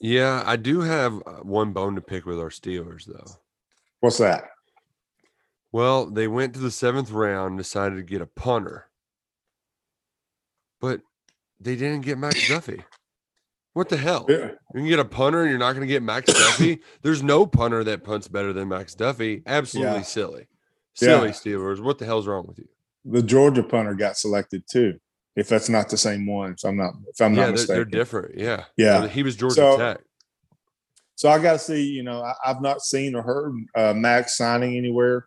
Yeah, 0.00 0.42
I 0.46 0.56
do 0.56 0.80
have 0.80 1.14
uh, 1.26 1.32
one 1.42 1.72
bone 1.72 1.94
to 1.94 2.00
pick 2.00 2.24
with 2.24 2.38
our 2.38 2.48
Steelers, 2.48 3.04
though. 3.04 3.36
What's 4.00 4.18
that? 4.18 4.44
Well, 5.72 6.06
they 6.06 6.26
went 6.26 6.54
to 6.54 6.60
the 6.60 6.70
seventh 6.70 7.10
round, 7.12 7.58
decided 7.58 7.96
to 7.96 8.02
get 8.02 8.20
a 8.20 8.26
punter, 8.26 8.88
but 10.80 11.00
they 11.60 11.76
didn't 11.76 12.00
get 12.02 12.18
Max 12.18 12.48
Duffy. 12.48 12.82
What 13.72 13.88
the 13.88 13.96
hell? 13.96 14.26
Yeah. 14.28 14.50
You 14.74 14.80
can 14.80 14.86
get 14.88 14.98
a 14.98 15.04
punter 15.04 15.42
and 15.42 15.50
you're 15.50 15.58
not 15.58 15.72
going 15.74 15.86
to 15.86 15.92
get 15.92 16.02
Max 16.02 16.32
Duffy. 16.32 16.80
There's 17.02 17.22
no 17.22 17.46
punter 17.46 17.84
that 17.84 18.02
punts 18.02 18.26
better 18.26 18.52
than 18.52 18.68
Max 18.68 18.94
Duffy. 18.94 19.42
Absolutely 19.46 19.92
Yeah. 19.98 20.02
silly. 20.02 20.48
Yeah. 21.00 21.18
Silly 21.18 21.28
Steelers. 21.30 21.80
What 21.80 21.98
the 21.98 22.04
hell's 22.04 22.26
wrong 22.26 22.46
with 22.48 22.58
you? 22.58 22.68
The 23.04 23.22
Georgia 23.22 23.62
punter 23.62 23.94
got 23.94 24.16
selected 24.16 24.64
too. 24.70 24.98
If 25.36 25.48
that's 25.48 25.68
not 25.68 25.88
the 25.88 25.96
same 25.96 26.26
one, 26.26 26.52
if 26.52 26.64
I'm 26.64 26.76
not, 26.76 26.94
if 27.06 27.20
I'm 27.20 27.32
yeah, 27.34 27.40
not 27.40 27.44
they're, 27.44 27.52
mistaken. 27.52 27.74
they're 27.76 27.84
different. 27.84 28.38
Yeah. 28.38 28.64
Yeah. 28.76 29.06
He 29.06 29.22
was 29.22 29.36
Georgia 29.36 29.54
So- 29.54 29.78
Tech. 29.78 30.00
So 31.14 31.28
I 31.28 31.38
got 31.38 31.52
to 31.52 31.58
see. 31.58 31.84
You 31.84 32.02
know, 32.02 32.22
I, 32.22 32.32
I've 32.46 32.62
not 32.62 32.80
seen 32.80 33.14
or 33.14 33.22
heard 33.22 33.52
uh, 33.76 33.92
Max 33.94 34.38
signing 34.38 34.76
anywhere 34.78 35.26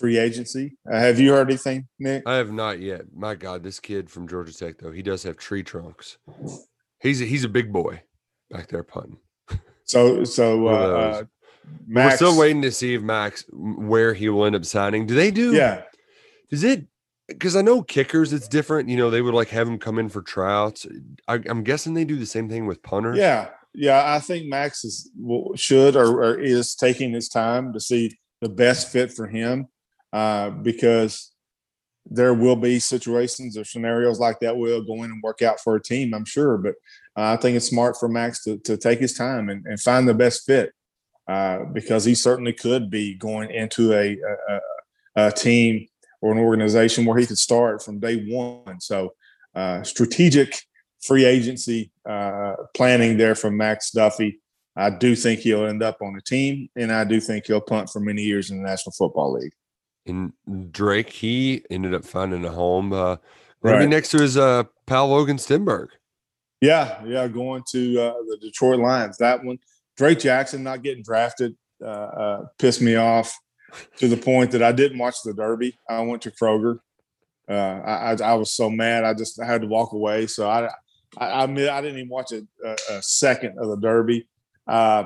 free 0.00 0.18
agency. 0.18 0.78
Uh, 0.90 0.98
have 0.98 1.20
you 1.20 1.32
heard 1.32 1.48
anything, 1.48 1.86
Nick? 1.98 2.22
I 2.26 2.36
have 2.36 2.50
not 2.50 2.80
yet. 2.80 3.02
My 3.14 3.34
God, 3.34 3.62
this 3.62 3.78
kid 3.78 4.10
from 4.10 4.26
Georgia 4.26 4.56
Tech, 4.56 4.78
though, 4.78 4.90
he 4.90 5.02
does 5.02 5.22
have 5.24 5.36
tree 5.36 5.62
trunks. 5.62 6.16
He's 7.00 7.20
a, 7.20 7.26
he's 7.26 7.44
a 7.44 7.48
big 7.48 7.70
boy 7.70 8.02
back 8.50 8.68
there 8.68 8.82
punting. 8.82 9.18
So 9.84 10.24
so 10.24 10.68
uh, 10.68 10.70
uh, 10.70 11.22
Max, 11.86 12.12
We're 12.12 12.16
still 12.16 12.38
waiting 12.38 12.62
to 12.62 12.70
see 12.72 12.94
if 12.94 13.02
Max 13.02 13.44
where 13.52 14.14
he 14.14 14.28
will 14.28 14.46
end 14.46 14.56
up 14.56 14.64
signing. 14.64 15.06
Do 15.06 15.14
they 15.14 15.30
do? 15.30 15.52
Yeah, 15.52 15.82
Is 16.50 16.64
it 16.64 16.86
because 17.28 17.56
I 17.56 17.62
know 17.62 17.82
kickers, 17.82 18.32
it's 18.32 18.48
different. 18.48 18.88
You 18.88 18.96
know, 18.96 19.10
they 19.10 19.20
would 19.20 19.34
like 19.34 19.48
have 19.48 19.68
him 19.68 19.78
come 19.78 19.98
in 19.98 20.08
for 20.08 20.22
tryouts. 20.22 20.86
I, 21.28 21.40
I'm 21.46 21.62
guessing 21.62 21.94
they 21.94 22.04
do 22.04 22.18
the 22.18 22.26
same 22.26 22.48
thing 22.48 22.66
with 22.66 22.82
punters. 22.82 23.18
Yeah, 23.18 23.48
yeah. 23.74 24.14
I 24.14 24.20
think 24.20 24.46
Max 24.46 24.84
is 24.84 25.10
should 25.56 25.96
or, 25.96 26.22
or 26.22 26.40
is 26.40 26.74
taking 26.74 27.12
his 27.12 27.28
time 27.28 27.72
to 27.72 27.80
see 27.80 28.16
the 28.40 28.48
best 28.48 28.90
fit 28.90 29.12
for 29.12 29.26
him 29.26 29.66
uh, 30.12 30.50
because 30.50 31.32
there 32.06 32.34
will 32.34 32.56
be 32.56 32.78
situations 32.78 33.56
or 33.56 33.64
scenarios 33.64 34.18
like 34.18 34.40
that 34.40 34.56
will 34.56 34.82
go 34.82 35.02
in 35.02 35.10
and 35.10 35.22
work 35.22 35.42
out 35.42 35.60
for 35.60 35.76
a 35.76 35.82
team. 35.82 36.14
I'm 36.14 36.24
sure, 36.24 36.58
but 36.58 36.74
uh, 37.16 37.32
I 37.32 37.36
think 37.36 37.56
it's 37.56 37.68
smart 37.68 37.96
for 37.98 38.08
Max 38.08 38.42
to 38.44 38.58
to 38.58 38.76
take 38.76 39.00
his 39.00 39.14
time 39.14 39.48
and, 39.48 39.64
and 39.66 39.80
find 39.80 40.08
the 40.08 40.14
best 40.14 40.44
fit 40.46 40.72
uh, 41.28 41.64
because 41.72 42.04
he 42.04 42.14
certainly 42.14 42.52
could 42.52 42.90
be 42.90 43.14
going 43.14 43.50
into 43.50 43.92
a, 43.92 44.18
a, 44.48 44.60
a, 45.14 45.32
team 45.32 45.86
or 46.20 46.32
an 46.32 46.38
organization 46.38 47.04
where 47.04 47.16
he 47.16 47.26
could 47.26 47.38
start 47.38 47.82
from 47.84 48.00
day 48.00 48.24
one. 48.28 48.80
So 48.80 49.14
uh, 49.54 49.84
strategic 49.84 50.60
free 51.00 51.24
agency 51.24 51.92
uh, 52.08 52.54
planning 52.74 53.16
there 53.16 53.36
from 53.36 53.56
Max 53.56 53.92
Duffy. 53.92 54.40
I 54.76 54.90
do 54.90 55.14
think 55.14 55.40
he'll 55.40 55.66
end 55.66 55.82
up 55.82 55.98
on 56.02 56.16
a 56.16 56.20
team, 56.20 56.68
and 56.74 56.90
I 56.90 57.04
do 57.04 57.20
think 57.20 57.46
he'll 57.46 57.60
punt 57.60 57.90
for 57.90 58.00
many 58.00 58.22
years 58.22 58.50
in 58.50 58.56
the 58.56 58.68
National 58.68 58.92
Football 58.92 59.34
League. 59.34 59.52
And 60.10 60.72
Drake, 60.72 61.10
he 61.10 61.64
ended 61.70 61.94
up 61.94 62.04
finding 62.04 62.44
a 62.44 62.50
home. 62.50 62.92
Uh, 62.92 63.16
Right. 63.62 63.88
next 63.88 64.08
to 64.10 64.18
his 64.22 64.36
uh, 64.36 64.64
pal 64.86 65.08
Logan 65.08 65.36
Stenberg. 65.36 65.88
Yeah, 66.60 67.02
yeah, 67.04 67.28
going 67.28 67.62
to 67.70 68.00
uh, 68.00 68.14
the 68.28 68.38
Detroit 68.40 68.80
Lions. 68.80 69.18
That 69.18 69.44
one, 69.44 69.58
Drake 69.96 70.18
Jackson 70.18 70.62
not 70.62 70.82
getting 70.82 71.02
drafted 71.02 71.56
uh, 71.82 71.86
uh, 71.86 72.46
pissed 72.58 72.80
me 72.80 72.96
off 72.96 73.38
to 73.96 74.08
the 74.08 74.16
point 74.16 74.50
that 74.52 74.62
I 74.62 74.72
didn't 74.72 74.98
watch 74.98 75.16
the 75.24 75.32
Derby. 75.34 75.78
I 75.88 76.00
went 76.00 76.22
to 76.22 76.30
Kroger. 76.30 76.80
Uh, 77.48 77.52
I, 77.52 78.12
I, 78.12 78.16
I 78.22 78.34
was 78.34 78.50
so 78.50 78.70
mad. 78.70 79.04
I 79.04 79.14
just 79.14 79.40
I 79.40 79.46
had 79.46 79.62
to 79.62 79.66
walk 79.66 79.92
away. 79.92 80.26
So 80.26 80.48
I 80.48 80.70
I, 81.18 81.26
I, 81.26 81.42
I 81.44 81.46
didn't 81.46 81.98
even 81.98 82.08
watch 82.08 82.32
a, 82.32 82.46
a, 82.64 82.76
a 82.90 83.02
second 83.02 83.58
of 83.58 83.68
the 83.68 83.76
Derby 83.76 84.28
uh, 84.66 85.04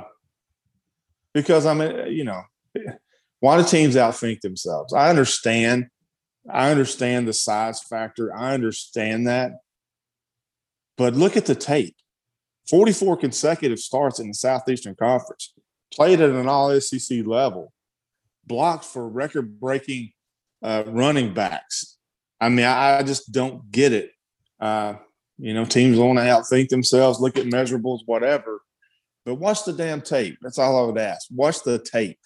because 1.33 1.67
I'm, 1.67 1.81
you 2.09 2.25
know, 2.25 2.43
why 3.45 3.59
do 3.59 3.69
teams 3.69 3.95
outthink 3.95 4.41
themselves? 4.41 4.95
I 4.95 5.11
understand. 5.11 5.89
I 6.51 6.71
understand 6.71 7.29
the 7.29 7.35
size 7.35 7.83
factor. 7.83 8.35
I 8.35 8.55
understand 8.55 9.27
that. 9.27 9.59
But 10.97 11.15
look 11.15 11.37
at 11.37 11.45
the 11.45 11.55
tape 11.55 11.95
44 12.71 13.19
consecutive 13.19 13.79
starts 13.79 14.19
in 14.19 14.29
the 14.29 14.35
Southeastern 14.35 14.95
Conference, 14.95 15.53
played 15.93 16.23
at 16.23 16.31
an 16.31 16.49
all 16.49 16.81
SEC 16.81 17.27
level, 17.27 17.71
blocked 18.47 18.87
for 18.87 19.07
record 19.07 19.61
breaking 19.61 20.13
uh, 20.63 20.85
running 20.87 21.35
backs. 21.35 21.99
I 22.41 22.49
mean, 22.49 22.65
I, 22.65 23.01
I 23.01 23.03
just 23.03 23.31
don't 23.31 23.71
get 23.71 23.93
it. 23.93 24.13
Uh, 24.59 24.95
you 25.37 25.53
know, 25.53 25.67
teams 25.67 25.99
want 25.99 26.19
to 26.19 26.25
outthink 26.25 26.71
themselves, 26.71 27.21
look 27.21 27.37
at 27.37 27.45
measurables, 27.45 28.01
whatever. 28.07 28.63
But 29.27 29.35
watch 29.35 29.67
the 29.67 29.75
damn 29.75 30.01
tape. 30.01 30.39
That's 30.41 30.59
all 30.59 30.83
I 30.83 30.87
would 30.87 30.99
ask. 30.99 31.27
Watch 31.31 31.63
the 31.63 31.79
tape. 31.79 32.19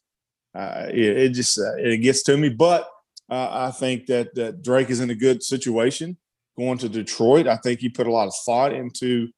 Uh, 0.59 0.89
it, 0.91 1.17
it 1.17 1.29
just 1.31 1.57
uh, 1.57 1.77
it 1.77 1.99
gets 1.99 2.25
to 2.25 2.37
me. 2.37 2.49
But 2.49 2.89
uh, 3.31 3.49
I 3.69 3.71
think 3.71 4.07
that, 4.07 4.35
that 4.35 4.63
Drake 4.63 4.91
is 4.91 4.99
in 5.01 5.11
a 5.11 5.15
good 5.15 5.43
situation 5.43 6.17
going 6.57 6.79
to 6.79 6.89
Detroit. 6.89 7.47
I 7.47 7.57
think 7.57 7.79
he 7.79 7.89
put 7.89 8.09
a 8.09 8.13
lot 8.13 8.27
of 8.27 8.35
thought 8.45 8.73
into 8.73 9.29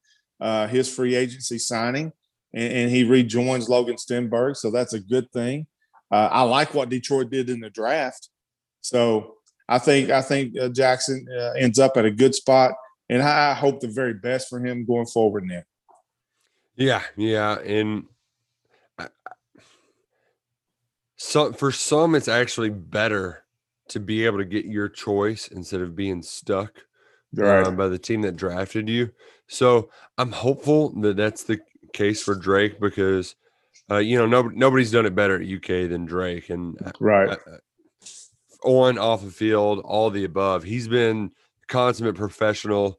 uh, 0.40 0.66
his 0.66 0.92
free 0.92 1.14
agency 1.14 1.58
signing, 1.58 2.10
and, 2.54 2.72
and 2.72 2.90
he 2.90 3.04
rejoins 3.04 3.68
Logan 3.68 3.96
Stenberg, 3.96 4.56
so 4.56 4.70
that's 4.70 4.94
a 4.94 5.00
good 5.00 5.30
thing. 5.32 5.66
Uh, 6.10 6.28
I 6.32 6.42
like 6.42 6.72
what 6.72 6.88
Detroit 6.88 7.30
did 7.30 7.50
in 7.50 7.60
the 7.60 7.68
draft, 7.68 8.30
so 8.80 9.34
I 9.68 9.78
think 9.78 10.08
I 10.08 10.22
think 10.22 10.54
Jackson 10.72 11.26
ends 11.58 11.78
up 11.78 11.98
at 11.98 12.06
a 12.06 12.10
good 12.10 12.34
spot, 12.34 12.72
and 13.10 13.22
I 13.22 13.52
hope 13.52 13.80
the 13.80 13.88
very 13.88 14.14
best 14.14 14.48
for 14.48 14.58
him 14.64 14.86
going 14.86 15.06
forward. 15.06 15.44
Now, 15.44 15.62
Yeah, 16.76 17.02
yeah, 17.16 17.58
and 17.58 18.04
I- 18.98 19.08
some 21.20 21.52
for 21.52 21.70
some, 21.70 22.14
it's 22.14 22.28
actually 22.28 22.70
better 22.70 23.44
to 23.88 24.00
be 24.00 24.24
able 24.24 24.38
to 24.38 24.44
get 24.44 24.64
your 24.64 24.88
choice 24.88 25.48
instead 25.48 25.82
of 25.82 25.94
being 25.94 26.22
stuck 26.22 26.72
um, 27.66 27.76
by 27.76 27.88
the 27.88 27.98
team 27.98 28.22
that 28.22 28.36
drafted 28.36 28.88
you. 28.88 29.10
So 29.46 29.90
I'm 30.16 30.32
hopeful 30.32 30.98
that 31.02 31.18
that's 31.18 31.44
the 31.44 31.60
case 31.92 32.22
for 32.22 32.34
Drake 32.34 32.80
because 32.80 33.36
uh, 33.90 33.98
you 33.98 34.16
know 34.16 34.26
nobody 34.26 34.56
nobody's 34.56 34.90
done 34.90 35.04
it 35.04 35.14
better 35.14 35.36
at 35.36 35.46
UK 35.46 35.90
than 35.90 36.06
Drake, 36.06 36.48
and 36.48 36.80
uh, 36.82 36.92
right, 37.00 37.28
uh, 37.28 37.58
on 38.64 38.96
off 38.96 39.22
the 39.22 39.30
field, 39.30 39.80
all 39.80 40.08
the 40.08 40.24
above. 40.24 40.64
He's 40.64 40.88
been 40.88 41.32
consummate 41.68 42.16
professional 42.16 42.98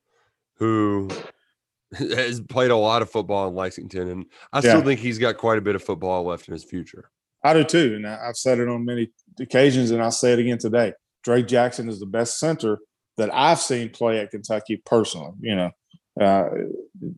who 0.57 1.09
has 1.93 2.39
played 2.39 2.69
a 2.69 2.77
lot 2.77 3.01
of 3.01 3.09
football 3.09 3.47
in 3.47 3.55
Lexington, 3.55 4.09
and 4.09 4.25
I 4.53 4.59
still 4.59 4.83
think 4.83 4.99
he's 4.99 5.17
got 5.17 5.37
quite 5.37 5.57
a 5.57 5.61
bit 5.61 5.73
of 5.73 5.83
football 5.83 6.23
left 6.23 6.47
in 6.47 6.53
his 6.53 6.63
future. 6.63 7.09
I 7.43 7.53
do 7.53 7.63
too, 7.63 7.93
and 7.95 8.07
I've 8.07 8.37
said 8.37 8.59
it 8.59 8.67
on 8.67 8.85
many 8.85 9.11
occasions, 9.39 9.91
and 9.91 10.01
I'll 10.01 10.11
say 10.11 10.33
it 10.33 10.39
again 10.39 10.57
today. 10.57 10.93
Drake 11.23 11.47
Jackson 11.47 11.89
is 11.89 11.99
the 11.99 12.05
best 12.05 12.39
center 12.39 12.79
that 13.17 13.33
I've 13.33 13.59
seen 13.59 13.89
play 13.89 14.19
at 14.19 14.31
Kentucky 14.31 14.81
personally. 14.85 15.33
You 15.39 15.55
know, 15.55 15.71
uh, 16.19 16.49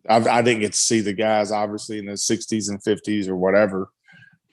I, 0.10 0.18
I 0.18 0.42
didn't 0.42 0.62
get 0.62 0.74
to 0.74 0.80
see 0.80 1.02
the 1.02 1.14
guys 1.14 1.52
obviously 1.52 2.00
in 2.00 2.06
the 2.06 2.14
'60s 2.14 2.70
and 2.70 2.82
'50s 2.84 3.28
or 3.28 3.36
whatever, 3.36 3.90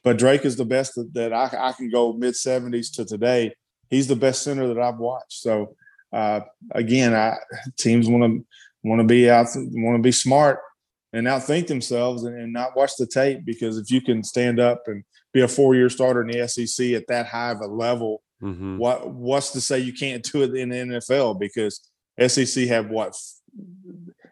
but 0.02 0.18
Drake 0.18 0.44
is 0.44 0.56
the 0.56 0.64
best 0.64 0.94
that, 0.96 1.12
that 1.14 1.32
I, 1.32 1.50
I 1.58 1.72
can 1.72 1.90
go 1.90 2.12
mid 2.12 2.34
'70s 2.34 2.92
to 2.94 3.04
today. 3.04 3.54
He's 3.88 4.08
the 4.08 4.16
best 4.16 4.42
center 4.42 4.68
that 4.68 4.80
I've 4.80 4.98
watched. 4.98 5.34
So 5.34 5.76
uh, 6.12 6.40
again, 6.72 7.14
I, 7.14 7.36
teams 7.76 8.08
want 8.08 8.24
to 8.24 8.46
want 8.82 9.00
to 9.00 9.06
be 9.06 9.30
out, 9.30 9.46
want 9.54 9.96
to 9.96 10.02
be 10.02 10.12
smart 10.12 10.60
and 11.12 11.26
outthink 11.26 11.66
themselves 11.66 12.24
and, 12.24 12.38
and 12.38 12.52
not 12.52 12.76
watch 12.76 12.92
the 12.98 13.06
tape 13.06 13.44
because 13.44 13.76
if 13.76 13.90
you 13.90 14.00
can 14.00 14.22
stand 14.22 14.60
up 14.60 14.82
and 14.86 15.04
be 15.32 15.40
a 15.42 15.48
four-year 15.48 15.88
starter 15.90 16.22
in 16.22 16.28
the 16.28 16.48
SEC 16.48 16.94
at 16.94 17.06
that 17.08 17.26
high 17.26 17.50
of 17.50 17.60
a 17.60 17.66
level, 17.66 18.22
Mhm. 18.42 18.78
what 18.78 19.10
what's 19.10 19.50
to 19.52 19.60
say 19.60 19.78
you 19.78 19.92
can't 19.92 20.24
do 20.32 20.42
it 20.42 20.54
in 20.54 20.70
the 20.70 20.76
NFL 20.76 21.34
because 21.38 21.80
SEC 22.18 22.66
have 22.68 22.88
what 22.88 23.14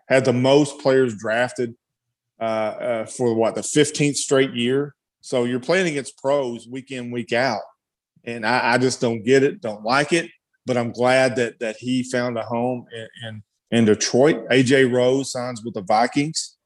had 0.08 0.24
the 0.24 0.32
most 0.32 0.78
players 0.80 1.14
drafted 1.16 1.74
uh, 2.40 2.44
uh, 2.44 3.06
for 3.06 3.34
what 3.34 3.54
the 3.54 3.60
15th 3.62 4.16
straight 4.16 4.54
year. 4.54 4.94
So 5.20 5.44
you're 5.44 5.60
playing 5.60 5.88
against 5.88 6.16
pros 6.18 6.66
week 6.68 6.90
in 6.92 7.10
week 7.10 7.32
out, 7.32 7.62
and 8.24 8.46
I, 8.46 8.74
I 8.74 8.78
just 8.78 9.00
don't 9.00 9.22
get 9.24 9.42
it, 9.42 9.60
don't 9.60 9.84
like 9.84 10.12
it. 10.12 10.30
But 10.64 10.76
I'm 10.76 10.92
glad 10.92 11.36
that 11.36 11.58
that 11.60 11.76
he 11.78 12.02
found 12.02 12.38
a 12.38 12.42
home 12.42 12.86
in 12.94 13.08
in, 13.28 13.42
in 13.78 13.84
Detroit. 13.84 14.48
AJ 14.50 14.90
Rose 14.92 15.32
signs 15.32 15.62
with 15.64 15.74
the 15.74 15.82
Vikings, 15.82 16.56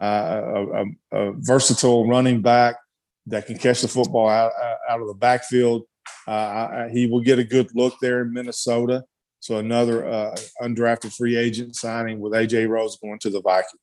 uh, 0.00 0.42
a, 0.44 0.66
a, 0.66 0.84
a 1.12 1.32
versatile 1.38 2.08
running 2.08 2.42
back 2.42 2.76
that 3.30 3.46
can 3.46 3.58
catch 3.58 3.80
the 3.82 3.88
football 3.88 4.28
out 4.28 4.52
out 4.88 5.00
of 5.00 5.06
the 5.08 5.14
backfield. 5.14 5.84
Uh, 6.26 6.88
he 6.88 7.06
will 7.06 7.20
get 7.20 7.38
a 7.38 7.44
good 7.44 7.68
look 7.74 7.94
there 8.00 8.22
in 8.22 8.32
Minnesota. 8.32 9.04
So 9.40 9.56
another 9.56 10.06
uh, 10.06 10.36
undrafted 10.62 11.16
free 11.16 11.36
agent 11.36 11.74
signing 11.74 12.20
with 12.20 12.32
AJ 12.32 12.68
Rose 12.68 12.98
going 13.02 13.18
to 13.20 13.30
the 13.30 13.40
Vikings. 13.40 13.80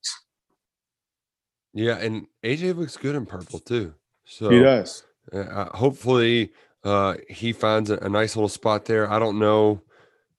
Yeah, 1.73 1.97
and 1.97 2.27
AJ 2.43 2.75
looks 2.75 2.97
good 2.97 3.15
in 3.15 3.25
purple 3.25 3.59
too. 3.59 3.93
So 4.25 4.49
he 4.49 4.59
does. 4.59 5.03
Uh, 5.33 5.39
uh, 5.39 5.77
hopefully, 5.77 6.51
uh, 6.83 7.15
he 7.29 7.53
finds 7.53 7.89
a, 7.89 7.97
a 7.97 8.09
nice 8.09 8.35
little 8.35 8.49
spot 8.49 8.85
there. 8.85 9.11
I 9.11 9.19
don't 9.19 9.39
know 9.39 9.81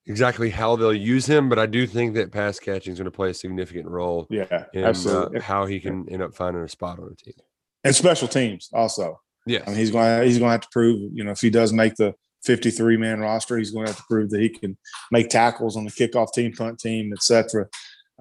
exactly 0.07 0.51
how 0.51 0.77
they'll 0.77 0.95
use 0.95 1.27
him, 1.27 1.49
but 1.49 1.59
I 1.59 1.67
do 1.67 1.87
think 1.87 2.15
that 2.15 2.33
pass 2.33 2.59
catching 2.59 2.93
is 2.93 2.99
going 2.99 3.05
to 3.05 3.11
play 3.11 3.31
a 3.31 3.35
significant 3.35 3.87
role 3.89 4.27
Yeah, 4.31 4.65
in 4.73 4.85
absolutely. 4.85 5.39
uh, 5.39 5.43
how 5.43 5.67
he 5.67 5.81
can 5.81 6.09
end 6.09 6.23
up 6.23 6.35
finding 6.35 6.63
a 6.63 6.69
spot 6.69 6.99
on 6.99 7.11
a 7.13 7.15
team. 7.15 7.35
And 7.89 7.97
special 7.97 8.29
teams 8.29 8.69
also. 8.73 9.21
Yeah, 9.47 9.63
I 9.67 9.71
mean, 9.71 9.79
he's 9.79 9.91
going. 9.91 10.23
He's 10.25 10.39
going 10.39 10.49
to 10.49 10.53
have 10.53 10.61
to 10.61 10.69
prove. 10.71 11.11
You 11.13 11.25
know, 11.25 11.31
if 11.31 11.41
he 11.41 11.51
does 11.51 11.73
make 11.73 11.95
the 11.95 12.15
53 12.45 12.97
man 12.99 13.21
roster, 13.21 13.57
he's 13.57 13.71
going 13.71 13.87
to 13.87 13.93
have 13.93 13.99
to 13.99 14.07
prove 14.09 14.31
that 14.31 14.41
he 14.41 14.51
can 14.51 14.77
make 15.11 15.31
tackles 15.31 15.77
on 15.77 15.85
the 15.85 15.91
kickoff 15.91 16.33
team, 16.33 16.53
punt 16.53 16.79
team, 16.79 17.13
etc. 17.13 17.67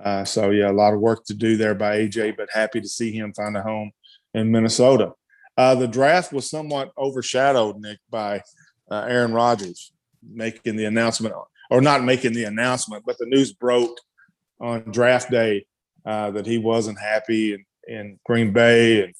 Uh, 0.02 0.24
so 0.24 0.52
yeah, 0.52 0.70
a 0.70 0.74
lot 0.74 0.94
of 0.94 1.00
work 1.00 1.26
to 1.26 1.34
do 1.34 1.58
there 1.58 1.76
by 1.76 1.98
AJ, 1.98 2.38
but 2.38 2.50
happy 2.54 2.80
to 2.80 2.88
see 2.88 3.12
him 3.12 3.34
find 3.34 3.58
a 3.58 3.62
home 3.62 3.92
in 4.34 4.52
Minnesota. 4.52 5.12
Uh, 5.58 5.76
the 5.76 5.88
draft 5.88 6.32
was 6.32 6.50
somewhat 6.50 6.92
overshadowed, 6.98 7.80
Nick, 7.80 7.98
by 8.10 8.42
uh, 8.92 9.06
Aaron 9.08 9.34
Rodgers 9.34 9.92
making 10.24 10.76
the 10.76 10.86
announcement, 10.86 11.34
or 11.72 11.82
not 11.82 12.04
making 12.04 12.34
the 12.34 12.44
announcement, 12.44 13.04
but 13.06 13.18
the 13.18 13.26
news 13.26 13.54
broke 13.54 13.98
on 14.62 14.92
draft 14.92 15.32
day 15.32 15.66
uh, 16.06 16.32
that 16.32 16.46
he 16.46 16.58
wasn't 16.58 17.00
happy 17.00 17.54
in, 17.54 17.66
in 17.88 18.20
Green 18.26 18.54
Bay 18.54 19.04
and 19.04 19.14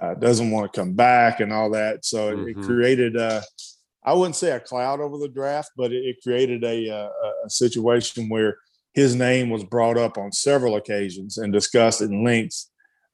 uh, 0.00 0.14
doesn't 0.14 0.50
want 0.50 0.72
to 0.72 0.80
come 0.80 0.94
back 0.94 1.40
and 1.40 1.52
all 1.52 1.70
that. 1.70 2.04
So 2.04 2.28
it, 2.28 2.38
it 2.50 2.56
created, 2.62 3.16
a, 3.16 3.42
I 4.04 4.12
wouldn't 4.12 4.36
say 4.36 4.50
a 4.52 4.60
cloud 4.60 5.00
over 5.00 5.18
the 5.18 5.28
draft, 5.28 5.70
but 5.76 5.92
it, 5.92 6.04
it 6.04 6.16
created 6.22 6.64
a, 6.64 6.88
a- 6.88 7.10
a 7.46 7.50
situation 7.50 8.28
where 8.28 8.56
his 8.94 9.14
name 9.14 9.48
was 9.50 9.64
brought 9.64 9.96
up 9.96 10.18
on 10.18 10.32
several 10.32 10.76
occasions 10.76 11.38
and 11.38 11.52
discussed 11.52 12.00
in 12.00 12.24
length 12.24 12.66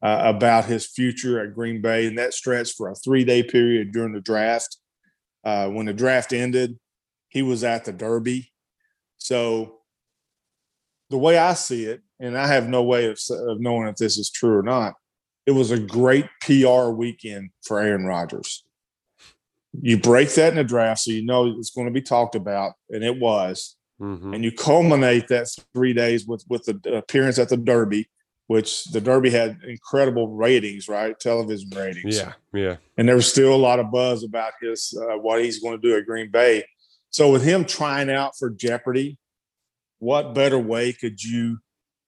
uh, 0.03 0.23
about 0.25 0.65
his 0.65 0.87
future 0.87 1.41
at 1.41 1.55
Green 1.55 1.81
Bay. 1.81 2.07
And 2.07 2.19
that 2.19 2.35
stretched 2.35 2.77
for 2.77 2.91
a 2.91 2.95
three 2.95 3.25
day 3.25 3.43
period 3.43 3.93
during 3.93 4.13
the 4.13 4.21
draft. 4.21 4.79
Uh, 5.45 5.69
when 5.69 5.87
the 5.87 5.93
draft 5.93 6.33
ended, 6.33 6.79
he 7.29 7.43
was 7.43 7.65
at 7.65 7.85
the 7.85 7.93
Derby. 7.93 8.51
So 9.19 9.81
the 11.11 11.19
way 11.19 11.37
I 11.39 11.55
see 11.55 11.85
it, 11.85 12.01
and 12.19 12.37
I 12.37 12.47
have 12.47 12.69
no 12.69 12.83
way 12.83 13.07
of, 13.07 13.19
of 13.31 13.61
knowing 13.61 13.89
if 13.89 13.97
this 13.97 14.17
is 14.19 14.31
true 14.31 14.57
or 14.59 14.63
not, 14.63 14.95
it 15.47 15.53
was 15.53 15.71
a 15.71 15.79
great 15.79 16.27
PR 16.41 16.89
weekend 16.91 17.51
for 17.67 17.81
Aaron 17.81 18.05
Rodgers. 18.07 18.65
You 19.81 19.99
break 19.99 20.31
that 20.35 20.51
in 20.51 20.57
the 20.57 20.65
draft, 20.65 21.01
so 21.01 21.11
you 21.11 21.25
know 21.25 21.47
it's 21.59 21.71
going 21.71 21.87
to 21.87 21.93
be 21.93 22.03
talked 22.03 22.35
about, 22.35 22.75
and 22.91 23.03
it 23.03 23.19
was. 23.19 23.77
Mhm. 24.01 24.35
And 24.35 24.45
you 24.45 24.53
culminate 24.53 25.29
that 25.29 25.49
three 25.73 25.93
days 25.93 26.27
with 26.27 26.45
with 26.49 26.65
the 26.65 26.97
appearance 26.97 27.39
at 27.39 27.49
the 27.49 27.57
Derby, 27.57 28.09
which 28.47 28.85
the 28.87 29.01
Derby 29.01 29.31
had 29.31 29.59
incredible 29.67 30.29
ratings, 30.29 30.89
right? 30.89 31.19
Television 31.19 31.71
ratings 31.71 32.17
Yeah, 32.17 32.33
yeah. 32.53 32.77
and 32.97 33.09
there 33.09 33.17
was 33.17 33.31
still 33.31 33.55
a 33.55 33.57
lot 33.57 33.79
of 33.81 33.91
buzz 33.91 34.23
about 34.25 34.53
his 34.61 34.97
uh, 35.01 35.17
what 35.19 35.43
he's 35.45 35.61
going 35.61 35.81
to 35.81 35.89
do 35.89 35.97
at 35.97 36.07
Green 36.07 36.31
Bay. 36.31 36.65
So 37.11 37.31
with 37.31 37.45
him 37.45 37.65
trying 37.65 38.11
out 38.11 38.37
for 38.37 38.51
Jeopardy, 38.51 39.19
what 40.01 40.35
better 40.35 40.59
way 40.59 40.93
could 40.93 41.23
you 41.23 41.59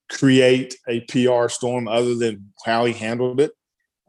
create 0.09 0.77
a 0.89 1.01
PR 1.03 1.49
storm 1.49 1.89
other 1.89 2.15
than 2.15 2.53
how 2.65 2.85
he 2.85 2.93
handled 2.93 3.41
it? 3.41 3.53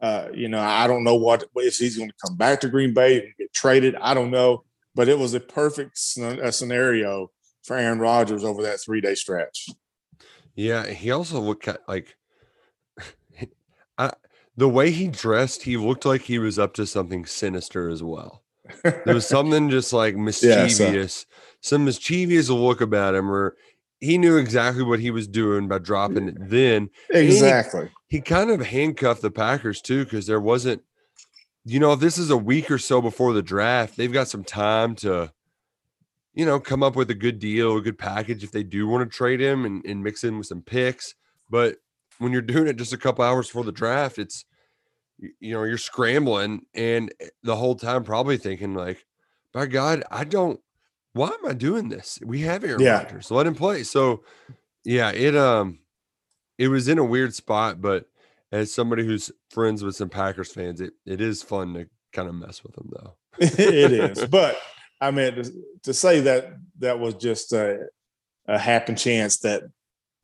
Uh, 0.00 0.28
you 0.32 0.48
know, 0.48 0.60
I 0.60 0.86
don't 0.86 1.02
know 1.04 1.16
what 1.16 1.44
if 1.56 1.76
he's 1.76 1.96
going 1.96 2.08
to 2.10 2.14
come 2.24 2.36
back 2.36 2.60
to 2.60 2.68
Green 2.68 2.94
Bay 2.94 3.16
and 3.20 3.32
get 3.38 3.52
traded. 3.52 3.96
I 3.96 4.14
don't 4.14 4.30
know, 4.30 4.64
but 4.94 5.08
it 5.08 5.18
was 5.18 5.34
a 5.34 5.40
perfect 5.40 5.98
scen- 5.98 6.52
scenario 6.52 7.30
for 7.64 7.76
Aaron 7.76 7.98
Rodgers 7.98 8.44
over 8.44 8.62
that 8.62 8.80
three 8.80 9.00
day 9.00 9.14
stretch. 9.16 9.68
Yeah, 10.54 10.86
he 10.86 11.10
also 11.10 11.40
looked 11.40 11.64
ki- 11.64 11.72
like 11.88 12.16
I, 13.98 14.12
the 14.56 14.68
way 14.68 14.90
he 14.90 15.08
dressed, 15.08 15.62
he 15.62 15.76
looked 15.76 16.04
like 16.04 16.22
he 16.22 16.38
was 16.38 16.58
up 16.58 16.74
to 16.74 16.86
something 16.86 17.26
sinister 17.26 17.88
as 17.88 18.02
well. 18.02 18.42
There 18.84 19.14
was 19.14 19.26
something 19.28 19.70
just 19.70 19.92
like 19.92 20.14
Yeah, 20.14 20.20
mischievous, 20.20 21.14
so- 21.14 21.24
some 21.60 21.84
mischievous 21.84 22.48
look 22.50 22.80
about 22.80 23.14
him, 23.14 23.30
or 23.30 23.56
he 24.00 24.18
knew 24.18 24.36
exactly 24.36 24.82
what 24.84 25.00
he 25.00 25.10
was 25.10 25.26
doing 25.26 25.68
by 25.68 25.78
dropping 25.78 26.28
it. 26.28 26.36
Then 26.38 26.90
Exactly. 27.10 27.90
he 28.08 28.20
kind 28.20 28.50
of 28.50 28.64
handcuffed 28.64 29.22
the 29.22 29.30
Packers 29.30 29.80
too, 29.80 30.04
because 30.04 30.26
there 30.26 30.40
wasn't, 30.40 30.82
you 31.64 31.80
know, 31.80 31.92
if 31.92 32.00
this 32.00 32.16
is 32.18 32.30
a 32.30 32.36
week 32.36 32.70
or 32.70 32.78
so 32.78 33.02
before 33.02 33.32
the 33.32 33.42
draft, 33.42 33.96
they've 33.96 34.12
got 34.12 34.28
some 34.28 34.44
time 34.44 34.94
to, 34.96 35.32
you 36.34 36.46
know, 36.46 36.60
come 36.60 36.82
up 36.82 36.94
with 36.94 37.10
a 37.10 37.14
good 37.14 37.38
deal, 37.40 37.76
a 37.76 37.82
good 37.82 37.98
package 37.98 38.44
if 38.44 38.52
they 38.52 38.62
do 38.62 38.86
want 38.86 39.10
to 39.10 39.16
trade 39.16 39.40
him 39.40 39.64
and, 39.64 39.84
and 39.84 40.02
mix 40.02 40.22
in 40.22 40.38
with 40.38 40.46
some 40.46 40.62
picks. 40.62 41.14
But 41.50 41.76
when 42.18 42.32
you're 42.32 42.42
doing 42.42 42.68
it 42.68 42.76
just 42.76 42.92
a 42.92 42.98
couple 42.98 43.24
hours 43.24 43.48
before 43.48 43.64
the 43.64 43.72
draft, 43.72 44.18
it's, 44.18 44.44
you 45.40 45.52
know, 45.52 45.64
you're 45.64 45.78
scrambling 45.78 46.62
and 46.74 47.12
eh, 47.20 47.26
the 47.42 47.56
whole 47.56 47.74
time 47.74 48.04
probably 48.04 48.36
thinking, 48.36 48.74
like, 48.74 49.04
by 49.52 49.66
God, 49.66 50.04
I 50.10 50.22
don't, 50.24 50.60
why 51.18 51.28
am 51.28 51.46
I 51.46 51.52
doing 51.52 51.88
this? 51.88 52.18
We 52.24 52.40
have 52.42 52.64
Aaron 52.64 52.80
Yeah. 52.80 53.02
Rodgers, 53.02 53.30
let 53.30 53.46
him 53.46 53.54
play. 53.54 53.82
So, 53.82 54.22
yeah, 54.84 55.10
it, 55.10 55.36
um, 55.36 55.80
it 56.58 56.68
was 56.68 56.88
in 56.88 56.98
a 56.98 57.04
weird 57.04 57.34
spot, 57.34 57.80
but 57.80 58.06
as 58.52 58.72
somebody 58.72 59.04
who's 59.04 59.30
friends 59.50 59.82
with 59.82 59.96
some 59.96 60.08
Packers 60.08 60.52
fans, 60.52 60.80
it, 60.80 60.92
it 61.04 61.20
is 61.20 61.42
fun 61.42 61.74
to 61.74 61.86
kind 62.12 62.28
of 62.28 62.34
mess 62.34 62.62
with 62.62 62.74
them 62.74 62.90
though. 62.92 63.14
it 63.38 63.92
is. 63.92 64.26
But 64.26 64.58
I 65.00 65.10
mean, 65.10 65.34
to, 65.34 65.52
to 65.84 65.94
say 65.94 66.20
that 66.20 66.54
that 66.78 66.98
was 66.98 67.14
just 67.14 67.52
a, 67.52 67.86
a 68.46 68.58
happen 68.58 68.96
chance 68.96 69.38
that 69.40 69.64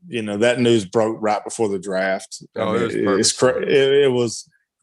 you 0.07 0.23
know 0.23 0.39
that 0.39 0.61
news 0.61 0.85
broke 0.85 1.19
right 1.21 1.43
before 1.45 1.69
the 1.69 1.79
draft. 1.79 2.43
I 2.57 2.61
Oh, 2.61 2.75
it 2.75 2.83
was 2.83 2.95
it's 2.95 3.33
cra- 3.33 3.63
it, 3.63 4.05
it 4.05 4.13
was 4.13 4.49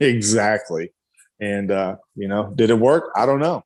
exactly. 0.00 0.92
And 1.40 1.70
uh, 1.70 1.96
you 2.14 2.28
know, 2.28 2.52
did 2.54 2.70
it 2.70 2.78
work? 2.78 3.10
I 3.14 3.26
don't 3.26 3.40
know. 3.40 3.64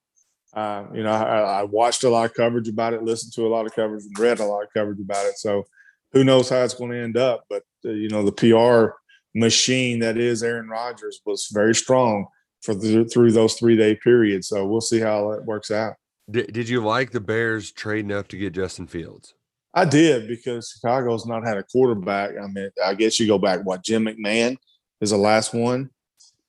Uh, 0.52 0.84
you 0.92 1.02
know, 1.02 1.12
I, 1.12 1.60
I 1.60 1.62
watched 1.64 2.04
a 2.04 2.10
lot 2.10 2.24
of 2.24 2.34
coverage 2.34 2.68
about 2.68 2.92
it, 2.92 3.02
listened 3.02 3.32
to 3.34 3.46
a 3.46 3.48
lot 3.48 3.66
of 3.66 3.74
coverage, 3.74 4.04
and 4.04 4.18
read 4.18 4.40
a 4.40 4.44
lot 4.44 4.62
of 4.62 4.68
coverage 4.74 5.00
about 5.00 5.26
it. 5.26 5.38
So, 5.38 5.64
who 6.12 6.24
knows 6.24 6.48
how 6.48 6.62
it's 6.64 6.74
going 6.74 6.90
to 6.90 7.00
end 7.00 7.16
up? 7.16 7.44
But 7.48 7.62
uh, 7.84 7.90
you 7.90 8.08
know, 8.08 8.24
the 8.24 8.32
PR 8.32 8.94
machine 9.34 10.00
that 10.00 10.16
is 10.16 10.42
Aaron 10.42 10.68
Rodgers 10.68 11.20
was 11.24 11.48
very 11.52 11.74
strong 11.74 12.26
for 12.62 12.74
the, 12.74 13.04
through 13.04 13.32
those 13.32 13.54
three 13.54 13.76
day 13.76 13.94
periods. 13.96 14.48
So 14.48 14.66
we'll 14.66 14.80
see 14.80 15.00
how 15.00 15.32
it 15.32 15.44
works 15.44 15.70
out. 15.70 15.94
Did, 16.30 16.52
did 16.52 16.68
you 16.68 16.84
like 16.84 17.10
the 17.10 17.20
Bears 17.20 17.72
trading 17.72 18.12
up 18.12 18.28
to 18.28 18.36
get 18.36 18.52
Justin 18.52 18.86
Fields? 18.86 19.34
I 19.72 19.84
did 19.84 20.26
because 20.26 20.70
Chicago's 20.70 21.26
not 21.26 21.46
had 21.46 21.56
a 21.56 21.62
quarterback. 21.62 22.30
I 22.30 22.46
mean, 22.48 22.70
I 22.84 22.94
guess 22.94 23.20
you 23.20 23.26
go 23.26 23.38
back 23.38 23.64
what 23.64 23.84
Jim 23.84 24.06
McMahon 24.06 24.56
is 25.00 25.10
the 25.10 25.16
last 25.16 25.54
one, 25.54 25.90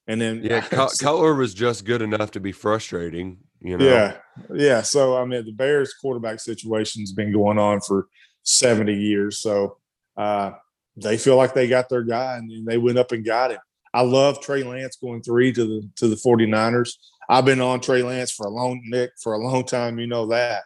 and 0.07 0.19
then 0.19 0.43
Yeah, 0.43 0.61
Cutler 0.61 1.35
was 1.35 1.53
just 1.53 1.85
good 1.85 2.01
enough 2.01 2.31
to 2.31 2.39
be 2.39 2.51
frustrating. 2.51 3.37
You 3.61 3.77
know, 3.77 3.85
yeah, 3.85 4.17
yeah. 4.53 4.81
So 4.81 5.17
I 5.17 5.25
mean, 5.25 5.45
the 5.45 5.51
Bears 5.51 5.93
quarterback 5.93 6.39
situation's 6.39 7.11
been 7.13 7.31
going 7.31 7.59
on 7.59 7.79
for 7.81 8.07
seventy 8.41 8.95
years. 8.95 9.39
So 9.39 9.77
uh, 10.17 10.51
they 10.97 11.17
feel 11.17 11.37
like 11.37 11.53
they 11.53 11.67
got 11.67 11.87
their 11.87 12.03
guy, 12.03 12.37
and 12.37 12.67
they 12.67 12.77
went 12.77 12.97
up 12.97 13.11
and 13.11 13.23
got 13.23 13.51
him. 13.51 13.59
I 13.93 14.01
love 14.01 14.41
Trey 14.41 14.63
Lance 14.63 14.97
going 14.97 15.21
three 15.21 15.51
to 15.53 15.65
the 15.65 15.89
to 15.97 16.07
the 16.07 16.15
49ers. 16.15 16.93
I've 17.29 17.45
been 17.45 17.61
on 17.61 17.81
Trey 17.81 18.03
Lance 18.03 18.31
for 18.31 18.47
a 18.47 18.49
long 18.49 18.81
Nick 18.85 19.11
for 19.21 19.33
a 19.33 19.37
long 19.37 19.63
time. 19.63 19.99
You 19.99 20.07
know 20.07 20.27
that, 20.27 20.63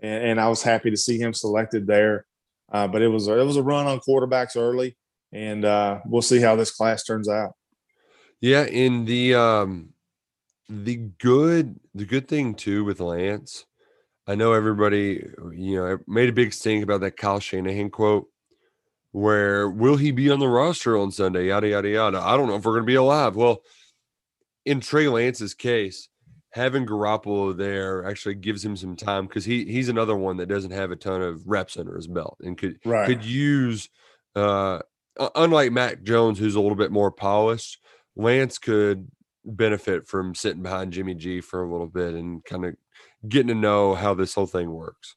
and, 0.00 0.24
and 0.24 0.40
I 0.40 0.48
was 0.48 0.62
happy 0.62 0.90
to 0.90 0.96
see 0.96 1.18
him 1.18 1.32
selected 1.32 1.86
there. 1.86 2.26
Uh, 2.72 2.88
but 2.88 3.02
it 3.02 3.08
was 3.08 3.28
a, 3.28 3.38
it 3.38 3.44
was 3.44 3.56
a 3.56 3.62
run 3.62 3.86
on 3.86 4.00
quarterbacks 4.00 4.56
early, 4.56 4.96
and 5.32 5.64
uh, 5.64 6.00
we'll 6.06 6.22
see 6.22 6.40
how 6.40 6.56
this 6.56 6.72
class 6.72 7.04
turns 7.04 7.28
out. 7.28 7.52
Yeah, 8.40 8.64
in 8.64 9.04
the 9.04 9.34
um 9.34 9.93
the 10.82 10.96
good 11.18 11.78
the 11.94 12.04
good 12.04 12.28
thing 12.28 12.54
too 12.54 12.84
with 12.84 13.00
Lance, 13.00 13.66
I 14.26 14.34
know 14.34 14.52
everybody 14.52 15.24
you 15.52 15.76
know 15.76 15.98
made 16.06 16.28
a 16.28 16.32
big 16.32 16.52
stink 16.52 16.82
about 16.82 17.00
that 17.02 17.16
Kyle 17.16 17.40
Shanahan 17.40 17.90
quote 17.90 18.28
where 19.12 19.70
will 19.70 19.96
he 19.96 20.10
be 20.10 20.28
on 20.30 20.40
the 20.40 20.48
roster 20.48 20.98
on 20.98 21.12
Sunday? 21.12 21.46
Yada 21.46 21.68
yada 21.68 21.88
yada. 21.88 22.20
I 22.20 22.36
don't 22.36 22.48
know 22.48 22.56
if 22.56 22.64
we're 22.64 22.74
gonna 22.74 22.84
be 22.84 22.96
alive. 22.96 23.36
Well, 23.36 23.62
in 24.64 24.80
Trey 24.80 25.06
Lance's 25.08 25.54
case, 25.54 26.08
having 26.50 26.84
Garoppolo 26.84 27.56
there 27.56 28.04
actually 28.06 28.34
gives 28.34 28.64
him 28.64 28.76
some 28.76 28.96
time 28.96 29.26
because 29.26 29.44
he 29.44 29.64
he's 29.66 29.88
another 29.88 30.16
one 30.16 30.38
that 30.38 30.48
doesn't 30.48 30.72
have 30.72 30.90
a 30.90 30.96
ton 30.96 31.22
of 31.22 31.46
reps 31.46 31.76
under 31.76 31.94
his 31.96 32.08
belt 32.08 32.38
and 32.42 32.58
could 32.58 32.78
Right. 32.84 33.06
could 33.06 33.24
use 33.24 33.88
uh 34.34 34.80
unlike 35.36 35.70
Mac 35.70 36.02
Jones, 36.02 36.38
who's 36.40 36.56
a 36.56 36.60
little 36.60 36.76
bit 36.76 36.90
more 36.90 37.12
polished, 37.12 37.78
Lance 38.16 38.58
could 38.58 39.08
benefit 39.44 40.06
from 40.08 40.34
sitting 40.34 40.62
behind 40.62 40.92
Jimmy 40.92 41.14
G 41.14 41.40
for 41.40 41.62
a 41.62 41.70
little 41.70 41.86
bit 41.86 42.14
and 42.14 42.44
kind 42.44 42.64
of 42.64 42.76
getting 43.28 43.48
to 43.48 43.54
know 43.54 43.94
how 43.94 44.14
this 44.14 44.34
whole 44.34 44.46
thing 44.46 44.70
works. 44.70 45.16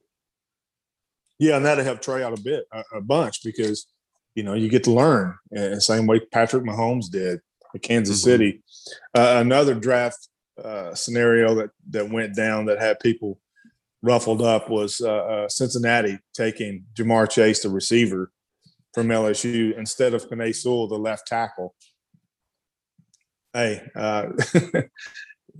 Yeah, 1.40 1.58
and 1.58 1.66
that'll 1.66 1.84
help 1.84 2.02
Trey 2.02 2.24
out 2.24 2.38
a 2.38 2.42
bit, 2.42 2.66
a, 2.72 2.84
a 2.98 3.02
bunch, 3.02 3.44
because 3.44 3.88
you 4.36 4.44
know 4.44 4.54
you 4.54 4.70
get 4.70 4.84
to 4.86 4.92
learn, 4.92 5.36
and 5.52 5.76
the 5.76 5.82
same 5.82 6.08
way 6.08 6.20
Patrick 6.20 6.64
Mahomes 6.64 7.10
did 7.12 7.40
at 7.76 7.82
Kansas 7.82 8.20
Mhm. 8.22 8.24
City. 8.24 8.64
Uh, 9.16 9.36
another 9.38 9.76
draft 9.76 10.30
uh, 10.64 10.96
scenario 10.96 11.54
that 11.56 11.70
that 11.92 12.10
went 12.10 12.36
down 12.36 12.66
that 12.66 12.80
had 12.80 13.00
people 13.00 13.40
ruffled 14.02 14.42
up 14.42 14.70
was 14.70 15.02
uh, 15.02 15.12
uh, 15.16 15.50
Cincinnati 15.50 16.18
taking 16.34 16.86
Ja'Marr 16.96 17.30
Chase, 17.30 17.62
the 17.62 17.70
receiver 17.70 18.32
from 18.94 19.08
LSU, 19.10 19.78
instead 19.78 20.14
of 20.16 20.28
Penei 20.30 20.56
Sewell, 20.56 20.88
the 20.88 20.98
left 20.98 21.28
tackle. 21.28 21.76
Hey, 23.58 23.82
uh, 23.96 24.28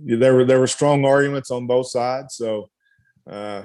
there 0.00 0.34
were 0.34 0.44
there 0.44 0.60
were 0.60 0.68
strong 0.68 1.04
arguments 1.04 1.50
on 1.50 1.66
both 1.66 1.88
sides, 1.88 2.36
so. 2.36 2.70
Uh, 3.28 3.64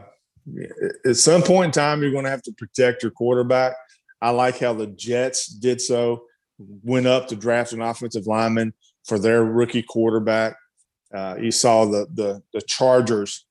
at 1.06 1.16
some 1.16 1.42
point 1.42 1.68
in 1.68 1.72
time, 1.72 2.02
you're 2.02 2.12
going 2.12 2.26
to 2.26 2.30
have 2.30 2.42
to 2.42 2.52
protect 2.58 3.02
your 3.02 3.14
quarterback. 3.14 3.76
I 4.22 4.32
like 4.32 4.60
how 4.60 4.74
the 4.74 4.88
Jets 4.88 5.48
did 5.48 5.80
so, 5.80 6.24
went 6.58 7.08
up 7.08 7.28
to 7.30 7.36
draft 7.36 7.72
an 7.72 7.82
offensive 7.82 8.28
lineman 8.28 8.74
for 9.06 9.20
their 9.20 9.44
rookie 9.44 9.84
quarterback. 9.84 10.56
Uh, 11.14 11.36
you 11.40 11.52
saw 11.52 11.86
the, 11.86 12.08
the 12.14 12.42
the 12.54 12.62
Chargers 12.62 13.46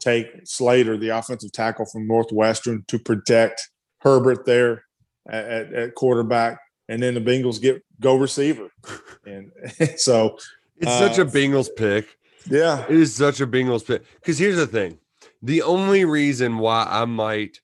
take 0.00 0.26
Slater, 0.44 0.98
the 0.98 1.10
offensive 1.10 1.52
tackle 1.52 1.86
from 1.86 2.06
Northwestern, 2.06 2.84
to 2.88 2.98
protect 2.98 3.70
Herbert 4.00 4.44
there 4.44 4.84
at, 5.28 5.44
at, 5.44 5.72
at 5.72 5.94
quarterback, 5.94 6.58
and 6.88 7.02
then 7.02 7.14
the 7.14 7.20
Bengals 7.20 7.60
get 7.60 7.82
go 8.00 8.14
receiver, 8.16 8.68
and 9.26 9.50
so 9.96 10.38
It's 10.78 10.90
such 10.98 11.18
a 11.18 11.22
Uh, 11.22 11.26
Bengals 11.30 11.68
pick. 11.76 12.16
yeah, 12.50 12.84
It 12.88 12.96
is 12.96 13.14
such 13.14 13.40
a 13.40 13.46
Bengals 13.46 13.86
pick. 13.86 14.02
Because 14.16 14.38
here's 14.38 14.56
the 14.56 14.66
thing 14.66 14.98
the 15.42 15.62
only 15.62 16.04
reason 16.04 16.58
why 16.58 16.86
I 16.88 17.04
might 17.04 17.60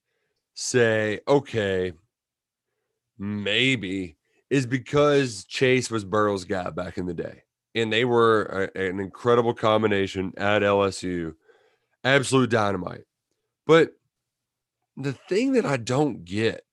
say, 0.55 1.21
okay, 1.27 1.93
maybe 3.19 4.17
is 4.51 4.67
because 4.67 5.45
Chase 5.45 5.91
was 5.91 6.05
Burrow's 6.05 6.45
guy 6.45 6.71
back 6.71 6.99
in 6.99 7.07
the 7.07 7.15
day. 7.15 7.43
And 7.75 7.93
they 7.93 8.05
were 8.05 8.71
a- 8.75 8.79
an 8.89 8.99
incredible 9.01 9.55
combination 9.55 10.33
at 10.37 10.63
LSU. 10.63 11.35
Absolute 12.03 12.51
dynamite. 12.51 13.05
But 13.67 13.93
the 14.97 15.13
thing 15.13 15.53
that 15.53 15.65
I 15.65 15.77
don't 15.77 16.25
get 16.25 16.65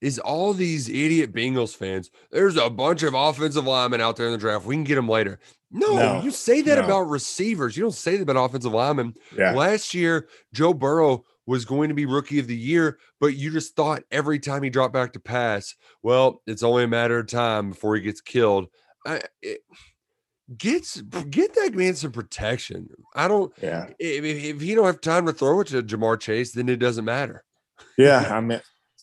is 0.00 0.18
all 0.18 0.52
these 0.54 0.88
idiot 0.88 1.32
Bengals 1.32 1.76
fans. 1.76 2.10
There's 2.30 2.56
a 2.56 2.70
bunch 2.70 3.02
of 3.02 3.14
offensive 3.14 3.66
linemen 3.66 4.00
out 4.00 4.16
there 4.16 4.26
in 4.26 4.32
the 4.32 4.38
draft. 4.38 4.64
We 4.64 4.74
can 4.74 4.84
get 4.84 4.94
them 4.94 5.08
later. 5.08 5.38
No, 5.70 5.94
No, 5.96 6.22
you 6.22 6.30
say 6.30 6.62
that 6.62 6.78
no. 6.78 6.84
about 6.84 7.02
receivers. 7.02 7.76
You 7.76 7.82
don't 7.84 7.92
say 7.92 8.16
that 8.16 8.22
about 8.28 8.42
offensive 8.44 8.72
linemen. 8.72 9.14
yeah, 9.36 9.52
Last 9.52 9.94
year, 9.94 10.28
Joe 10.52 10.74
Burrow 10.74 11.24
was 11.46 11.64
going 11.64 11.88
to 11.88 11.94
be 11.94 12.06
rookie 12.06 12.38
of 12.38 12.46
the 12.46 12.56
year, 12.56 12.98
but 13.20 13.36
you 13.36 13.50
just 13.50 13.76
thought 13.76 14.02
every 14.10 14.38
time 14.38 14.62
he 14.62 14.70
dropped 14.70 14.94
back 14.94 15.12
to 15.12 15.20
pass, 15.20 15.74
well, 16.02 16.42
it's 16.46 16.62
only 16.62 16.84
a 16.84 16.88
matter 16.88 17.18
of 17.18 17.26
time 17.28 17.70
before 17.70 17.94
he 17.96 18.02
gets 18.02 18.20
killed. 18.20 18.66
I, 19.06 19.20
it, 19.42 19.60
gets 20.58 21.00
get 21.00 21.54
that 21.54 21.74
man 21.74 21.94
some 21.94 22.12
protection. 22.12 22.88
I 23.14 23.28
don't. 23.28 23.52
Yeah. 23.62 23.86
If, 23.98 24.24
if 24.24 24.60
he 24.60 24.74
don't 24.74 24.86
have 24.86 25.00
time 25.00 25.26
to 25.26 25.32
throw 25.32 25.60
it 25.60 25.68
to 25.68 25.82
Ja'Marr 25.82 26.18
Chase, 26.20 26.52
then 26.52 26.68
it 26.68 26.76
doesn't 26.78 27.04
matter. 27.04 27.44
Yeah. 27.96 28.28
I 28.36 28.40
mean, 28.40 28.60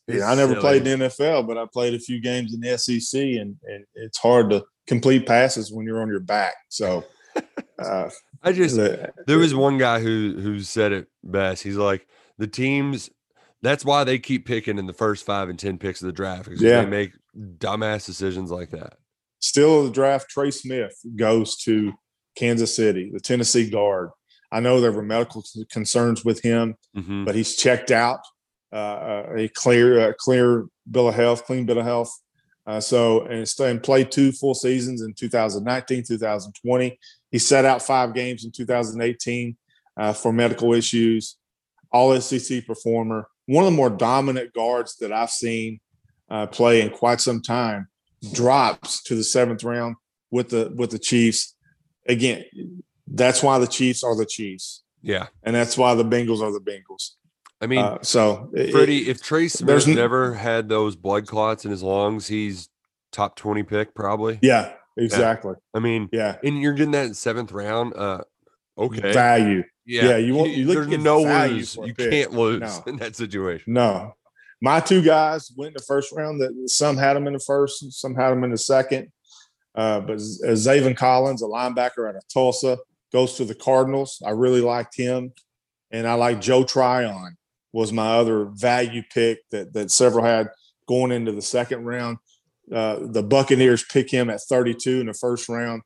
I 0.10 0.36
never 0.36 0.54
silly. 0.54 0.62
played 0.62 0.88
in 0.88 1.00
the 1.00 1.06
NFL, 1.08 1.48
but 1.48 1.58
I 1.58 1.66
played 1.72 1.94
a 1.94 2.00
few 2.00 2.22
games 2.22 2.54
in 2.54 2.62
the 2.62 2.78
SEC, 2.78 3.20
and, 3.22 3.56
and 3.64 3.86
it's 3.96 4.18
hard 4.18 4.50
to 4.52 4.64
complete 4.88 5.26
passes 5.26 5.72
when 5.72 5.86
you're 5.86 6.02
on 6.02 6.08
your 6.08 6.20
back. 6.22 6.54
So, 6.70 7.04
uh, 7.80 8.10
I 8.44 8.52
just 8.54 8.76
the- 8.78 9.12
there 9.26 9.38
was 9.38 9.54
one 9.54 9.78
guy 9.78 10.00
who 10.00 10.38
who 10.40 10.60
said 10.62 10.92
it 10.94 11.08
best. 11.24 11.64
He's 11.64 11.76
like 11.78 12.08
the 12.38 12.48
teams. 12.48 13.10
That's 13.64 13.84
why 13.84 14.04
they 14.04 14.20
keep 14.20 14.46
picking 14.46 14.78
in 14.78 14.86
the 14.86 14.94
first 14.94 15.26
five 15.26 15.50
and 15.50 15.58
ten 15.58 15.78
picks 15.80 16.02
of 16.02 16.06
the 16.06 16.14
draft 16.14 16.46
because 16.46 16.62
Yeah. 16.62 16.82
they 16.84 16.90
make 16.90 17.12
dumbass 17.58 18.06
decisions 18.06 18.52
like 18.52 18.70
that. 18.72 18.94
still 19.40 19.84
the 19.84 19.92
draft. 19.92 20.30
Trey 20.30 20.52
Smith 20.52 20.96
goes 21.16 21.58
to 21.64 21.94
Kansas 22.36 22.76
City, 22.76 23.10
the 23.14 23.20
Tennessee 23.20 23.70
guard. 23.70 24.10
I 24.52 24.60
know 24.62 24.80
there 24.80 24.92
were 24.92 25.04
medical 25.04 25.44
concerns 25.72 26.24
with 26.24 26.42
him, 26.42 26.76
Mhm. 26.96 27.26
but 27.26 27.36
he's 27.36 27.56
checked 27.56 27.92
out. 27.92 28.20
Uh, 28.72 29.24
a 29.36 29.48
clear, 29.50 30.10
uh, 30.10 30.14
clear 30.18 30.66
bill 30.90 31.08
of 31.08 31.16
health, 31.16 31.46
clean 31.46 31.66
bill 31.66 31.80
of 31.80 31.86
health. 31.86 32.12
Uh, 32.66 32.82
so 32.82 33.26
and, 33.28 33.50
and 33.62 33.82
played 33.82 34.12
two 34.12 34.32
full 34.34 34.54
seasons 34.54 35.02
in 35.02 35.14
2019, 35.14 36.04
2020. 36.04 37.00
He 37.32 37.40
set 37.40 37.64
out 37.64 37.82
five 37.82 38.14
games 38.14 38.44
in 38.44 38.52
2018 38.52 39.56
uh, 39.96 40.14
for 40.14 40.34
medical 40.34 40.74
issues. 40.74 41.38
All 41.92 42.20
SEC 42.20 42.66
performer, 42.66 43.30
one 43.46 43.64
of 43.64 43.72
the 43.72 43.78
more 43.78 43.90
dominant 43.90 44.54
guards 44.54 44.98
that 44.98 45.14
I've 45.14 45.30
seen 45.30 45.80
uh, 46.30 46.48
play 46.48 46.82
in 46.82 46.90
quite 46.90 47.22
some 47.22 47.42
time. 47.42 47.88
Drops 48.34 49.04
to 49.04 49.16
the 49.16 49.24
seventh 49.24 49.64
round 49.64 49.96
with 50.32 50.50
the 50.50 50.74
with 50.76 50.92
the 50.92 51.00
Chiefs. 51.00 51.56
Again, 52.08 52.44
that's 53.08 53.42
why 53.42 53.60
the 53.60 53.68
Chiefs 53.68 54.04
are 54.04 54.16
the 54.16 54.26
Chiefs, 54.26 54.84
Yeah, 55.02 55.28
and 55.44 55.56
that's 55.56 55.78
why 55.78 55.94
the 55.96 56.04
Bengals 56.04 56.42
are 56.42 56.52
the 56.52 56.60
Bengals. 56.60 57.12
I 57.62 57.66
mean, 57.68 57.80
Uh, 57.80 57.98
so 58.04 58.52
Freddie, 58.72 59.10
if 59.10 59.22
Trey 59.22 59.48
there's 59.48 59.86
Smith 59.86 59.96
never 59.98 60.34
had 60.36 60.70
those 60.70 60.96
blood 60.96 61.26
clots 61.28 61.66
in 61.66 61.72
his 61.72 61.82
lungs, 61.84 62.28
he's 62.28 62.70
top 63.12 63.36
twenty 63.36 63.64
pick 63.64 63.96
probably. 63.96 64.38
yeah, 64.42 64.74
exactly. 64.98 65.56
I 65.74 65.80
mean, 65.80 66.10
Yeah, 66.12 66.38
and 66.44 66.62
you're 66.62 66.74
getting 66.74 66.92
that 66.92 67.06
in 67.08 67.14
seventh 67.16 67.52
round. 67.52 67.94
Uh, 67.96 68.22
okay, 68.78 69.12
value. 69.12 69.64
yeah, 69.86 70.10
yeah, 70.10 70.18
you 70.18 70.36
want- 70.36 70.52
you 70.52 70.68
look 70.68 70.88
there's 70.88 71.04
no 71.04 71.22
lose. 71.22 71.76
You 71.78 71.94
pick. 71.96 72.12
can't 72.12 72.34
lose 72.34 72.60
No. 72.62 72.84
in 72.88 72.98
that 72.98 73.16
situation. 73.16 73.74
No, 73.74 74.14
my 74.62 74.80
two 74.80 75.02
guys 75.02 75.52
went 75.58 75.70
in 75.70 75.74
the 75.74 75.84
first 75.84 76.12
round. 76.14 76.40
That 76.42 76.52
some 76.68 76.96
had 76.98 77.16
them 77.16 77.26
in 77.26 77.34
the 77.34 77.40
first, 77.40 77.92
some 77.94 78.14
had 78.14 78.30
them 78.32 78.44
in 78.44 78.52
the 78.52 78.58
second. 78.58 79.12
Uh, 79.74 80.00
but 80.02 80.14
uh, 80.16 80.54
Zaven 80.54 80.96
Collins, 80.98 81.42
a 81.42 81.46
linebacker 81.46 82.08
out 82.10 82.16
of 82.16 82.24
Tulsa, 82.34 82.78
goes 83.14 83.36
to 83.38 83.46
the 83.46 83.54
Cardinals. 83.56 84.22
I 84.26 84.32
really 84.32 84.62
liked 84.62 84.96
him, 84.98 85.34
and 85.92 86.08
I 86.08 86.16
like 86.16 86.42
Joe 86.42 86.64
Tryon 86.64 87.37
was 87.74 87.92
my 87.94 88.16
other 88.16 88.46
value 88.54 89.04
pick 89.14 89.40
that 89.52 89.74
that 89.74 89.92
several 89.92 90.24
had 90.26 90.50
going 90.88 91.12
into 91.12 91.32
the 91.32 91.42
second 91.42 91.86
round. 91.86 92.18
Uh, 92.74 92.98
the 93.02 93.24
Buccaneers 93.24 93.84
pick 93.86 94.10
him 94.12 94.30
at 94.30 94.42
32 94.42 95.00
in 95.02 95.08
the 95.08 95.14
first 95.14 95.48
round. 95.50 95.82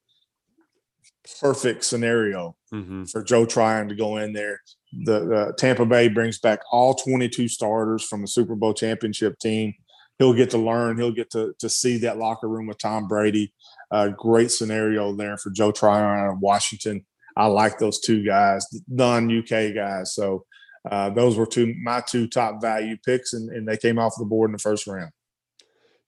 Perfect 1.40 1.84
scenario 1.84 2.56
Mhm. 2.74 3.10
for 3.10 3.24
Joe 3.24 3.46
Tryon 3.46 3.88
to 3.90 3.96
go 3.96 4.18
in 4.18 4.34
there. 4.34 4.60
The, 5.06 5.20
the 5.20 5.54
Tampa 5.58 5.86
Bay 5.86 6.08
brings 6.08 6.40
back 6.40 6.60
all 6.72 6.96
22 6.96 7.48
starters 7.48 8.04
from 8.04 8.22
the 8.22 8.28
Super 8.28 8.56
Bowl 8.56 8.74
championship 8.74 9.38
team. 9.40 9.74
He'll 10.20 10.34
get 10.34 10.50
to 10.52 10.58
learn. 10.58 10.98
He'll 10.98 11.12
get 11.14 11.30
to 11.32 11.54
to 11.60 11.70
see 11.70 11.98
that 12.00 12.18
locker 12.18 12.48
room 12.50 12.68
with 12.68 12.78
Tom 12.80 13.08
Brady. 13.08 13.54
Uh, 13.92 14.10
great 14.10 14.52
scenario 14.52 15.14
there 15.16 15.38
for 15.38 15.50
Joe 15.52 15.72
Tryon 15.72 16.04
out 16.20 16.34
of 16.34 16.40
Washington. 16.40 17.06
I 17.38 17.46
like 17.48 17.78
those 17.80 18.00
two 18.00 18.24
guys, 18.24 18.66
non 18.88 19.30
UK 19.32 19.74
guys. 19.74 20.14
So 20.14 20.46
uh, 20.90 21.10
those 21.10 21.38
were 21.38 21.46
two 21.46 21.76
my 21.82 22.02
two 22.02 22.28
top 22.28 22.62
value 22.62 22.98
picks, 23.06 23.34
and, 23.34 23.50
and 23.50 23.68
they 23.68 23.78
came 23.78 24.00
off 24.00 24.16
the 24.18 24.26
board 24.26 24.50
in 24.50 24.54
the 24.54 24.60
first 24.60 24.88
round. 24.88 25.12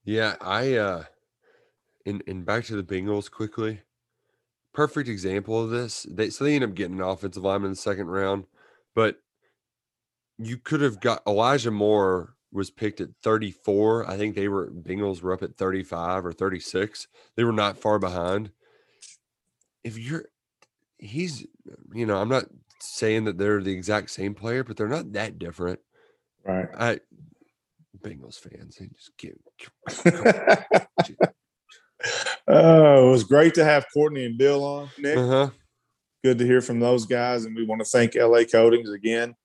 Yeah, 0.04 0.36
I 0.42 0.76
uh 0.76 1.04
and 2.06 2.24
and 2.28 2.46
back 2.46 2.66
to 2.66 2.76
the 2.76 2.84
Bengals 2.84 3.30
quickly. 3.30 3.82
Perfect 4.74 5.08
example 5.08 5.62
of 5.62 5.70
this. 5.70 6.08
They 6.10 6.30
so 6.30 6.44
they 6.44 6.56
end 6.56 6.64
up 6.64 6.74
getting 6.74 7.00
an 7.00 7.06
offensive 7.06 7.44
lineman 7.44 7.68
in 7.68 7.72
the 7.74 7.78
second 7.78 8.08
round, 8.08 8.46
but 8.96 9.18
you 10.40 10.58
could 10.58 10.82
have 10.82 11.00
got 11.00 11.22
Elijah 11.28 11.72
Moore 11.72 12.36
was 12.52 12.70
picked 12.70 13.02
at 13.02 13.10
34. 13.24 14.10
I 14.10 14.18
think 14.18 14.36
they 14.36 14.48
were 14.48 14.72
Bengals 14.72 15.22
were 15.22 15.34
up 15.34 15.44
at 15.44 15.58
35 15.58 16.26
or 16.26 16.34
36. 16.34 17.08
They 17.36 17.44
were 17.44 17.52
not 17.52 17.78
far 17.78 18.00
behind. 18.00 18.52
If 19.84 19.98
you're 20.00 20.26
he's 20.98 21.46
you 21.94 22.06
know, 22.06 22.18
I'm 22.18 22.30
not 22.30 22.46
saying 22.86 23.26
that 23.26 23.38
they're 23.38 23.62
the 23.62 23.74
exact 23.74 24.10
same 24.10 24.34
player, 24.34 24.64
but 24.64 24.78
they're 24.78 24.88
not 24.88 25.12
that 25.14 25.40
different. 25.40 25.80
Right. 26.46 26.68
I 26.78 27.00
Bengals 28.04 28.40
fans, 28.40 28.78
they 28.78 28.88
just 28.88 29.18
get 29.18 29.40
oh, 32.48 33.08
it 33.08 33.12
was 33.12 33.24
great 33.24 33.54
to 33.54 33.64
have 33.64 33.86
Courtney 33.94 34.26
and 34.26 34.38
Bill 34.38 34.64
on. 34.64 34.90
Nick, 34.98 35.18
uh-huh. 35.18 35.50
good 36.24 36.38
to 36.38 36.46
hear 36.46 36.62
from 36.62 36.80
those 36.80 37.06
guys. 37.06 37.46
And 37.46 37.56
we 37.56 37.66
want 37.66 37.82
to 37.82 37.86
thank 37.86 38.16
LA 38.16 38.44
Coatings 38.44 38.92
again 38.92 39.36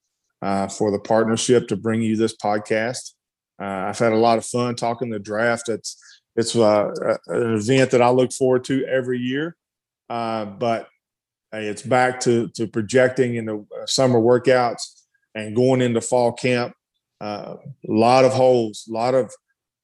uh, 0.43 0.69
for 0.69 0.91
the 0.91 0.99
partnership 0.99 1.69
to 1.69 1.77
bring 1.77 2.03
you 2.03 2.17
this 2.17 2.37
podcast. 2.37 3.13
Uh, 3.61 3.89
I've 3.89 3.99
had 3.99 4.13
a 4.13 4.17
lot 4.17 4.39
of 4.39 4.45
fun 4.45 4.75
talking 4.75 5.11
the 5.11 5.19
draft. 5.19 5.69
It's 5.69 5.97
it's 6.37 6.55
uh, 6.55 6.91
an 7.27 7.55
event 7.55 7.91
that 7.93 8.03
I 8.03 8.11
look 8.11 8.33
forward 8.33 8.65
to 8.65 8.85
every 8.87 9.19
year. 9.19 9.57
Uh, 10.09 10.45
but 10.45 10.89
it's 11.53 11.83
back 11.83 12.21
to 12.21 12.49
to 12.49 12.67
projecting 12.67 13.37
in 13.37 13.47
the 13.47 13.59
uh, 13.59 13.87
summer 13.87 14.21
workouts 14.21 15.03
and 15.35 15.57
going 15.57 15.81
into 15.81 16.01
fall 16.01 16.33
camp. 16.33 16.75
Uh, 17.21 17.57
a 17.89 17.93
lot 17.93 18.25
of 18.25 18.33
holes, 18.33 18.87
a 18.89 18.93
lot 18.93 19.15
of 19.15 19.33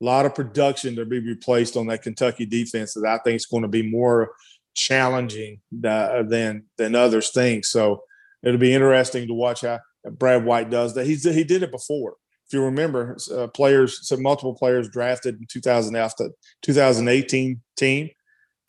a 0.03 0.05
lot 0.05 0.27
of 0.27 0.35
production 0.35 0.97
to 0.97 1.05
be 1.05 1.21
replaced 1.21 1.77
on 1.77 1.87
that 1.87 2.03
Kentucky 2.03 2.47
defense 2.47 2.95
that 2.95 3.07
I 3.07 3.19
think 3.19 3.37
is 3.37 3.47
going 3.47 3.63
to 3.63 3.69
be 3.69 3.89
more 3.89 4.33
challenging 4.75 5.61
uh, 5.85 6.23
than 6.25 6.65
than 6.77 6.95
others 6.95 7.31
think. 7.31 7.65
So 7.65 8.03
it'll 8.43 8.59
be 8.59 8.75
interesting 8.75 9.27
to 9.29 9.35
watch 9.35 9.63
how 9.63 9.81
Brad 10.13 10.45
White 10.45 10.71
does 10.71 10.95
that. 10.95 11.07
He's 11.07 11.25
he 11.25 11.45
did 11.45 11.63
it 11.63 11.71
before. 11.71 12.17
If 12.47 12.53
you 12.53 12.63
remember, 12.63 13.17
uh, 13.35 13.47
players, 13.47 14.07
some 14.07 14.23
multiple 14.23 14.55
players 14.55 14.91
drafted 14.91 15.37
in 15.37 15.47
2000 15.51 15.97
after 15.97 16.29
2018 16.63 17.61
team 17.77 18.11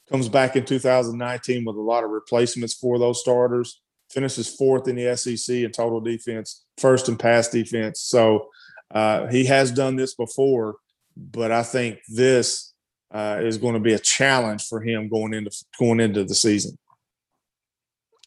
comes 0.09 0.29
back 0.29 0.55
in 0.55 0.65
2019 0.65 1.65
with 1.65 1.75
a 1.75 1.81
lot 1.81 2.03
of 2.03 2.11
replacements 2.11 2.73
for 2.73 2.99
those 2.99 3.19
starters. 3.21 3.81
Finishes 4.11 4.53
fourth 4.55 4.87
in 4.87 4.95
the 4.95 5.15
SEC 5.17 5.55
in 5.55 5.71
total 5.71 5.99
defense, 5.99 6.63
first 6.77 7.09
in 7.09 7.17
pass 7.17 7.49
defense. 7.49 8.01
So 8.01 8.49
uh, 8.93 9.27
he 9.27 9.45
has 9.45 9.71
done 9.71 9.95
this 9.95 10.13
before, 10.13 10.75
but 11.17 11.51
I 11.51 11.63
think 11.63 11.99
this 12.07 12.73
uh, 13.11 13.39
is 13.41 13.57
going 13.57 13.73
to 13.73 13.79
be 13.79 13.93
a 13.93 13.99
challenge 13.99 14.67
for 14.67 14.79
him 14.81 15.09
going 15.09 15.33
into 15.33 15.49
going 15.79 15.99
into 15.99 16.23
the 16.23 16.35
season. 16.35 16.77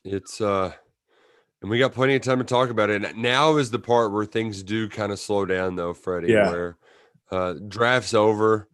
It's 0.04 0.40
uh 0.40 0.72
and 1.60 1.70
we 1.70 1.78
got 1.78 1.92
plenty 1.92 2.14
of 2.14 2.22
time 2.22 2.38
to 2.38 2.44
talk 2.44 2.70
about 2.70 2.88
it. 2.90 3.16
Now 3.16 3.56
is 3.56 3.70
the 3.70 3.78
part 3.80 4.12
where 4.12 4.24
things 4.24 4.62
do 4.62 4.88
kind 4.88 5.10
of 5.12 5.18
slow 5.18 5.44
down 5.44 5.76
though, 5.76 5.92
Freddie, 5.92 6.32
Yeah. 6.32 6.50
where 6.50 6.76
uh 7.30 7.54
draft's 7.66 8.14
over. 8.14 8.68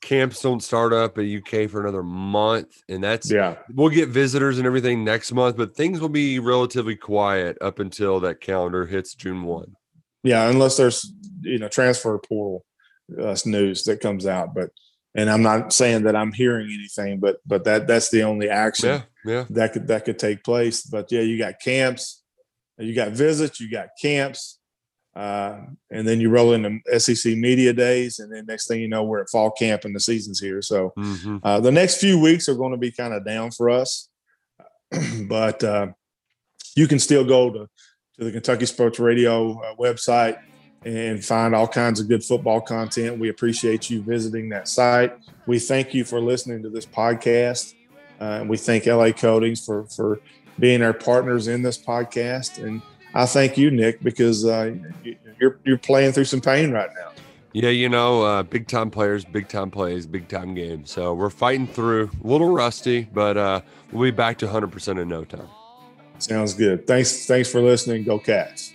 Camps 0.00 0.40
don't 0.40 0.62
start 0.62 0.92
up 0.92 1.18
at 1.18 1.24
UK 1.24 1.68
for 1.68 1.80
another 1.80 2.02
month, 2.04 2.82
and 2.88 3.02
that's 3.02 3.30
Yeah, 3.30 3.56
we'll 3.74 3.90
get 3.90 4.08
visitors 4.08 4.58
and 4.58 4.66
everything 4.66 5.02
next 5.04 5.32
month, 5.32 5.56
but 5.56 5.74
things 5.74 6.00
will 6.00 6.08
be 6.08 6.38
relatively 6.38 6.94
quiet 6.94 7.58
up 7.60 7.80
until 7.80 8.20
that 8.20 8.40
calendar 8.40 8.86
hits 8.86 9.14
June 9.14 9.42
1. 9.44 9.74
yeah, 10.22 10.48
unless 10.48 10.76
there's 10.76 11.12
you 11.40 11.58
know 11.58 11.68
transfer 11.68 12.16
portal 12.18 12.64
uh, 13.20 13.36
news 13.44 13.84
that 13.84 14.00
comes 14.00 14.24
out, 14.26 14.54
but 14.54 14.70
and 15.16 15.28
I'm 15.28 15.42
not 15.42 15.72
saying 15.72 16.04
that 16.04 16.14
I'm 16.14 16.32
hearing 16.32 16.68
anything, 16.72 17.18
but 17.18 17.38
but 17.44 17.64
that 17.64 17.88
that's 17.88 18.10
the 18.10 18.22
only 18.22 18.48
action 18.48 18.88
Yeah, 18.88 19.02
yeah. 19.24 19.44
that 19.50 19.72
could 19.72 19.88
that 19.88 20.04
could 20.04 20.18
take 20.20 20.44
place. 20.44 20.82
But 20.82 21.10
yeah, 21.10 21.22
you 21.22 21.38
got 21.38 21.54
camps, 21.60 22.22
you 22.78 22.94
got 22.94 23.10
visits, 23.12 23.58
you 23.60 23.68
got 23.70 23.88
camps, 24.00 24.57
uh, 25.18 25.58
and 25.90 26.06
then 26.06 26.20
you 26.20 26.30
roll 26.30 26.52
into 26.52 26.78
SEC 27.00 27.36
media 27.36 27.72
days, 27.72 28.20
and 28.20 28.32
then 28.32 28.46
next 28.46 28.68
thing 28.68 28.80
you 28.80 28.86
know, 28.86 29.02
we're 29.02 29.20
at 29.20 29.28
fall 29.28 29.50
camp 29.50 29.84
and 29.84 29.94
the 29.94 30.00
season's 30.00 30.38
here. 30.38 30.62
So 30.62 30.92
hmm 30.96 31.38
uh, 31.42 31.58
the 31.60 31.72
next 31.72 31.98
few 31.98 32.20
weeks 32.20 32.48
are 32.48 32.54
going 32.54 32.70
to 32.70 32.78
be 32.78 32.92
kind 32.92 33.12
of 33.12 33.24
down 33.24 33.50
for 33.50 33.68
us, 33.68 34.08
but 35.28 35.62
uh, 35.64 35.88
you 36.76 36.86
can 36.86 37.00
still 37.00 37.24
go 37.24 37.50
to 37.50 37.68
to 38.18 38.24
the 38.24 38.30
Kentucky 38.30 38.66
Sports 38.66 39.00
Radio 39.00 39.60
uh, 39.60 39.74
website 39.76 40.38
and 40.84 41.24
find 41.24 41.54
all 41.54 41.68
kinds 41.68 42.00
of 42.00 42.08
good 42.08 42.22
football 42.22 42.60
content. 42.60 43.18
We 43.18 43.28
appreciate 43.28 43.90
you 43.90 44.02
visiting 44.02 44.48
that 44.50 44.68
site. 44.68 45.12
We 45.46 45.58
thank 45.58 45.94
you 45.94 46.04
for 46.04 46.20
listening 46.20 46.62
to 46.62 46.70
this 46.70 46.86
podcast. 46.86 47.74
Uh, 48.20 48.38
and 48.40 48.48
we 48.48 48.56
thank 48.56 48.86
LA 48.86 49.10
Coatings 49.10 49.64
for 49.64 49.86
for 49.86 50.20
being 50.60 50.82
our 50.82 50.92
partners 50.92 51.48
in 51.48 51.62
this 51.62 51.78
podcast. 51.78 52.62
And 52.62 52.82
I 53.14 53.26
thank 53.26 53.56
you, 53.58 53.70
Nick, 53.70 54.02
because 54.02 54.44
uh, 54.44 54.74
you- 55.02 55.16
you're 55.40 55.58
you're 55.64 55.78
playing 55.78 56.12
through 56.12 56.24
some 56.24 56.40
pain 56.40 56.70
right 56.72 56.90
now. 56.94 57.12
Yeah, 57.52 57.70
you 57.70 57.88
know, 57.88 58.22
uh, 58.22 58.42
big 58.42 58.68
time 58.68 58.90
players, 58.90 59.24
big 59.24 59.48
time 59.48 59.70
plays, 59.70 60.06
big 60.06 60.28
time 60.28 60.54
games. 60.54 60.90
So 60.90 61.14
we're 61.14 61.30
fighting 61.30 61.66
through. 61.66 62.10
A 62.22 62.26
little 62.26 62.50
rusty, 62.50 63.08
but 63.12 63.36
uh, 63.36 63.60
we'll 63.90 64.10
be 64.10 64.14
back 64.14 64.38
to 64.38 64.46
100% 64.46 65.00
in 65.00 65.08
no 65.08 65.24
time. 65.24 65.48
Sounds 66.18 66.52
good. 66.54 66.86
Thanks. 66.86 67.26
Thanks 67.26 67.50
for 67.50 67.62
listening. 67.62 68.04
Go 68.04 68.18
Cats. 68.18 68.72